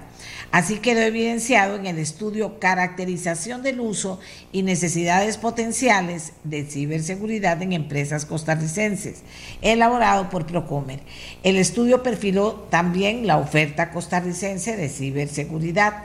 [0.52, 4.20] Así quedó evidenciado en el estudio Caracterización del uso
[4.52, 9.24] y necesidades potenciales de ciberseguridad en empresas costarricenses,
[9.62, 11.00] elaborado por Procomer.
[11.42, 16.04] El estudio perfiló también la oferta costarricense de ciberseguridad.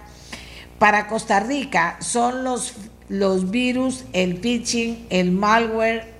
[0.78, 2.74] Para Costa Rica son los,
[3.08, 6.14] los virus, el phishing, el malware,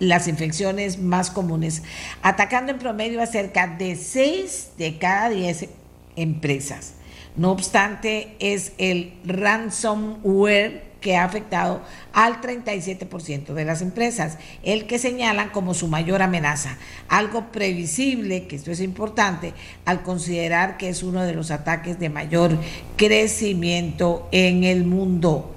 [0.00, 1.82] las infecciones más comunes,
[2.22, 5.68] atacando en promedio a cerca de 6 de cada 10
[6.16, 6.94] empresas.
[7.36, 11.82] No obstante, es el ransomware que ha afectado
[12.14, 16.78] al 37% de las empresas, el que señalan como su mayor amenaza.
[17.08, 19.52] Algo previsible, que esto es importante,
[19.84, 22.56] al considerar que es uno de los ataques de mayor
[22.96, 25.54] crecimiento en el mundo.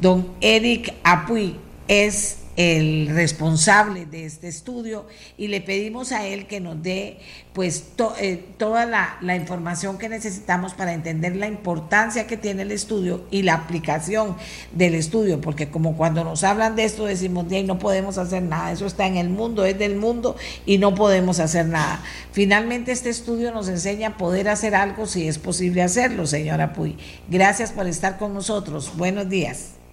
[0.00, 1.56] Don Eric Apuy
[1.88, 5.06] es el responsable de este estudio
[5.36, 7.18] y le pedimos a él que nos dé
[7.52, 7.84] pues
[8.20, 13.42] eh, toda la, información que necesitamos para entender la importancia que tiene el estudio y
[13.42, 14.36] la aplicación
[14.72, 18.72] del estudio, porque como cuando nos hablan de esto decimos, de no podemos hacer nada,
[18.72, 20.36] eso está en el mundo, es del mundo
[20.66, 22.02] y no podemos hacer nada.
[22.32, 26.96] Finalmente este estudio nos enseña a poder hacer algo si es posible hacerlo, señora Puy.
[27.28, 28.96] Gracias por estar con nosotros.
[28.96, 29.83] Buenos días.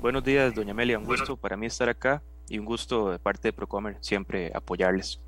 [0.00, 0.98] Buenos días, doña Amelia.
[0.98, 5.20] Un gusto para mí estar acá y un gusto de parte de Procomer siempre apoyarles.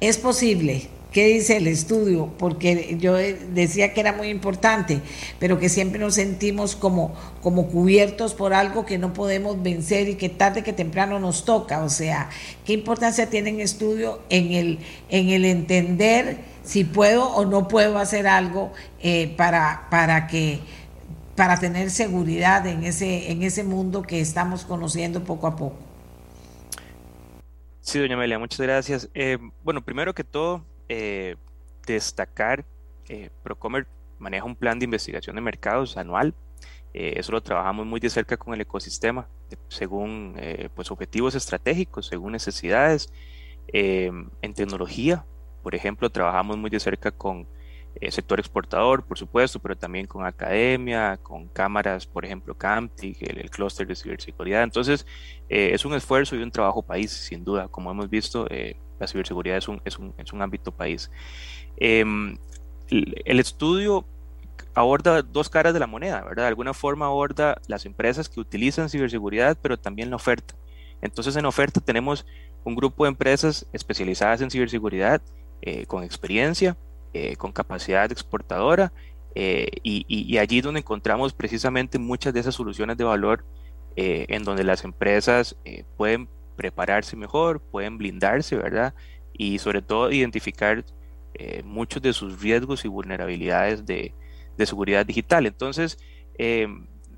[0.00, 0.88] Es posible.
[1.10, 2.32] ¿Qué dice el estudio?
[2.38, 5.00] Porque yo decía que era muy importante,
[5.38, 10.14] pero que siempre nos sentimos como, como cubiertos por algo que no podemos vencer y
[10.14, 11.84] que tarde que temprano nos toca.
[11.84, 12.30] O sea,
[12.64, 14.78] ¿qué importancia tiene el estudio en el,
[15.10, 20.60] en el entender si puedo o no puedo hacer algo eh, para, para que
[21.36, 25.76] para tener seguridad en ese, en ese mundo que estamos conociendo poco a poco.
[27.80, 29.10] Sí, doña Amelia, muchas gracias.
[29.12, 31.36] Eh, bueno, primero que todo, eh,
[31.86, 32.64] destacar,
[33.08, 33.86] eh, Procomer
[34.18, 36.34] maneja un plan de investigación de mercados anual.
[36.94, 39.26] eso lo trabajamos muy de cerca con el ecosistema,
[39.68, 40.36] según
[40.74, 43.10] pues objetivos estratégicos, según necesidades.
[43.72, 45.24] en tecnología,
[45.62, 47.46] por ejemplo, trabajamos muy de cerca con
[48.00, 53.50] eh, sector exportador, por supuesto, pero también con academia, con cámaras, por ejemplo, CAMTIC, el,
[53.50, 54.62] clúster de ciberseguridad.
[54.62, 55.06] Entonces,
[55.48, 57.68] eh, es un esfuerzo y un trabajo país, sin duda.
[57.68, 61.10] Como hemos visto, eh, la ciberseguridad es un, es un, es un ámbito país.
[61.76, 62.36] Em,
[62.88, 64.06] el estudio
[64.74, 66.44] aborda dos caras de la moneda, ¿verdad?
[66.44, 70.54] De alguna forma aborda las empresas que utilizan ciberseguridad, pero también la oferta.
[71.02, 72.26] Entonces, en oferta tenemos
[72.64, 75.20] un grupo de empresas especializadas en ciberseguridad,
[75.86, 76.76] con experiencia,
[77.14, 78.90] eh, con capacidad exportadora
[79.34, 83.44] eh, y, allí donde encontramos precisamente muchas de esas soluciones de valor
[83.96, 85.56] eh, en donde las empresas
[85.98, 88.94] pueden prepararse mejor, pueden blindarse, ¿verdad?
[89.34, 90.84] Y sobre todo identificar
[91.64, 94.14] muchos de sus riesgos y vulnerabilidades de,
[94.56, 95.44] de seguridad digital.
[95.46, 95.98] Entonces,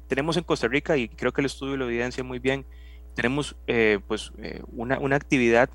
[0.09, 2.67] tenemos en Costa Rica, y creo que el estudio lo evidencia muy bien,
[3.15, 3.57] tenemos
[4.09, 4.33] pues
[4.73, 5.71] una, una actividad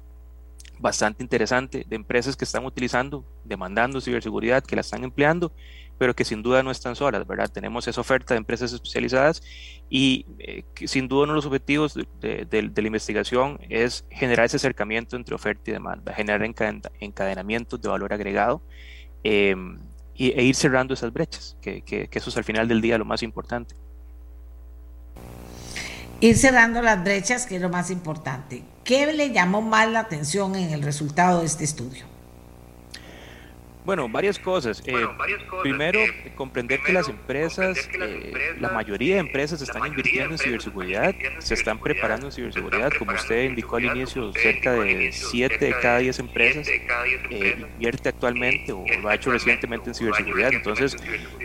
[0.79, 5.51] bastante interesante de empresas que están utilizando, demandando ciberseguridad, que la están empleando,
[5.97, 7.49] pero que sin duda no están solas, ¿verdad?
[7.51, 9.43] Tenemos esa oferta de empresas especializadas
[9.89, 15.17] y eh, sin duda uno de los objetivos de, la investigación es generar ese acercamiento
[15.17, 16.41] entre oferta y demanda, generar
[16.99, 18.61] encadenamientos de valor agregado
[19.23, 19.77] em,
[20.15, 23.21] e ir cerrando esas brechas, que, que eso es al final del día lo más
[23.23, 23.75] importante.
[26.21, 28.63] Ir cerrando las brechas, que es lo más importante.
[28.83, 32.05] ¿Qué le llamó más la atención en el resultado de este estudio?
[33.85, 34.83] Bueno, varias cosas.
[34.85, 34.93] Eh,
[35.63, 41.15] primero, eh, comprender que las empresas, eh, la mayoría de empresas están invirtiendo en ciberseguridad,
[41.39, 42.91] se están preparando en ciberseguridad.
[42.99, 46.67] Como usted indicó al inicio, cerca de 7 de cada 10 empresas
[47.29, 50.51] invierte actualmente o lo ha hecho recientemente en ciberseguridad.
[50.51, 50.95] Entonces,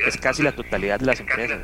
[0.07, 1.61] es casi la totalidad de las empresas.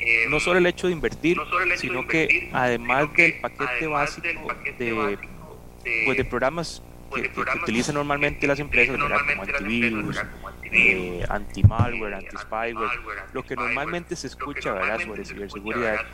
[0.00, 1.38] Em, no solo el hecho de invertir,
[1.76, 4.28] sino que además del paquete básico
[4.78, 5.18] de,
[6.04, 6.82] pues, de programas
[7.14, 7.30] que,
[7.62, 10.20] utilizan normalmente las empresas, como antivirus,
[10.62, 13.00] eh, anti-malware, anti-spyware,
[13.32, 15.00] lo que normalmente se escucha ¿verdad?
[15.00, 16.06] sobre ciberseguridad,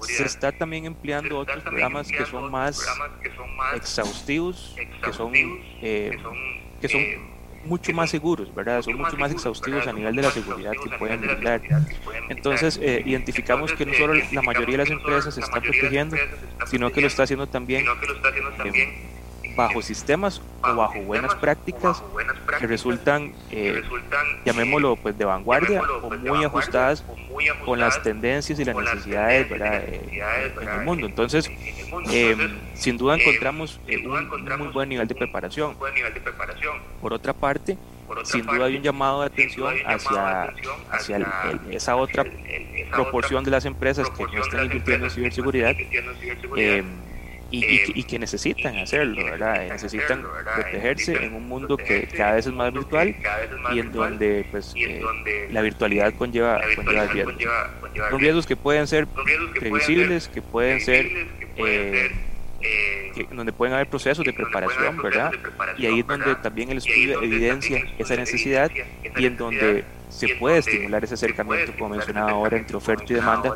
[0.00, 2.80] se está también empleando otros programas que son más
[3.74, 6.16] exhaustivos, que son, eh,
[6.80, 7.37] que son
[7.68, 8.82] mucho más seguros, ¿verdad?
[8.82, 11.60] Son mucho más exhaustivos a nivel de la seguridad que pueden brindar.
[12.28, 16.16] Entonces, eh, identificamos que no solo la mayoría de las empresas se están protegiendo,
[16.66, 17.84] sino que lo está haciendo también
[19.58, 22.00] bajo sistemas o bajo buenas prácticas
[22.60, 23.82] que resultan, eh,
[24.44, 27.04] llamémoslo pues de vanguardia o muy ajustadas
[27.64, 31.06] con las tendencias y las necesidades eh, en el mundo.
[31.06, 31.50] Entonces,
[32.08, 34.28] em, sin duda encontramos eh, un,
[34.58, 35.76] muy buen nivel de preparación.
[37.00, 37.76] Por otra parte,
[38.22, 40.54] sin duda hay un llamado de atención hacia,
[40.92, 41.26] hacia
[41.72, 42.24] esa otra
[42.92, 45.74] proporción de las empresas que no están invirtiendo en ciberseguridad
[47.50, 49.68] y, que necesitan hacerlo, ¿verdad?
[49.68, 50.22] necesitan
[50.54, 53.14] protegerse en un mundo que cada vez es más virtual
[53.72, 55.02] y en donde pues eh,
[55.50, 57.34] la virtualidad conlleva, conlleva riesgos.
[58.10, 59.06] Son riesgos que pueden ser
[59.58, 61.06] previsibles, que pueden ser...
[61.56, 62.10] Eh,
[63.30, 65.32] donde pueden haber procesos de preparación, ¿verdad?
[65.76, 68.70] Y ahí es donde también el estudio evidencia esa necesidad
[69.16, 73.54] y en donde se puede estimular ese acercamiento, como mencionaba ahora, entre oferta y demanda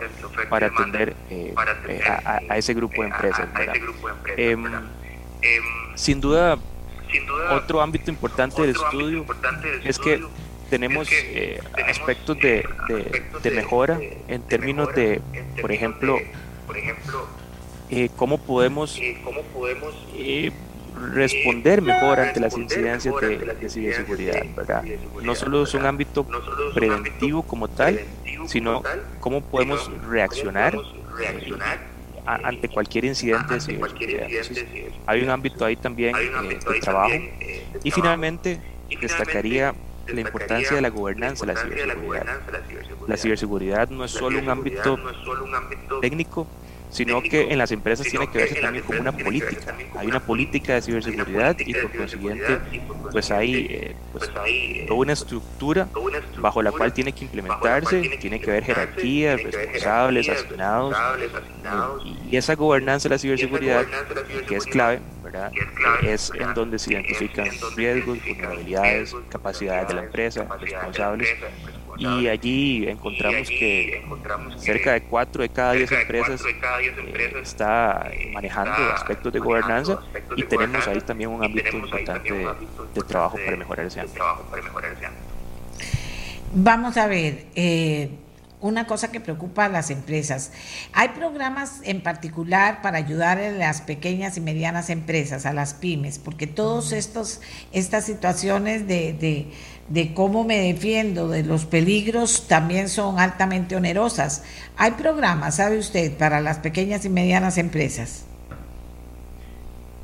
[0.49, 1.55] para atender eh,
[1.89, 3.49] eh, a, ese grupo de empresas.
[4.37, 5.62] Em, em,
[5.95, 6.59] sin duda,
[7.51, 9.24] otro ámbito importante del estudio
[9.85, 10.23] es que
[10.70, 12.66] tenemos eh, aspectos de,
[13.43, 13.99] de, mejora
[14.29, 15.20] en términos de,
[15.61, 16.19] por ejemplo,
[18.16, 19.01] cómo podemos
[21.10, 24.85] responder mejor ante las incidencias de, ciberseguridad, ¿verdad?
[25.23, 26.27] No solo es un ámbito
[26.74, 28.01] preventivo como tal,
[28.47, 28.82] sino
[29.20, 30.74] cómo podemos reaccionar
[31.20, 31.59] eh,
[32.24, 34.28] ante cualquier incidente de ciberseguridad.
[35.06, 37.14] hay un ámbito ahí también eh, de trabajo.
[37.82, 38.60] Y finalmente,
[39.01, 39.74] destacaría
[40.06, 42.27] la importancia de la gobernanza de la ciberseguridad.
[43.06, 44.98] La ciberseguridad no es solo un ámbito
[46.01, 46.47] técnico,
[46.93, 49.74] sino que en las empresas tiene que verse también como una política.
[49.97, 52.59] Hay una política de ciberseguridad y por consiguiente
[53.10, 54.31] pues hay eh, pues,
[54.86, 55.89] toda una estructura
[56.39, 60.97] bajo la cual tiene que implementarse, tiene que haber jerarquías, responsables, asignados
[62.31, 63.86] y esa gobernanza de la ciberseguridad
[64.47, 65.51] que es clave, ¿verdad?
[66.02, 71.28] es en donde se identifican riesgos, vulnerabilidades, capacidades de la empresa, responsables
[71.98, 74.02] y allí encontramos que
[74.56, 80.01] cerca de 4 de cada 10 empresas eh, está manejando aspectos de gobernanza
[80.36, 84.24] y tenemos ahí también un ámbito importante de, trabajo para mejorar ese ámbito.
[86.55, 88.10] Vamos a ver, eh,
[88.63, 90.53] una cosa que preocupa a las empresas.
[90.95, 96.19] Hay programas en particular para ayudar a las pequeñas y medianas empresas, a las pymes,
[96.19, 97.41] porque estos
[97.73, 99.53] estas situaciones de
[99.89, 104.43] de cómo me defiendo de los peligros también son altamente onerosas.
[104.77, 108.25] Hay programas, sabe usted, para las pequeñas y medianas empresas.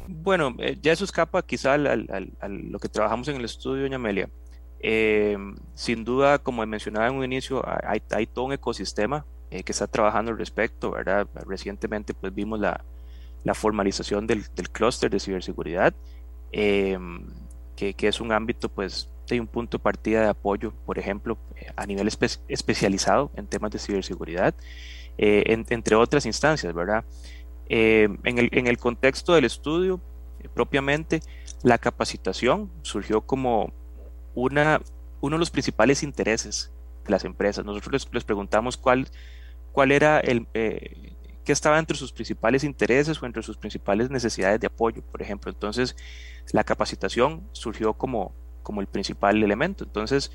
[0.09, 4.29] Bueno, eh, ya eso escapa quizá a lo que trabajamos en el estudio, doña Amelia.
[4.81, 5.37] Eh,
[5.75, 9.87] sin duda, como mencionaba en un inicio, hay, hay todo un ecosistema eh, que está
[9.87, 11.27] trabajando al respecto, ¿verdad?
[11.47, 12.85] Recientemente pues vimos la,
[13.45, 15.95] la formalización del, del clúster de ciberseguridad,
[16.51, 21.39] que, que, es un ámbito pues hay un punto de partida de apoyo, por ejemplo,
[21.77, 24.55] a nivel especializado en temas de ciberseguridad,
[25.19, 27.05] eh, entre otras instancias, ¿verdad?
[27.69, 30.01] Eh, en, el, en, el, contexto del estudio,
[30.41, 31.21] eh, propiamente,
[31.63, 33.73] la capacitación surgió como
[34.43, 34.81] una,
[35.21, 36.73] uno de los principales intereses
[37.05, 37.65] de las empresas.
[37.65, 39.09] Nosotros les, preguntamos cuál,
[39.73, 44.67] cuál era el, qué estaba entre sus principales intereses o entre sus principales necesidades de
[44.67, 45.51] apoyo, por ejemplo.
[45.51, 45.97] Entonces,
[46.53, 48.33] la capacitación surgió como,
[48.63, 49.85] como el principal elemento.
[49.85, 50.31] Entonces,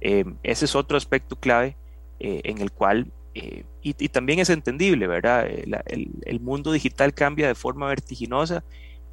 [0.00, 1.76] eh, ese es otro aspecto clave
[2.20, 5.46] eh, en el cual, eh, y, también es entendible, ¿verdad?
[5.46, 8.64] el, mundo digital cambia de forma vertiginosa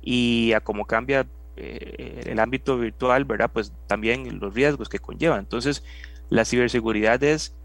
[0.01, 3.52] y a como cambia el ámbito virtual, ¿verdad?
[3.54, 5.38] Pues también los riesgos que conlleva.
[5.38, 5.84] Entonces,
[6.30, 7.56] la ciberseguridad es,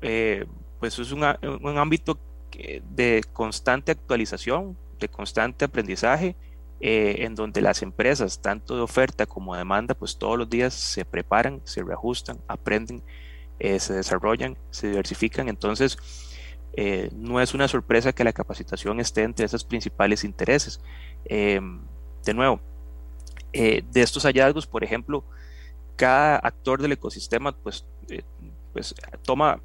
[0.00, 1.24] pues es un,
[1.62, 2.18] un ámbito
[2.50, 6.36] de constante actualización, de constante aprendizaje
[6.80, 10.74] eh, en donde las empresas, tanto de oferta como de demanda, pues todos los días
[10.74, 13.02] se preparan, se reajustan, aprenden,
[13.58, 15.48] eh, se desarrollan, se diversifican.
[15.48, 15.98] Entonces,
[16.74, 20.80] eh, no es una sorpresa que la capacitación esté entre esos principales intereses.
[21.24, 21.80] Em,
[22.24, 22.60] de nuevo,
[23.52, 25.24] de estos hallazgos, por ejemplo,
[25.96, 27.84] cada actor del ecosistema pues,
[28.72, 29.60] pues toma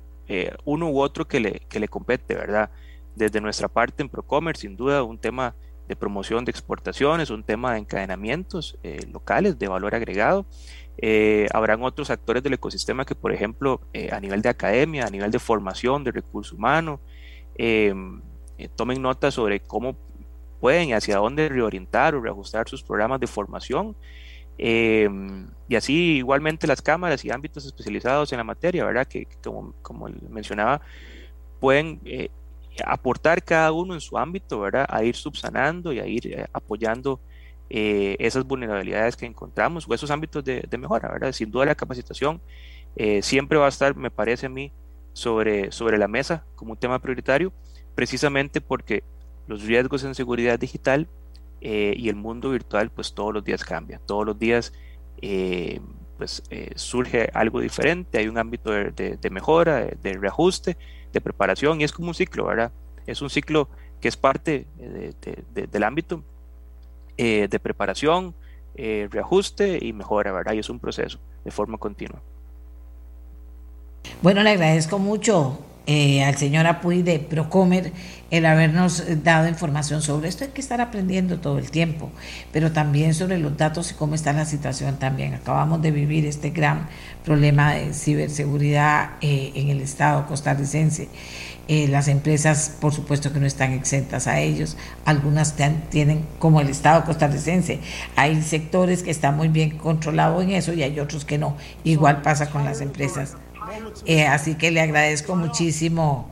[0.66, 2.72] uno u otro que le, que le compete, ¿verdad?
[3.16, 5.56] Desde nuestra parte en Procomer, sin duda, un tema
[5.88, 10.46] de promoción de exportaciones, un tema de encadenamientos eh, locales de valor agregado.
[10.98, 15.10] Eh, habrán otros actores del ecosistema que, por ejemplo, eh, a nivel de academia, a
[15.10, 17.00] nivel de formación, de recurso humano,
[18.76, 19.98] tomen nota sobre cómo
[20.64, 23.98] pueden y hacia dónde reorientar o reajustar sus programas de formación.
[24.58, 29.06] Em, y así igualmente las cámaras y ámbitos especializados en la materia, ¿verdad?
[29.06, 30.80] Que, como, como mencionaba,
[31.60, 32.00] pueden
[32.86, 34.86] aportar cada uno en su ámbito, ¿verdad?
[34.90, 37.20] A ir subsanando y a ir eh, apoyando
[37.70, 41.32] eh, esas vulnerabilidades que encontramos o esos ámbitos de, mejora, ¿verdad?
[41.32, 42.42] Sin duda la capacitación
[42.96, 44.72] eh, siempre va a estar, me parece a mí,
[45.14, 47.54] sobre, sobre la mesa como un tema prioritario,
[47.96, 49.04] precisamente porque
[49.48, 51.08] los riesgos en seguridad digital
[51.62, 54.74] y el mundo virtual, pues todos los días cambia, todos los días
[56.18, 56.44] pues
[56.76, 60.78] surge algo diferente, hay un ámbito de, de mejora, de reajuste,
[61.14, 62.72] de preparación y es como un ciclo, ¿verdad?
[63.06, 63.70] Es un ciclo
[64.02, 64.68] que es parte
[65.54, 66.24] del ámbito
[67.16, 68.36] eh, de preparación,
[68.76, 70.54] eh, reajuste y mejora, ¿verdad?
[70.54, 72.22] Y es un proceso de forma continua.
[74.22, 77.92] Bueno, le agradezco mucho eh, al señor Apuy de Procomer
[78.32, 80.44] el habernos dado información sobre esto.
[80.44, 82.10] Hay que estar aprendiendo todo el tiempo,
[82.52, 85.36] pero también sobre los datos y cómo está la situación también.
[85.36, 86.88] Acabamos de vivir este gran
[87.24, 91.10] problema de ciberseguridad eh, en el Estado costarricense.
[91.68, 95.56] Eh, las empresas, por supuesto que no están exentas a ellos, algunas
[95.92, 97.80] tienen, como el Estado costarricense,
[98.16, 101.56] hay sectores que están muy bien controlados en eso y hay otros que no.
[101.84, 103.38] Igual pasa con las empresas.
[104.06, 106.30] Eh, así que le agradezco muchísimo,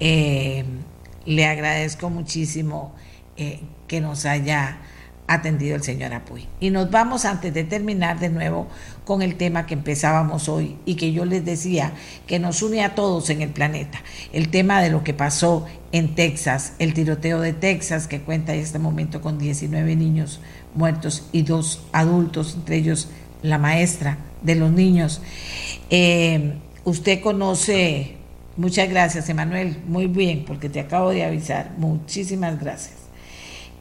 [0.00, 2.94] le agradezco muchísimo
[3.36, 4.78] que nos haya
[5.28, 6.48] atendido el señor Apuy.
[6.58, 8.66] Y nos vamos antes de terminar de nuevo
[9.04, 11.92] con el tema que empezábamos hoy y que yo les decía
[12.26, 14.00] que nos une a todos en el planeta.
[14.32, 18.60] El tema de lo que pasó en Texas, el tiroteo de Texas que cuenta en
[18.60, 20.40] este momento con 19 niños
[20.74, 23.08] muertos y dos adultos, entre ellos
[23.42, 25.20] la maestra de los niños.
[25.90, 26.54] Eh,
[26.88, 28.16] usted conoce,
[28.56, 32.96] muchas gracias Emanuel, muy bien, porque te acabo de avisar, muchísimas gracias.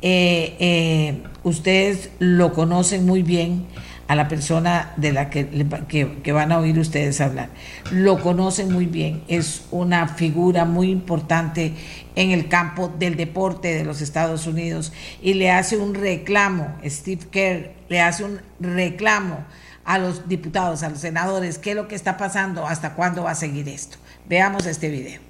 [0.01, 3.65] Eh, eh, ustedes lo conocen muy bien
[4.07, 5.47] a la persona de la que,
[5.87, 7.49] que, van a oír ustedes hablar.
[7.91, 11.73] Lo conocen muy bien, es una figura muy importante
[12.15, 17.25] en el campo del deporte de los Estados Unidos y le hace un reclamo, Steve
[17.31, 19.45] Kerr le hace un reclamo
[19.87, 23.31] a los diputados, a los senadores, qué es lo que está pasando, hasta cuándo va
[23.31, 23.97] a seguir esto.
[24.27, 25.21] Veamos este video.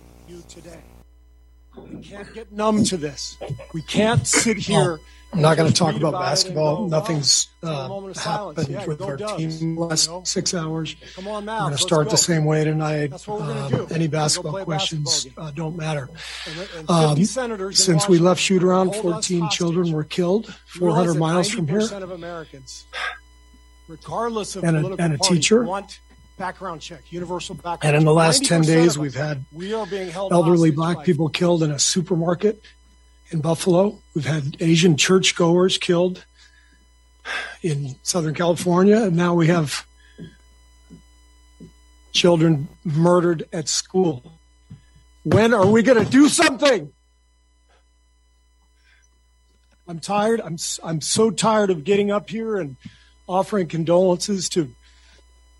[1.75, 3.37] We can't get numb to this.
[3.73, 4.97] We can't sit here.
[5.31, 6.87] I'm not going to talk about basketball.
[6.87, 10.23] Nothing's uh, happened yeah, with our team in the last know.
[10.23, 10.95] six hours.
[11.15, 11.57] Come on now.
[11.57, 12.11] We're going to start go.
[12.11, 13.13] the same way tonight.
[13.27, 16.09] Uh, any basketball questions basketball uh, don't matter.
[16.47, 21.67] And, and um, since we left shoot around, 14 children were killed 400 miles from
[21.67, 21.87] here.
[23.87, 25.63] Regardless of and a, and a teacher.
[25.63, 25.99] Want
[26.37, 30.09] background check, universal background And in the last 10 days, we've had we are being
[30.09, 32.61] held elderly black people killed in a supermarket
[33.29, 33.99] in Buffalo.
[34.13, 36.25] We've had Asian churchgoers killed
[37.61, 39.03] in Southern California.
[39.03, 39.85] And now we have
[42.11, 44.23] children murdered at school.
[45.23, 46.91] When are we going to do something?
[49.87, 50.41] I'm tired.
[50.41, 52.75] I'm, I'm so tired of getting up here and
[53.27, 54.73] offering condolences to,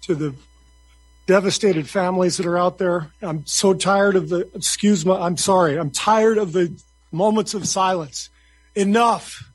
[0.02, 0.34] to the
[1.28, 3.12] devastated families that are out there.
[3.22, 6.74] I'm so tired of the, excuse me, I'm sorry, I'm tired of the
[7.12, 8.30] moments of silence.
[8.76, 9.52] Enough.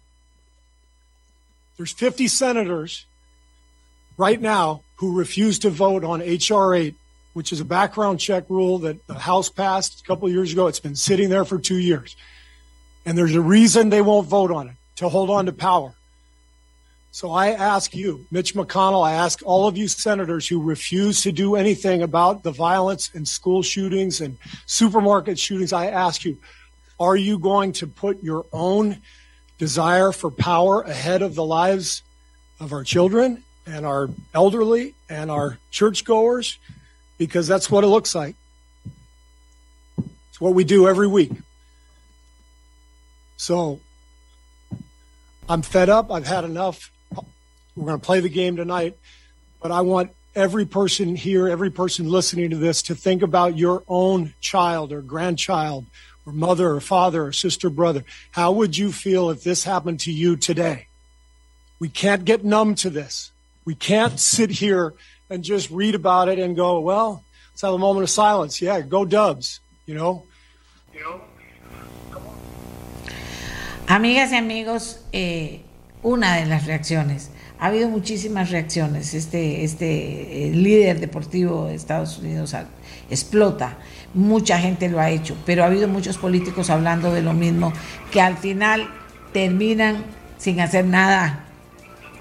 [1.77, 3.07] There's 50 senators
[4.17, 6.75] right now who refuse to vote on H.R.
[6.75, 6.95] 8,
[7.33, 10.67] which is a background check rule that the House passed a couple years ago.
[10.67, 12.15] It's been sitting there for two years.
[13.05, 15.95] And there's a reason they won't vote on it to hold on to power.
[17.15, 21.31] So I ask you, Mitch McConnell, I ask all of you senators who refuse to
[21.31, 26.39] do anything about the violence and school shootings and supermarket shootings, I ask you,
[26.99, 29.03] are you going to put your own
[29.59, 32.03] desire for power ahead of the lives
[32.59, 36.57] of our children and our elderly and our churchgoers?
[37.19, 38.37] Because that's what it looks like.
[40.31, 41.33] It's what we do every week.
[43.37, 43.81] So
[45.47, 46.11] I'm fed up.
[46.11, 46.91] I've had enough.
[47.77, 48.99] We're going to play the game tonight,
[49.63, 53.83] but I want every person here, every person listening to this to think about your
[53.89, 55.87] own child or grandchild
[56.27, 58.05] or mother or father or sister, brother.
[58.31, 60.87] How would you feel if this happened to you today?
[61.79, 63.31] We can't get numb to this.
[63.65, 64.93] We can't sit here
[65.31, 68.61] and just read about it and go, well, let's have a moment of silence.
[68.61, 70.25] Yeah, go Dubs, you know?
[70.95, 71.21] You know?
[73.87, 75.61] Amigas y amigos, eh,
[76.05, 77.29] una de las reacciones.
[77.63, 79.15] Ha habido muchísimas reacciones.
[79.15, 82.57] Este, este eh, líder deportivo de Estados Unidos
[83.09, 83.79] explota.
[84.15, 87.73] Mucha gente lo ha hecho, pero ha habido muchos políticos hablando de lo mismo,
[88.11, 88.89] que al final
[89.33, 89.99] terminan
[90.39, 91.45] sin hacer nada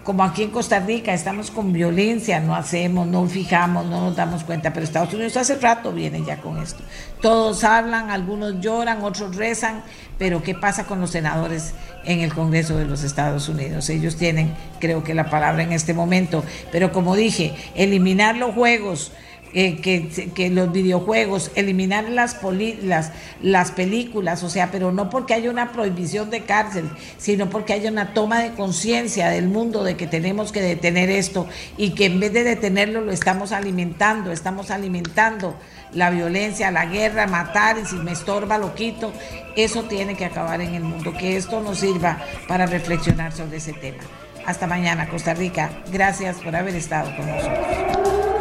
[0.04, 4.44] como aquí en Costa Rica estamos con violencia, no hacemos, no fijamos, no nos damos
[4.44, 6.84] cuenta, pero Estados Unidos hace rato viene ya con esto.
[7.22, 9.84] Todos hablan, algunos lloran, otros rezan,
[10.18, 11.74] pero ¿qué pasa con los senadores
[12.04, 13.90] en el Congreso de los Estados Unidos?
[13.90, 19.12] Ellos tienen, creo que la palabra en este momento, pero como dije, eliminar los juegos
[19.54, 22.38] eh, que, los videojuegos, eliminar las,
[22.84, 23.12] las,
[23.42, 27.92] las películas, o sea, pero no porque haya una prohibición de cárcel, sino porque haya
[27.92, 31.48] una toma de conciencia del mundo de que tenemos que detener esto
[31.78, 35.56] y que en vez de detenerlo lo estamos alimentando, estamos alimentando
[35.94, 39.12] la violencia, la guerra, matar y si me estorba lo quito.
[39.56, 43.74] Eso tiene que acabar en el mundo, que esto nos sirva para reflexionar sobre ese
[43.74, 44.04] tema.
[44.46, 45.70] Hasta mañana, Costa Rica.
[45.92, 48.41] Gracias por haber estado con nosotros.